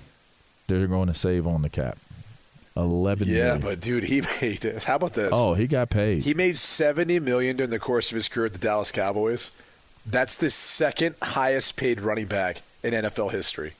They're 0.68 0.88
going 0.88 1.08
to 1.10 1.14
save 1.14 1.46
on 1.46 1.62
the 1.62 1.70
cap. 1.70 1.98
Eleven 2.78 3.28
Yeah, 3.28 3.36
million. 3.44 3.62
but 3.62 3.80
dude, 3.82 4.04
he 4.04 4.22
made 4.42 4.60
this. 4.60 4.84
How 4.84 4.96
about 4.96 5.14
this? 5.14 5.30
oh, 5.34 5.54
he 5.54 5.66
got 5.68 5.90
paid. 5.90 6.24
He 6.24 6.34
made 6.34 6.58
seventy 6.58 7.20
million 7.20 7.56
during 7.58 7.70
the 7.70 7.80
course 7.80 8.12
of 8.12 8.16
his 8.16 8.28
career 8.28 8.48
at 8.48 8.54
the 8.54 8.60
Dallas 8.60 8.92
Cowboys. 8.92 9.52
That's 10.06 10.36
the 10.36 10.50
second 10.50 11.16
highest 11.22 11.78
paid 11.78 12.02
running 12.02 12.28
back 12.28 12.62
in 12.84 12.94
NFL 12.94 13.32
history. 13.32 13.74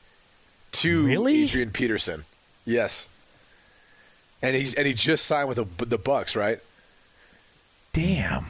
To 0.74 1.06
Really? 1.06 1.44
Adrian 1.44 1.72
Peterson. 1.72 2.26
Yes. 2.66 3.10
And 4.42 4.56
he's 4.56 4.74
and 4.74 4.88
he 4.88 4.94
just 4.94 5.26
signed 5.26 5.50
with 5.50 5.58
the 5.58 5.86
the 5.86 6.00
Bucs, 6.00 6.36
right? 6.36 6.60
Damn. 7.94 8.46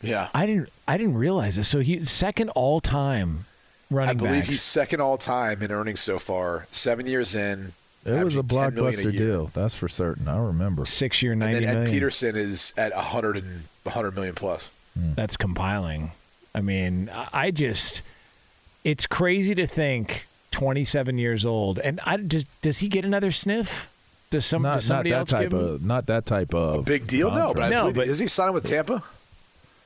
Yeah. 0.00 0.28
I 0.34 0.46
didn't. 0.46 0.68
I 0.88 0.96
didn't 0.96 1.14
realize 1.14 1.56
this. 1.56 1.68
So 1.68 1.80
he's 1.80 2.10
second 2.10 2.50
all 2.50 2.80
time 2.80 3.44
running 3.90 4.10
I 4.10 4.14
believe 4.14 4.42
back. 4.42 4.50
he's 4.50 4.62
second 4.62 5.00
all 5.00 5.18
time 5.18 5.62
in 5.62 5.70
earnings 5.70 6.00
so 6.00 6.18
far. 6.18 6.66
Seven 6.72 7.06
years 7.06 7.34
in. 7.34 7.72
It 8.04 8.24
was 8.24 8.36
a 8.36 8.40
averaging 8.40 8.48
10 8.48 8.74
million 8.74 8.94
a 8.94 9.02
blockbuster 9.02 9.12
deal. 9.12 9.50
That's 9.54 9.74
for 9.74 9.88
certain. 9.88 10.28
I 10.28 10.38
remember. 10.38 10.84
six 10.84 11.22
year, 11.22 11.32
And 11.32 11.40
ninety 11.40 11.64
then 11.64 11.74
million. 11.74 11.92
Peterson 11.92 12.36
is 12.36 12.72
at 12.76 12.94
100 12.94 13.36
and 13.36 13.62
100 13.84 14.14
million 14.14 14.34
plus. 14.34 14.70
Hmm. 14.98 15.14
That's 15.14 15.36
compiling. 15.36 16.12
I 16.54 16.60
mean, 16.60 17.10
I 17.12 17.28
I 17.32 17.50
just. 17.50 18.02
It's 18.84 19.06
crazy 19.06 19.54
to 19.54 19.66
think. 19.66 20.26
27 20.50 21.16
years 21.16 21.46
old, 21.46 21.78
and 21.78 21.98
I 22.04 22.18
just 22.18 22.46
does 22.60 22.78
he 22.80 22.88
get 22.88 23.06
another 23.06 23.30
sniff? 23.30 23.90
Does 24.28 24.44
some 24.44 24.60
not, 24.60 24.74
does 24.74 24.84
not 24.90 24.96
somebody 24.96 25.10
that 25.10 25.16
else 25.20 25.30
type 25.30 25.50
give 25.50 25.58
him? 25.58 25.64
of 25.66 25.82
not 25.84 26.06
that 26.06 26.26
type 26.26 26.54
of 26.54 26.84
Big 26.84 27.06
deal? 27.06 27.30
No, 27.30 27.54
but 27.54 27.62
I 27.62 27.68
No, 27.70 27.80
believe, 27.84 27.94
but- 27.96 28.06
is 28.08 28.18
he 28.18 28.26
signing 28.26 28.52
with 28.52 28.64
Tampa? 28.64 29.02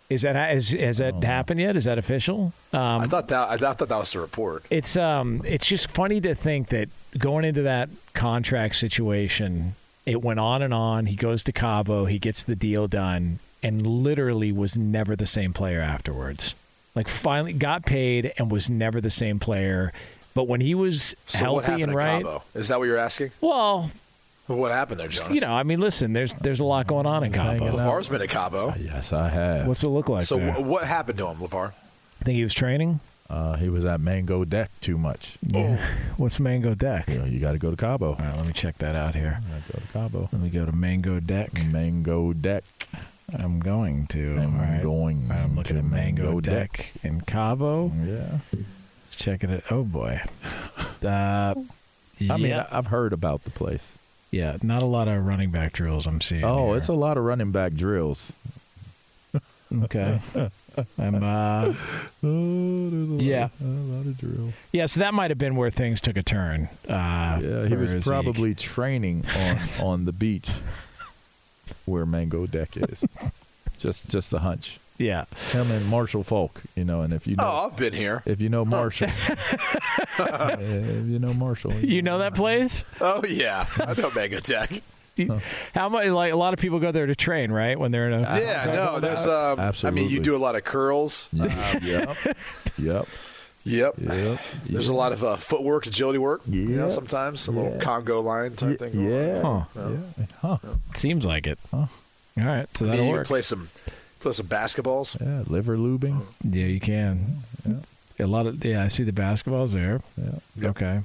Is 0.09 0.23
that 0.23 0.55
is, 0.55 0.71
has 0.71 0.99
that 0.99 1.23
happened 1.25 1.61
yet? 1.61 1.77
Is 1.77 1.85
that 1.87 1.99
official? 1.99 2.53
Um, 2.73 3.01
I 3.03 3.07
thought 3.07 3.27
that 3.29 3.51
I 3.51 3.57
thought 3.57 3.89
that 3.89 3.91
was 3.99 4.13
the 4.13 4.21
report. 4.21 4.65
it's 4.71 4.97
um 4.97 5.43
it's 5.45 5.67
just 5.67 5.91
funny 5.91 6.21
to 6.21 6.35
think 6.35 6.69
that 6.69 6.89
going 7.19 7.45
into 7.45 7.63
that 7.63 7.89
contract 8.15 8.77
situation, 8.77 9.75
it 10.05 10.23
went 10.23 10.39
on 10.39 10.63
and 10.63 10.73
on. 10.73 11.07
He 11.07 11.17
goes 11.17 11.43
to 11.45 11.53
Cabo, 11.53 12.05
he 12.05 12.19
gets 12.21 12.45
the 12.45 12.55
deal 12.55 12.87
done, 12.87 13.41
and 13.65 13.85
literally 13.85 14.53
was 14.53 14.79
never 14.79 15.17
the 15.17 15.27
same 15.27 15.53
player 15.53 15.81
afterwards. 15.81 16.55
Like 16.95 17.09
finally 17.09 17.53
got 17.53 17.85
paid 17.85 18.33
and 18.39 18.51
was 18.51 18.71
never 18.71 19.01
the 19.01 19.11
same 19.11 19.41
player. 19.41 19.93
But 20.35 20.45
when 20.47 20.61
he 20.61 20.75
was 20.75 21.17
So 21.27 21.53
what 21.55 21.65
healthy 21.65 21.83
happened 21.83 21.83
and 21.83 21.95
right, 21.97 22.25
Cabo? 22.25 22.43
Is 22.55 22.69
that 22.69 22.79
what 22.79 22.85
you're 22.85 22.97
asking? 22.97 23.33
well, 23.41 23.91
What 24.47 24.71
happened 24.73 25.01
there, 25.01 25.09
Jonas? 25.09 25.35
you 25.35 25.41
know, 25.41 25.53
I 25.53 25.63
mean, 25.65 25.81
listen, 25.81 26.13
there's 26.13 26.33
there's 26.35 26.61
a 26.61 26.65
lot 26.65 26.87
going 26.87 27.07
on 27.07 27.25
in 27.25 27.33
hanging 27.33 27.59
Cabo. 27.61 27.79
out. 27.79 27.87
LaVar's 27.87 28.09
been 28.09 28.23
at 28.23 28.29
Cabo. 28.29 28.75
Yes, 28.79 29.13
I 29.13 29.29
have. 29.29 29.67
What's 29.67 29.83
it 29.83 29.89
look 29.89 30.09
like 30.09 30.23
so 30.23 30.37
there? 30.37 30.53
wh- 30.53 30.65
what 30.67 30.85
happened 30.87 31.19
to 31.19 31.27
him, 31.27 31.37
LaVar? 31.39 31.73
I 32.21 32.25
think 32.25 32.37
he 32.37 32.45
was 32.45 32.55
training. 32.55 33.01
Uh, 33.29 33.57
he 33.57 33.69
was 33.69 33.85
at 33.85 34.01
Mango 34.01 34.45
Deck 34.45 34.71
too 34.81 34.97
much. 34.97 35.37
Yeah. 35.45 35.85
What's 36.17 36.39
Mango 36.39 36.75
Deck? 36.75 37.09
You, 37.09 37.19
know, 37.19 37.25
you 37.25 37.41
got 37.41 37.53
to 37.53 37.59
go 37.59 37.71
to 37.73 37.77
Cabo. 37.77 38.11
All 38.11 38.15
right, 38.15 38.37
let 38.37 38.47
me 38.47 38.53
check 38.53 38.79
that 38.79 38.95
out 38.95 39.17
here. 39.17 39.41
You 39.43 39.49
gotta 39.53 39.73
go 39.73 39.79
to 39.81 39.93
Cabo. 39.93 40.29
Let 40.31 40.41
me 40.43 40.49
go 40.49 40.65
to 40.65 40.71
Mango 40.73 41.19
Deck. 41.19 41.53
Mango 41.53 42.33
Deck. 42.33 42.63
I'm 43.37 43.59
going 43.59 44.07
to. 44.09 44.37
I'm 44.39 44.55
all 44.55 44.61
right. 44.65 44.81
going 44.83 45.29
I'm 45.33 45.57
looking 45.57 45.75
to 45.75 45.79
at 45.81 45.85
Mango, 45.85 46.23
Mango 46.27 46.41
Deck. 46.41 46.93
in 47.03 47.21
Cabo. 47.23 47.91
Yeah. 48.05 48.39
Let's 48.53 49.17
check 49.17 49.43
it 49.43 49.51
out. 49.51 49.63
Oh 49.73 49.83
boy. 49.83 50.21
Uh, 51.05 51.55
I 52.31 52.37
mean, 52.39 52.55
I've 52.55 52.87
heard 52.89 53.13
about 53.13 53.45
the 53.45 53.51
place. 53.51 53.97
Yeah, 54.31 54.57
not 54.63 54.83
a 54.83 54.87
lot 54.87 55.09
of 55.09 55.25
running 55.27 55.51
back 55.51 55.73
drills 55.73 56.07
I'm 56.07 56.21
seeing. 56.21 56.45
Oh, 56.45 56.69
here. 56.69 56.77
it's 56.77 56.89
a 56.89 56.93
lot 56.95 57.17
of 57.19 57.25
running 57.25 57.51
back 57.53 57.75
drills. 57.75 58.33
okay. 59.85 60.21
I'm 60.99 61.23
uh, 61.25 61.73
yeah, 62.23 63.49
A 63.61 63.65
lot 63.65 64.07
of 64.07 64.19
drills. 64.19 64.53
yeah. 64.73 64.85
So 64.87 65.01
that 65.01 65.15
might 65.15 65.31
have 65.31 65.39
been 65.39 65.57
where 65.57 65.71
things 65.71 66.01
took 66.03 66.17
a 66.19 66.23
turn. 66.23 66.69
Uh, 66.89 67.41
Yeah, 67.43 67.67
he 67.67 67.77
was 67.77 67.93
Zeke. 67.93 68.05
probably 68.05 68.55
training 68.55 69.25
on 69.37 69.61
on 69.81 70.05
the 70.05 70.13
beach 70.13 70.51
where 71.87 72.05
Mango 72.05 72.47
Deck 72.47 72.77
is. 72.77 73.09
just 73.79 74.11
just 74.11 74.35
a 74.35 74.39
hunch. 74.41 74.79
Yeah. 74.99 75.25
Him 75.53 75.71
and 75.71 75.87
Marshall 75.87 76.23
Faulk, 76.25 76.63
you 76.75 76.85
know, 76.85 77.03
and 77.03 77.13
if 77.13 77.27
you 77.27 77.37
know, 77.37 77.45
Oh, 77.45 77.67
I've 77.71 77.77
been 77.77 77.93
here. 77.93 78.23
if 78.27 78.41
you 78.41 78.49
know 78.49 78.65
Marshall, 78.65 79.11
uh, 80.19 80.57
if 80.61 81.07
you 81.07 81.19
know 81.19 81.35
Marshall, 81.35 81.75
You 81.75 82.03
know 82.03 82.19
that 82.19 82.35
place? 82.35 82.83
Oh 83.01 83.23
yeah, 83.29 83.67
I 83.77 83.95
know 83.95 84.11
Mango 84.11 84.41
Deck. 84.41 84.83
How 85.75 85.89
much? 85.89 86.07
Like 86.09 86.33
a 86.33 86.37
lot 86.37 86.53
of 86.53 86.61
people 86.61 86.79
go 86.79 86.93
there 86.93 87.07
to 87.07 87.15
train, 87.15 87.51
right? 87.51 87.79
When 87.79 87.91
they're 87.91 88.11
in 88.11 88.23
a 88.25 88.39
Yeah, 88.39 88.65
no, 88.67 89.01
there's 89.01 89.27
um. 89.27 89.59
I 89.61 89.91
mean, 89.91 90.11
you 90.11 90.21
do 90.21 90.37
a 90.37 90.39
lot 90.39 90.57
of 90.57 90.65
curls. 90.65 91.29
Um, 91.39 91.49
yep, 91.83 92.17
yep, 92.79 93.07
Yep. 93.65 93.95
yep. 93.99 94.39
There's 94.69 94.89
a 94.89 94.95
lot 94.95 95.13
of 95.13 95.25
uh, 95.25 95.37
footwork, 95.37 95.87
agility 95.87 96.19
work. 96.19 96.43
You 96.47 96.65
know, 96.69 96.89
sometimes 96.91 97.49
a 97.49 97.51
little 97.53 97.79
Congo 97.81 98.21
line 98.21 98.57
type 98.57 98.79
thing. 98.79 98.93
going 98.93 99.07
on. 99.07 99.11
Yeah, 99.11 99.41
Huh. 99.43 99.89
yeah. 100.19 100.27
Huh. 100.43 100.59
Seems 100.95 101.25
like 101.25 101.47
it. 101.47 101.59
Huh. 101.71 101.87
All 102.39 102.45
right, 102.45 102.69
so 102.77 102.85
I 102.85 102.89
mean, 102.89 102.91
that'll 102.91 103.05
you 103.07 103.11
can 103.13 103.19
work. 103.21 103.27
play 103.27 103.41
some, 103.43 103.71
play 104.27 104.33
some 104.33 104.47
basketballs. 104.47 105.21
Yeah, 105.21 105.45
liver 105.47 105.77
lubing. 105.77 106.23
Yeah, 106.43 106.65
you 106.67 106.81
can. 106.81 107.43
A 108.19 108.27
lot 108.27 108.47
of 108.47 108.65
yeah, 108.65 108.83
I 108.83 108.89
see 108.89 109.05
the 109.05 109.13
basketballs 109.13 109.71
there. 109.71 110.01
Yeah. 110.17 110.69
Okay. 110.71 111.01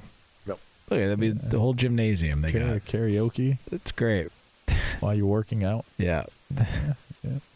Yep. 0.46 0.58
Look, 0.90 0.98
that'd 0.98 1.20
be 1.20 1.30
the 1.30 1.58
whole 1.58 1.74
gymnasium 1.74 2.42
they 2.42 2.50
Kara- 2.50 2.80
got. 2.80 2.84
karaoke 2.84 3.58
It's 3.70 3.92
great. 3.92 4.30
while 5.00 5.14
you're 5.14 5.26
working 5.26 5.62
out. 5.64 5.84
Yeah. 5.98 6.24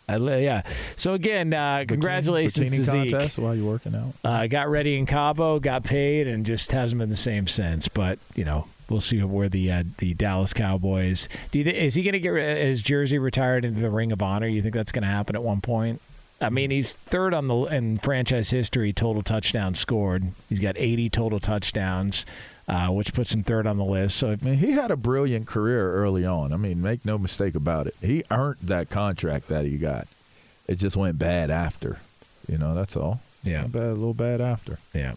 I 0.08 0.18
yeah. 0.18 0.62
So 0.94 1.14
again, 1.14 1.52
uh, 1.52 1.84
congratulations 1.88 2.72
Bikini 2.72 2.76
to 2.76 2.84
Zeke. 2.84 3.10
contest 3.10 3.40
while 3.40 3.56
you're 3.56 3.66
working 3.66 3.94
out. 3.96 4.12
Uh, 4.22 4.46
got 4.46 4.70
ready 4.70 4.96
in 4.96 5.04
Cabo, 5.04 5.58
got 5.58 5.82
paid, 5.82 6.28
and 6.28 6.46
just 6.46 6.70
hasn't 6.70 7.00
been 7.00 7.10
the 7.10 7.16
same 7.16 7.48
since. 7.48 7.88
But 7.88 8.20
you 8.36 8.44
know, 8.44 8.68
we'll 8.88 9.00
see 9.00 9.22
where 9.22 9.48
the 9.48 9.70
uh, 9.70 9.84
the 9.98 10.14
Dallas 10.14 10.52
Cowboys. 10.52 11.28
Do 11.50 11.58
you 11.58 11.64
th- 11.64 11.76
is 11.76 11.94
he 11.94 12.02
going 12.02 12.12
to 12.14 12.20
get 12.20 12.28
re- 12.30 12.66
his 12.66 12.82
jersey 12.82 13.18
retired 13.18 13.64
into 13.64 13.80
the 13.80 13.90
Ring 13.90 14.12
of 14.12 14.22
Honor? 14.22 14.46
You 14.46 14.62
think 14.62 14.74
that's 14.74 14.92
going 14.92 15.02
to 15.02 15.08
happen 15.08 15.36
at 15.36 15.42
one 15.42 15.60
point? 15.60 16.00
I 16.40 16.50
mean, 16.50 16.70
he's 16.70 16.92
third 16.92 17.32
on 17.32 17.48
the 17.48 17.54
in 17.64 17.96
franchise 17.96 18.50
history 18.50 18.92
total 18.92 19.22
touchdowns 19.22 19.78
scored. 19.80 20.24
He's 20.50 20.58
got 20.58 20.76
80 20.76 21.08
total 21.08 21.40
touchdowns, 21.40 22.26
uh, 22.68 22.88
which 22.88 23.14
puts 23.14 23.32
him 23.32 23.42
third 23.42 23.66
on 23.66 23.78
the 23.78 23.84
list. 23.84 24.18
So 24.18 24.32
if, 24.32 24.42
I 24.44 24.50
mean, 24.50 24.58
he 24.58 24.72
had 24.72 24.90
a 24.90 24.96
brilliant 24.96 25.46
career 25.46 25.94
early 25.94 26.26
on. 26.26 26.52
I 26.52 26.58
mean, 26.58 26.82
make 26.82 27.06
no 27.06 27.16
mistake 27.16 27.54
about 27.54 27.86
it. 27.86 27.96
He 28.02 28.22
earned 28.30 28.58
that 28.64 28.90
contract 28.90 29.48
that 29.48 29.64
he 29.64 29.78
got. 29.78 30.08
It 30.68 30.74
just 30.74 30.94
went 30.94 31.18
bad 31.18 31.50
after. 31.50 32.00
You 32.46 32.58
know, 32.58 32.74
that's 32.74 32.96
all. 32.96 33.20
Yeah. 33.42 33.66
Bad, 33.66 33.82
a 33.82 33.92
little 33.92 34.12
bad 34.12 34.42
after. 34.42 34.78
yeah, 34.92 35.14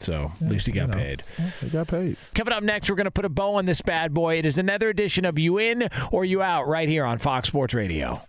so 0.00 0.32
at 0.40 0.48
least 0.48 0.66
he 0.66 0.72
got 0.72 0.82
you 0.82 0.86
know. 0.88 0.98
paid. 0.98 1.22
He 1.60 1.68
got 1.68 1.88
paid. 1.88 2.16
Coming 2.34 2.52
up 2.52 2.62
next, 2.62 2.88
we're 2.88 2.96
going 2.96 3.04
to 3.04 3.10
put 3.10 3.24
a 3.24 3.30
bow 3.30 3.54
on 3.54 3.66
this 3.66 3.82
bad 3.82 4.14
boy. 4.14 4.38
It 4.38 4.46
is 4.46 4.58
another 4.58 4.88
edition 4.88 5.24
of 5.24 5.38
You 5.38 5.58
In 5.58 5.88
or 6.10 6.24
You 6.24 6.42
Out 6.42 6.66
right 6.66 6.88
here 6.88 7.04
on 7.04 7.18
Fox 7.18 7.48
Sports 7.48 7.74
Radio. 7.74 8.22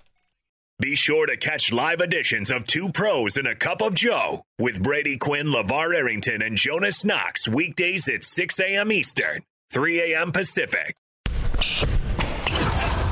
Be 0.80 0.96
sure 0.96 1.28
to 1.28 1.38
catch 1.38 1.72
live 1.72 2.02
editions 2.02 2.50
of 2.50 2.66
Two 2.66 2.92
Pros 2.92 3.38
and 3.38 3.46
a 3.48 3.54
Cup 3.54 3.82
of 3.84 3.94
Joe 3.94 4.42
with 4.58 4.82
Brady 4.82 5.16
Quinn, 5.16 5.48
LaVar 5.48 5.96
Arrington, 5.96 6.42
and 6.42 6.58
Jonas 6.58 7.06
Knox 7.06 7.48
weekdays 7.48 8.10
at 8.10 8.24
6 8.24 8.60
a.m. 8.60 8.92
Eastern, 8.92 9.44
3 9.70 10.14
a.m. 10.14 10.32
Pacific. 10.32 10.96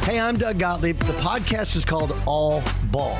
Hey, 0.04 0.20
I'm 0.20 0.38
Doug 0.38 0.58
Gottlieb. 0.58 0.98
The 0.98 1.14
podcast 1.14 1.76
is 1.76 1.86
called 1.86 2.24
All 2.26 2.64
Ball. 2.86 3.20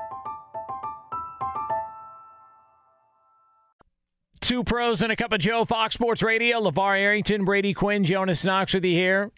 Two 4.41 4.63
pros 4.63 5.01
and 5.03 5.11
a 5.11 5.15
cup 5.15 5.31
of 5.31 5.39
Joe, 5.39 5.65
Fox 5.65 5.93
Sports 5.93 6.23
Radio. 6.23 6.59
LaVar 6.59 6.97
Arrington, 6.97 7.45
Brady 7.45 7.73
Quinn, 7.73 8.03
Jonas 8.03 8.43
Knox 8.43 8.73
with 8.73 8.83
you 8.83 8.91
here. 8.91 9.31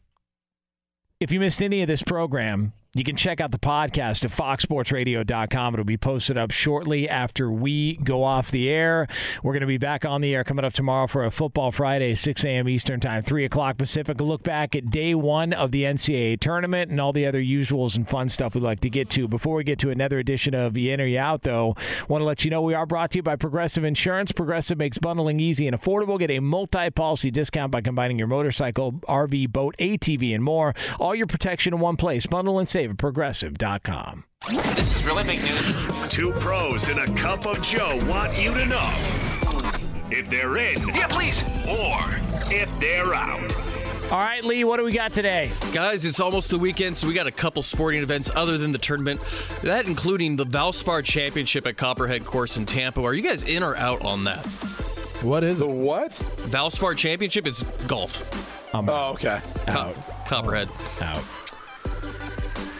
If 1.19 1.31
you 1.31 1.39
missed 1.39 1.61
any 1.61 1.81
of 1.81 1.87
this 1.87 2.01
program, 2.01 2.73
You 2.95 3.03
can 3.03 3.15
check 3.15 3.41
out 3.41 3.49
the 3.49 3.57
podcast 3.57 4.23
at 4.23 4.29
foxsportsradio.com. 4.29 5.73
It'll 5.73 5.83
be 5.83 5.97
posted 5.97 6.37
up 6.37 6.51
shortly 6.51 7.09
after 7.09 7.49
we 7.49 7.95
go 7.95 8.23
off 8.23 8.51
the 8.51 8.69
air. 8.69 9.07
We're 9.41 9.53
going 9.53 9.61
to 9.61 9.67
be 9.67 9.79
back 9.79 10.05
on 10.05 10.21
the 10.21 10.35
air 10.35 10.43
coming 10.43 10.63
up 10.63 10.73
tomorrow 10.73 11.07
for 11.07 11.25
a 11.25 11.31
Football 11.31 11.71
Friday, 11.71 12.13
6 12.13 12.45
a.m. 12.45 12.69
Eastern 12.69 12.99
Time, 12.99 13.23
3 13.23 13.45
o'clock 13.45 13.79
Pacific. 13.79 14.21
A 14.21 14.23
look 14.23 14.43
back 14.43 14.75
at 14.75 14.91
day 14.91 15.15
one 15.15 15.53
of 15.53 15.71
the 15.71 15.85
NCAA 15.85 16.39
tournament 16.39 16.91
and 16.91 17.01
all 17.01 17.11
the 17.11 17.25
other 17.25 17.41
usuals 17.41 17.95
and 17.95 18.07
fun 18.07 18.29
stuff 18.29 18.53
we'd 18.53 18.61
like 18.61 18.81
to 18.81 18.91
get 18.91 19.09
to. 19.09 19.27
Before 19.27 19.55
we 19.55 19.63
get 19.63 19.79
to 19.79 19.89
another 19.89 20.19
edition 20.19 20.53
of 20.53 20.77
You 20.77 20.93
In 20.93 21.01
or 21.01 21.07
You 21.07 21.17
Out, 21.17 21.41
though, 21.41 21.75
want 22.07 22.21
to 22.21 22.25
let 22.25 22.45
you 22.45 22.51
know 22.51 22.61
we 22.61 22.75
are 22.75 22.85
brought 22.85 23.09
to 23.11 23.17
you 23.17 23.23
by 23.23 23.35
Progressive 23.35 23.83
Insurance. 23.83 24.31
Progressive 24.31 24.77
makes 24.77 24.99
bundling 24.99 25.39
easy 25.39 25.65
and 25.65 25.75
affordable. 25.75 26.19
Get 26.19 26.29
a 26.29 26.39
multi 26.41 26.91
policy 26.91 27.31
discount 27.31 27.71
by 27.71 27.81
combining 27.81 28.19
your 28.19 28.27
motorcycle, 28.27 28.91
RV, 29.09 29.51
boat, 29.51 29.75
ATV, 29.79 30.35
and 30.35 30.43
more. 30.43 30.75
All 30.99 31.15
your 31.15 31.25
protection 31.25 31.73
in 31.73 31.79
one 31.79 31.97
place. 31.97 32.27
Bundle 32.27 32.59
and 32.59 32.69
save 32.69 32.82
at 32.91 32.97
progressive.com. 32.97 34.25
This 34.49 34.95
is 34.95 35.05
really 35.05 35.23
big 35.23 35.41
news. 35.41 36.07
Two 36.09 36.31
pros 36.33 36.87
and 36.89 36.99
a 36.99 37.07
cup 37.13 37.45
of 37.45 37.61
Joe 37.61 37.99
want 38.07 38.37
you 38.37 38.53
to 38.53 38.65
know 38.65 38.93
if 40.11 40.29
they're 40.29 40.57
in. 40.57 40.87
Yeah, 40.89 41.07
please. 41.07 41.43
Or 41.67 42.03
if 42.51 42.79
they're 42.79 43.13
out. 43.13 43.55
All 44.11 44.19
right, 44.19 44.43
Lee, 44.43 44.63
what 44.63 44.77
do 44.77 44.83
we 44.83 44.91
got 44.91 45.11
today? 45.11 45.49
Guys, 45.71 46.05
it's 46.05 46.19
almost 46.19 46.49
the 46.49 46.59
weekend, 46.59 46.97
so 46.97 47.07
we 47.07 47.13
got 47.13 47.25
a 47.25 47.31
couple 47.31 47.63
sporting 47.63 48.03
events 48.03 48.29
other 48.35 48.57
than 48.57 48.71
the 48.71 48.77
tournament. 48.77 49.19
That 49.63 49.87
including 49.87 50.35
the 50.35 50.45
Valspar 50.45 51.03
Championship 51.03 51.65
at 51.65 51.77
Copperhead 51.77 52.25
Course 52.25 52.57
in 52.57 52.65
Tampa. 52.65 53.01
Are 53.01 53.13
you 53.13 53.23
guys 53.23 53.43
in 53.43 53.63
or 53.63 53.75
out 53.75 54.03
on 54.03 54.25
that? 54.25 54.45
What 55.23 55.43
is 55.43 55.59
the 55.59 55.67
what? 55.67 56.11
Valspar 56.11 56.97
Championship 56.97 57.47
is 57.47 57.63
golf. 57.87 58.75
I'm 58.75 58.89
oh, 58.89 59.13
okay. 59.13 59.39
Co- 59.65 59.95
Copperhead. 60.27 60.67
Out. 61.01 61.23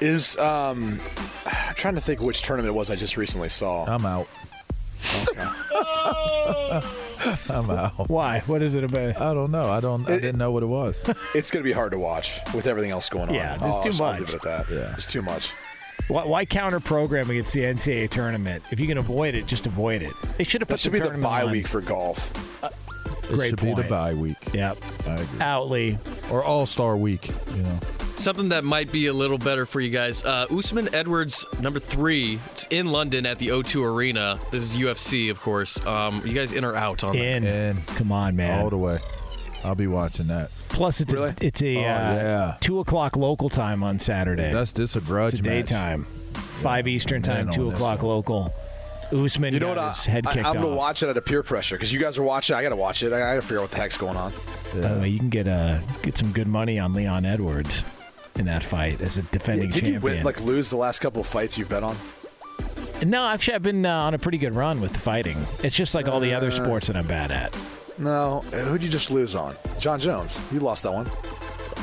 Is 0.03 0.37
um, 0.37 0.99
I'm 1.45 1.75
trying 1.81 1.95
to 1.95 2.01
think 2.01 2.21
which 2.21 2.41
tournament 2.41 2.73
it 2.75 2.77
was 2.77 2.89
I 2.89 2.95
just 2.95 3.15
recently 3.17 3.49
saw. 3.49 3.85
I'm 3.85 4.05
out. 4.05 4.27
Okay. 5.15 5.43
I'm 7.49 7.69
out. 7.69 8.09
Why? 8.09 8.39
What 8.47 8.61
is 8.61 8.73
it 8.75 8.83
about? 8.83 9.21
I 9.21 9.33
don't 9.33 9.51
know. 9.51 9.69
I 9.69 9.79
don't. 9.79 10.07
I 10.09 10.15
didn't 10.19 10.37
know 10.37 10.51
what 10.51 10.63
it 10.63 10.67
was. 10.67 11.09
it's 11.35 11.51
gonna 11.51 11.63
be 11.63 11.71
hard 11.71 11.91
to 11.93 11.99
watch 11.99 12.39
with 12.53 12.67
everything 12.67 12.91
else 12.91 13.07
going 13.09 13.29
on. 13.29 13.35
Yeah, 13.35 13.55
there's 13.57 13.73
Oh, 13.75 13.83
too 13.83 13.91
so 13.93 14.03
I'll 14.05 14.11
much. 14.11 14.19
leave 14.21 14.29
it 14.29 14.35
at 14.35 14.41
that. 14.41 14.65
Yeah. 14.69 14.93
it's 14.93 15.11
too 15.11 15.21
much. 15.21 15.53
Why, 16.09 16.25
why 16.25 16.43
counter 16.45 16.81
program 16.81 17.29
against 17.29 17.53
the 17.53 17.61
NCAA 17.61 18.09
tournament? 18.09 18.63
If 18.71 18.79
you 18.81 18.87
can 18.87 18.97
avoid 18.97 19.35
it, 19.35 19.47
just 19.47 19.65
avoid 19.67 20.01
it. 20.01 20.11
They 20.37 20.43
should 20.43 20.59
have 20.59 20.67
put 20.67 20.73
That 20.73 20.79
should 20.81 20.91
the 20.91 20.97
be 20.97 20.99
the 20.99 21.05
tournament 21.05 21.31
bye 21.31 21.43
on. 21.43 21.51
week 21.51 21.67
for 21.67 21.79
golf. 21.79 22.61
It 22.63 22.73
Great 23.29 23.49
should 23.51 23.61
be 23.61 23.73
the 23.73 23.83
bye 23.83 24.13
week. 24.13 24.53
Yep. 24.53 24.77
I 25.07 25.13
agree. 25.13 25.39
Out, 25.39 25.71
Or 26.31 26.43
All 26.43 26.65
Star 26.65 26.97
week. 26.97 27.29
You 27.55 27.63
know. 27.63 27.79
Something 28.23 28.49
that 28.49 28.63
might 28.63 28.89
be 28.89 29.07
a 29.07 29.13
little 29.13 29.37
better 29.37 29.65
for 29.65 29.81
you 29.81 29.89
guys. 29.89 30.23
Uh, 30.23 30.45
Usman 30.49 30.95
Edwards, 30.95 31.45
number 31.59 31.79
three. 31.79 32.39
It's 32.51 32.65
in 32.69 32.85
London 32.87 33.25
at 33.25 33.37
the 33.37 33.49
O2 33.49 33.83
Arena. 33.83 34.39
This 34.49 34.63
is 34.63 34.77
UFC, 34.77 35.29
of 35.29 35.41
course. 35.41 35.85
Um, 35.85 36.21
you 36.25 36.33
guys 36.33 36.53
in 36.53 36.63
or 36.63 36.73
out 36.73 37.03
on 37.03 37.17
that? 37.17 37.21
In. 37.21 37.43
And 37.43 37.85
Come 37.87 38.13
on, 38.13 38.37
man. 38.37 38.61
all 38.61 38.69
the 38.69 38.77
way. 38.77 38.99
I'll 39.65 39.75
be 39.75 39.87
watching 39.87 40.27
that. 40.27 40.51
Plus, 40.69 41.01
it's 41.01 41.13
Really? 41.13 41.31
a, 41.31 41.35
it's 41.41 41.61
a 41.61 41.75
Oh, 41.75 41.79
uh, 41.81 41.83
yeah. 41.83 42.57
two 42.61 42.79
o'clock 42.79 43.17
local 43.17 43.49
time 43.49 43.83
on 43.83 43.99
Saturday. 43.99 44.53
That's 44.53 44.71
just 44.71 44.95
a 44.95 45.01
grudge 45.01 45.33
it's 45.33 45.41
a 45.41 45.43
match. 45.43 45.65
daytime. 45.65 46.03
Five 46.03 46.87
Eastern 46.87 47.21
time, 47.21 47.49
on 47.49 47.53
two 47.53 47.65
this 47.65 47.73
o'clock 47.75 48.03
one. 48.03 48.11
local. 48.11 48.53
Usman 49.11 49.53
You 49.53 49.59
know 49.59 49.75
got 49.75 49.77
what? 49.77 49.83
I, 49.85 49.89
his 49.89 50.05
head 50.05 50.27
I, 50.27 50.33
kicked 50.33 50.45
I'm 50.47 50.55
gonna 50.55 50.69
off. 50.69 50.77
watch 50.77 51.03
it 51.03 51.09
at 51.09 51.17
a 51.17 51.21
peer 51.21 51.43
pressure 51.43 51.75
because 51.75 51.91
you 51.91 51.99
guys 51.99 52.17
are 52.17 52.23
watching. 52.23 52.55
I 52.55 52.63
gotta 52.63 52.77
watch 52.77 53.03
it. 53.03 53.11
I 53.11 53.19
gotta 53.19 53.41
figure 53.41 53.57
out 53.59 53.63
what 53.63 53.71
the 53.71 53.77
heck's 53.77 53.97
going 53.97 54.15
on. 54.15 54.31
By 54.81 54.87
the 54.93 54.99
way, 55.01 55.09
you 55.09 55.19
can 55.19 55.29
get 55.29 55.45
uh, 55.47 55.79
get 56.01 56.17
some 56.17 56.31
good 56.31 56.47
money 56.47 56.79
on 56.79 56.93
Leon 56.93 57.25
Edwards 57.25 57.83
in 58.37 58.45
that 58.45 58.63
fight 58.63 59.01
as 59.01 59.17
a 59.17 59.21
defending 59.23 59.69
Did 59.69 59.87
you 59.87 59.99
win, 59.99 60.23
like 60.23 60.41
lose 60.41 60.69
the 60.69 60.77
last 60.77 60.99
couple 60.99 61.21
of 61.21 61.27
fights 61.27 61.57
you've 61.57 61.69
bet 61.69 61.83
on? 61.83 61.95
no, 63.05 63.27
actually, 63.27 63.55
I've 63.55 63.63
been 63.63 63.85
uh, 63.85 64.03
on 64.03 64.13
a 64.13 64.17
pretty 64.17 64.37
good 64.37 64.55
run 64.55 64.79
with 64.81 64.95
fighting. 64.95 65.37
It's 65.63 65.75
just 65.75 65.93
like 65.95 66.07
all 66.07 66.19
the 66.19 66.33
other 66.33 66.51
sports 66.51 66.87
that 66.87 66.95
I'm 66.95 67.07
bad 67.07 67.31
at. 67.31 67.55
No. 67.97 68.41
Who'd 68.41 68.81
you 68.81 68.89
just 68.89 69.11
lose 69.11 69.35
on? 69.35 69.55
Jon 69.79 69.99
Jones. 69.99 70.39
You 70.51 70.59
lost 70.59 70.83
that 70.83 70.93
one. 70.93 71.05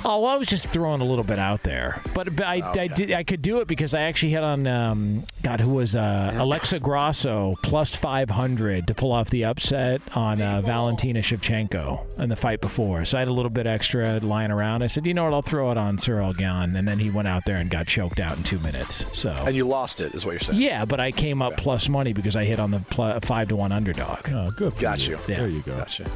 Oh, 0.03 0.21
well, 0.21 0.31
I 0.33 0.37
was 0.37 0.47
just 0.49 0.67
throwing 0.69 1.01
a 1.03 1.05
little 1.05 1.25
bit 1.25 1.39
out 1.39 1.63
there, 1.63 2.01
but, 2.15 2.35
but 2.35 2.45
I, 2.47 2.63
I 2.81 2.87
did 2.87 3.13
I 3.13 3.23
could 3.23 3.43
do 3.43 3.61
it 3.61 3.69
because 3.69 3.95
I 3.95 4.03
actually 4.03 4.33
hit 4.33 4.43
on 4.43 4.67
um, 4.67 5.23
God 5.43 5.61
who 5.61 5.71
was 5.75 5.95
uh, 5.95 6.33
Alexa 6.37 6.79
Grasso 6.81 7.55
plus 7.63 7.95
five 7.95 8.31
hundred 8.31 8.87
to 8.87 8.95
pull 8.95 9.13
off 9.13 9.29
the 9.31 9.45
upset 9.45 10.01
on 10.17 10.41
uh, 10.41 10.63
Valentina 10.63 11.21
Shevchenko 11.21 12.19
in 12.19 12.29
the 12.31 12.37
fight 12.37 12.61
before. 12.61 13.05
So 13.05 13.19
I 13.19 13.21
had 13.21 13.29
a 13.29 13.33
little 13.33 13.51
bit 13.51 13.67
extra 13.67 14.19
lying 14.21 14.51
around. 14.51 14.83
I 14.83 14.87
said, 14.87 15.05
you 15.05 15.13
know 15.13 15.25
what, 15.25 15.35
I'll 15.35 15.43
throw 15.43 15.71
it 15.71 15.77
on 15.77 15.99
Ciryl 15.99 16.35
Gane, 16.37 16.75
and 16.77 16.89
then 16.89 16.99
he 16.99 17.11
went 17.11 17.29
out 17.29 17.45
there 17.45 17.57
and 17.57 17.69
got 17.71 17.87
choked 17.87 18.21
out 18.21 18.37
in 18.39 18.43
two 18.43 18.59
minutes. 18.61 19.19
So 19.19 19.35
And 19.47 19.55
you 19.55 19.65
lost 19.67 20.01
it, 20.01 20.15
is 20.15 20.25
what 20.25 20.33
you're 20.33 20.39
saying. 20.41 20.61
yeah, 20.61 20.85
but 20.87 20.99
I 21.01 21.11
came 21.13 21.43
up 21.43 21.57
plus 21.59 21.89
money 21.91 22.13
because 22.15 22.37
I 22.37 22.45
hit 22.45 22.59
on 22.59 22.71
the 22.71 22.81
pl- 22.81 23.21
five 23.21 23.49
to 23.49 23.57
one 23.57 23.71
underdog. 23.73 24.31
Oh, 24.33 24.51
good. 24.57 24.73
For 24.73 24.81
Got 24.81 25.07
you. 25.07 25.19
Yeah. 25.29 25.37
There 25.37 25.49
you 25.49 25.61
go. 25.61 25.77
Gotcha. 25.77 26.07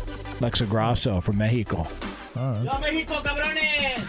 Alexa 0.40 0.66
Grasso 0.66 1.20
from 1.20 1.36
Mexico. 1.38 1.86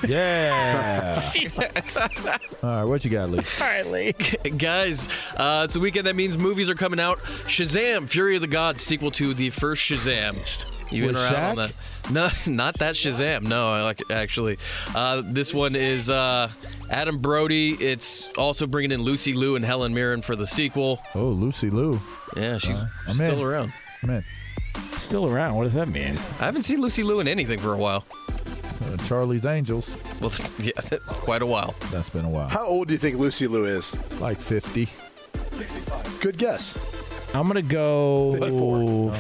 Yeah. 0.08 1.32
All 2.64 2.70
right, 2.70 2.84
what 2.84 3.06
you 3.06 3.12
got, 3.12 3.30
Lee? 3.30 3.40
All 3.60 3.68
right, 3.68 3.86
Lee. 3.88 4.14
Guys, 4.58 5.08
uh, 5.38 5.64
it's 5.66 5.76
a 5.76 5.80
weekend 5.80 6.08
that 6.08 6.16
means 6.16 6.38
movies 6.38 6.70
are 6.70 6.76
coming 6.76 7.00
out. 7.00 7.20
Shazam! 7.20 8.10
Fury 8.10 8.36
of 8.36 8.42
the 8.42 8.48
Gods 8.48 8.82
sequel 8.82 9.12
to 9.12 9.34
the 9.34 9.50
first 9.52 9.84
Shazam. 9.84 10.36
You 10.92 11.04
in 11.04 11.08
With 11.16 11.32
or 11.32 11.36
on 11.36 11.56
that? 11.56 11.74
No, 12.12 12.30
not 12.52 12.78
that 12.80 12.96
Shazam. 12.96 13.44
No, 13.44 13.84
like 13.84 14.02
actually. 14.12 14.58
Uh, 14.96 15.22
this 15.26 15.54
one 15.54 15.76
is 15.76 16.10
uh, 16.10 16.50
Adam 16.90 17.20
Brody. 17.20 17.72
It's 17.74 18.28
also 18.38 18.68
bringing 18.68 18.92
in 18.92 19.02
Lucy 19.02 19.34
Liu 19.34 19.56
and 19.56 19.66
Helen 19.66 19.94
Mirren 19.94 20.22
for 20.22 20.36
the 20.36 20.48
sequel. 20.48 21.00
Oh, 21.16 21.28
Lucy 21.28 21.70
Liu. 21.70 22.00
Yeah, 22.36 22.58
she's 22.58 22.76
I'm 23.08 23.16
still 23.16 23.40
in. 23.40 23.46
around. 23.46 23.74
Man, 24.04 24.24
Still 24.98 25.28
around. 25.28 25.56
What 25.56 25.64
does 25.64 25.74
that 25.74 25.88
mean? 25.88 26.18
I 26.40 26.46
haven't 26.46 26.64
seen 26.64 26.82
Lucy 26.82 27.04
Liu 27.04 27.20
in 27.20 27.28
anything 27.28 27.60
for 27.60 27.74
a 27.74 27.78
while. 27.78 28.06
uh, 28.86 28.98
Charlie's 29.06 29.46
Angels. 29.46 30.02
Well, 30.22 30.32
yeah, 30.60 30.72
quite 31.08 31.42
a 31.42 31.46
while. 31.46 31.76
That's 31.92 32.10
been 32.10 32.26
a 32.26 32.30
while. 32.30 32.48
How 32.48 32.66
old 32.66 32.88
do 32.88 32.94
you 32.94 32.98
think 32.98 33.18
Lucy 33.18 33.48
Liu 33.48 33.66
is? 33.66 33.94
Like 34.22 34.38
50. 34.38 34.88
Good 36.22 36.38
guess. 36.38 37.04
I'm 37.36 37.48
gonna 37.48 37.62
go 37.62 38.38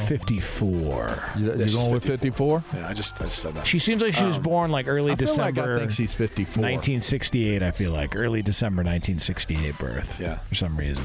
54. 0.07 1.23
You, 1.37 1.51
you 1.53 1.63
she's 1.63 1.75
going 1.75 1.91
with 1.91 2.05
54? 2.05 2.63
Yeah, 2.73 2.87
I 2.87 2.93
just 2.93 3.19
I 3.19 3.25
just 3.25 3.39
said 3.39 3.53
that. 3.55 3.67
She 3.67 3.77
seems 3.77 4.01
like 4.01 4.13
she 4.13 4.23
was 4.23 4.37
born 4.37 4.71
like 4.71 4.87
early 4.87 5.11
I 5.11 5.15
feel 5.15 5.27
December. 5.27 5.61
like 5.61 5.69
I 5.75 5.79
think 5.79 5.91
she's 5.91 6.15
54. 6.15 6.61
1968. 6.61 7.61
I 7.61 7.71
feel 7.71 7.91
like 7.91 8.15
early 8.15 8.41
December 8.41 8.83
1968 8.83 9.77
birth. 9.77 10.19
Yeah. 10.19 10.35
For 10.37 10.55
some 10.55 10.77
reason. 10.77 11.03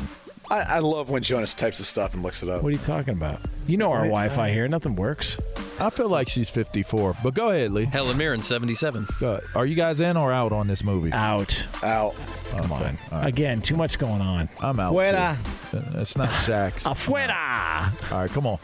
I, 0.50 0.62
I 0.62 0.78
love 0.80 1.10
when 1.10 1.22
Jonas 1.22 1.54
types 1.54 1.78
his 1.78 1.86
stuff 1.86 2.12
and 2.12 2.22
looks 2.24 2.42
it 2.42 2.48
up. 2.48 2.62
What 2.62 2.70
are 2.70 2.72
you 2.72 2.78
talking 2.78 3.14
about? 3.14 3.40
You 3.66 3.76
know 3.76 3.92
our 3.92 4.00
Wi-Fi 4.00 4.50
here. 4.50 4.66
Nothing 4.66 4.96
works. 4.96 5.40
I 5.78 5.90
feel 5.90 6.08
like 6.08 6.28
she's 6.28 6.50
54. 6.50 7.16
But 7.22 7.34
go 7.34 7.50
ahead, 7.50 7.70
Lee. 7.70 7.84
Helen 7.84 8.16
Mirren, 8.16 8.42
77. 8.42 9.06
Go 9.20 9.34
ahead. 9.34 9.44
Are 9.54 9.64
you 9.64 9.76
guys 9.76 10.00
in 10.00 10.16
or 10.16 10.32
out 10.32 10.52
on 10.52 10.66
this 10.66 10.82
movie? 10.82 11.12
Out. 11.12 11.56
Out. 11.84 12.16
Come 12.50 12.72
on. 12.72 12.82
All 12.82 12.88
right. 13.12 13.28
Again, 13.28 13.62
too 13.62 13.76
much 13.76 13.98
going 13.98 14.20
on. 14.20 14.48
I'm 14.60 14.80
out. 14.80 14.92
Fuera. 14.92 15.36
too. 15.70 15.98
It's 16.00 16.18
not 16.18 16.28
Shaq's. 16.28 16.84
Afuera. 16.84 18.12
All 18.12 18.22
right, 18.22 18.30
come 18.30 18.46
on. 18.46 18.58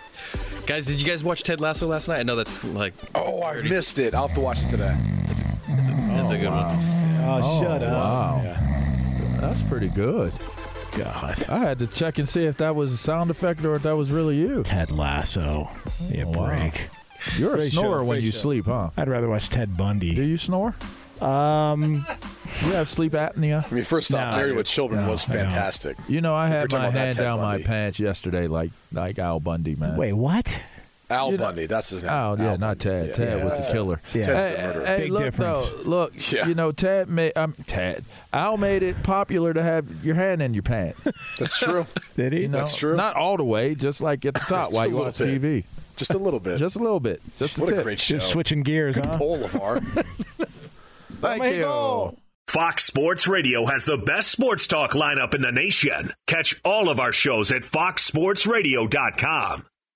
Guys, 0.66 0.86
did 0.86 1.00
you 1.00 1.06
guys 1.06 1.22
watch 1.22 1.44
Ted 1.44 1.60
Lasso 1.60 1.86
last 1.86 2.08
night? 2.08 2.18
I 2.18 2.22
know 2.24 2.34
that's 2.34 2.64
like 2.64 2.94
Oh, 3.14 3.44
I 3.44 3.62
missed 3.62 4.00
it. 4.00 4.12
I'll 4.12 4.26
have 4.26 4.36
to 4.36 4.42
watch 4.42 4.62
it 4.62 4.68
today. 4.70 4.96
that's 5.28 6.30
a 6.30 6.34
oh, 6.34 6.38
good 6.38 6.50
one. 6.50 6.66
Oh, 7.28 7.60
shut 7.60 7.82
oh, 7.82 7.86
up. 7.86 8.44
Wow. 8.44 9.40
That's 9.40 9.62
pretty 9.62 9.88
good. 9.88 10.32
God. 10.96 11.44
I 11.48 11.58
had 11.58 11.78
to 11.80 11.86
check 11.86 12.18
and 12.18 12.28
see 12.28 12.44
if 12.44 12.56
that 12.58 12.74
was 12.74 12.92
a 12.92 12.96
sound 12.96 13.30
effect 13.30 13.64
or 13.64 13.74
if 13.74 13.82
that 13.82 13.96
was 13.96 14.10
really 14.10 14.36
you. 14.36 14.62
Ted 14.62 14.90
Lasso. 14.90 15.68
Yeah, 16.08 16.24
wow. 16.24 16.46
break. 16.46 16.88
You're 17.36 17.54
a 17.54 17.56
Great 17.56 17.72
show, 17.72 17.80
snorer 17.80 18.04
when 18.04 18.16
great 18.18 18.24
you 18.24 18.32
show. 18.32 18.38
sleep, 18.38 18.66
huh? 18.66 18.90
I'd 18.96 19.08
rather 19.08 19.28
watch 19.28 19.48
Ted 19.48 19.76
Bundy. 19.76 20.14
Do 20.14 20.22
you 20.22 20.36
snore? 20.36 20.74
Um, 21.20 22.04
You 22.62 22.72
have 22.72 22.88
sleep 22.88 23.12
apnea? 23.12 23.70
I 23.70 23.74
mean, 23.74 23.84
first 23.84 24.12
off, 24.14 24.30
No, 24.32 24.36
Married 24.36 24.54
with 24.56 24.66
Children 24.66 25.02
No, 25.04 25.10
was 25.10 25.28
I 25.28 25.32
don't. 25.32 25.42
fantastic. 25.44 25.96
You 26.08 26.20
know, 26.20 26.34
I 26.34 26.46
If 26.46 26.52
had 26.52 26.62
we're 26.62 26.66
talking 26.68 26.82
my 26.84 26.88
about 26.90 26.98
hand 26.98 27.16
Ted 27.16 27.24
down 27.24 27.40
my 27.40 27.62
pants 27.62 27.98
yesterday, 27.98 28.46
like 28.46 28.70
like 28.92 29.18
Al 29.18 29.40
Bundy, 29.40 29.74
man. 29.76 29.96
wait, 29.96 30.12
what? 30.12 30.46
Al 31.08 31.30
You 31.30 31.38
know- 31.38 31.44
Bundy, 31.44 31.66
that's 31.66 31.90
his 31.90 32.02
name. 32.02 32.12
Al, 32.12 32.36
yeah, 32.38 32.44
Al 32.52 32.58
not 32.58 32.78
Bundy. 32.78 32.84
Ted. 32.84 33.06
Yeah, 33.08 33.12
Ted 33.14 33.38
yeah, 33.38 33.44
was 33.44 33.52
that's 33.52 33.66
the 33.68 33.72
killer. 33.72 34.00
Yeah. 34.12 34.22
Ted's 34.24 34.56
the 34.56 34.62
murderer. 34.66 34.86
hey, 34.86 34.98
Big 35.04 35.12
look 35.12 35.22
difference. 35.22 35.68
though, 35.70 35.76
look. 35.84 36.12
Yeah. 36.32 36.48
You 36.48 36.54
know, 36.54 36.72
Ted 36.72 37.08
made 37.08 37.32
um, 37.36 37.54
Ted. 37.66 38.04
Al 38.32 38.56
made 38.56 38.82
it 38.82 39.00
popular 39.04 39.54
to 39.54 39.62
have 39.62 40.04
your 40.04 40.16
hand 40.16 40.42
in 40.42 40.52
your 40.54 40.64
pants. 40.64 41.00
That's 41.38 41.56
true. 41.58 41.86
Did 42.16 42.32
he? 42.32 42.40
You 42.42 42.48
know, 42.48 42.58
That's 42.58 42.74
true. 42.76 42.96
Not 42.96 43.14
all 43.16 43.36
the 43.36 43.44
way, 43.44 43.74
just 43.76 44.00
like 44.00 44.24
at 44.26 44.34
the 44.34 44.40
top 44.48 44.70
Just 44.70 44.74
while 44.74 44.84
a 44.84 44.88
you 44.88 44.94
little 44.94 45.06
watch 45.06 45.18
bit. 45.18 45.40
TV. 45.42 45.64
Just 45.96 46.12
a 46.12 46.18
little 46.18 46.40
bit. 46.40 46.58
Just 46.58 46.74
a 46.76 46.80
little 46.80 47.00
bit. 47.00 47.22
Just 47.36 47.56
a 47.58 47.66
tip. 47.66 47.78
a 47.78 47.82
great 47.84 48.00
show. 48.00 48.16
Just 48.18 48.28
switching 48.30 48.62
gears, 48.62 48.96
huh? 48.96 49.16
Pull, 49.16 49.38
LaVar. 49.38 50.04
Thank 51.20 51.44
you. 51.56 52.16
Fox 52.48 52.84
Sports 52.84 53.26
Radio 53.26 53.64
has 53.66 53.84
the 53.86 53.96
best 53.98 54.30
sports 54.30 54.66
talk 54.66 54.92
lineup 54.92 55.34
in 55.34 55.40
the 55.42 55.50
nation. 55.52 56.12
Catch 56.26 56.60
all 56.64 56.88
of 56.90 57.00
our 57.00 57.12
shows 57.12 57.50
at 57.50 57.62
foxsportsradio.com. 57.62 59.64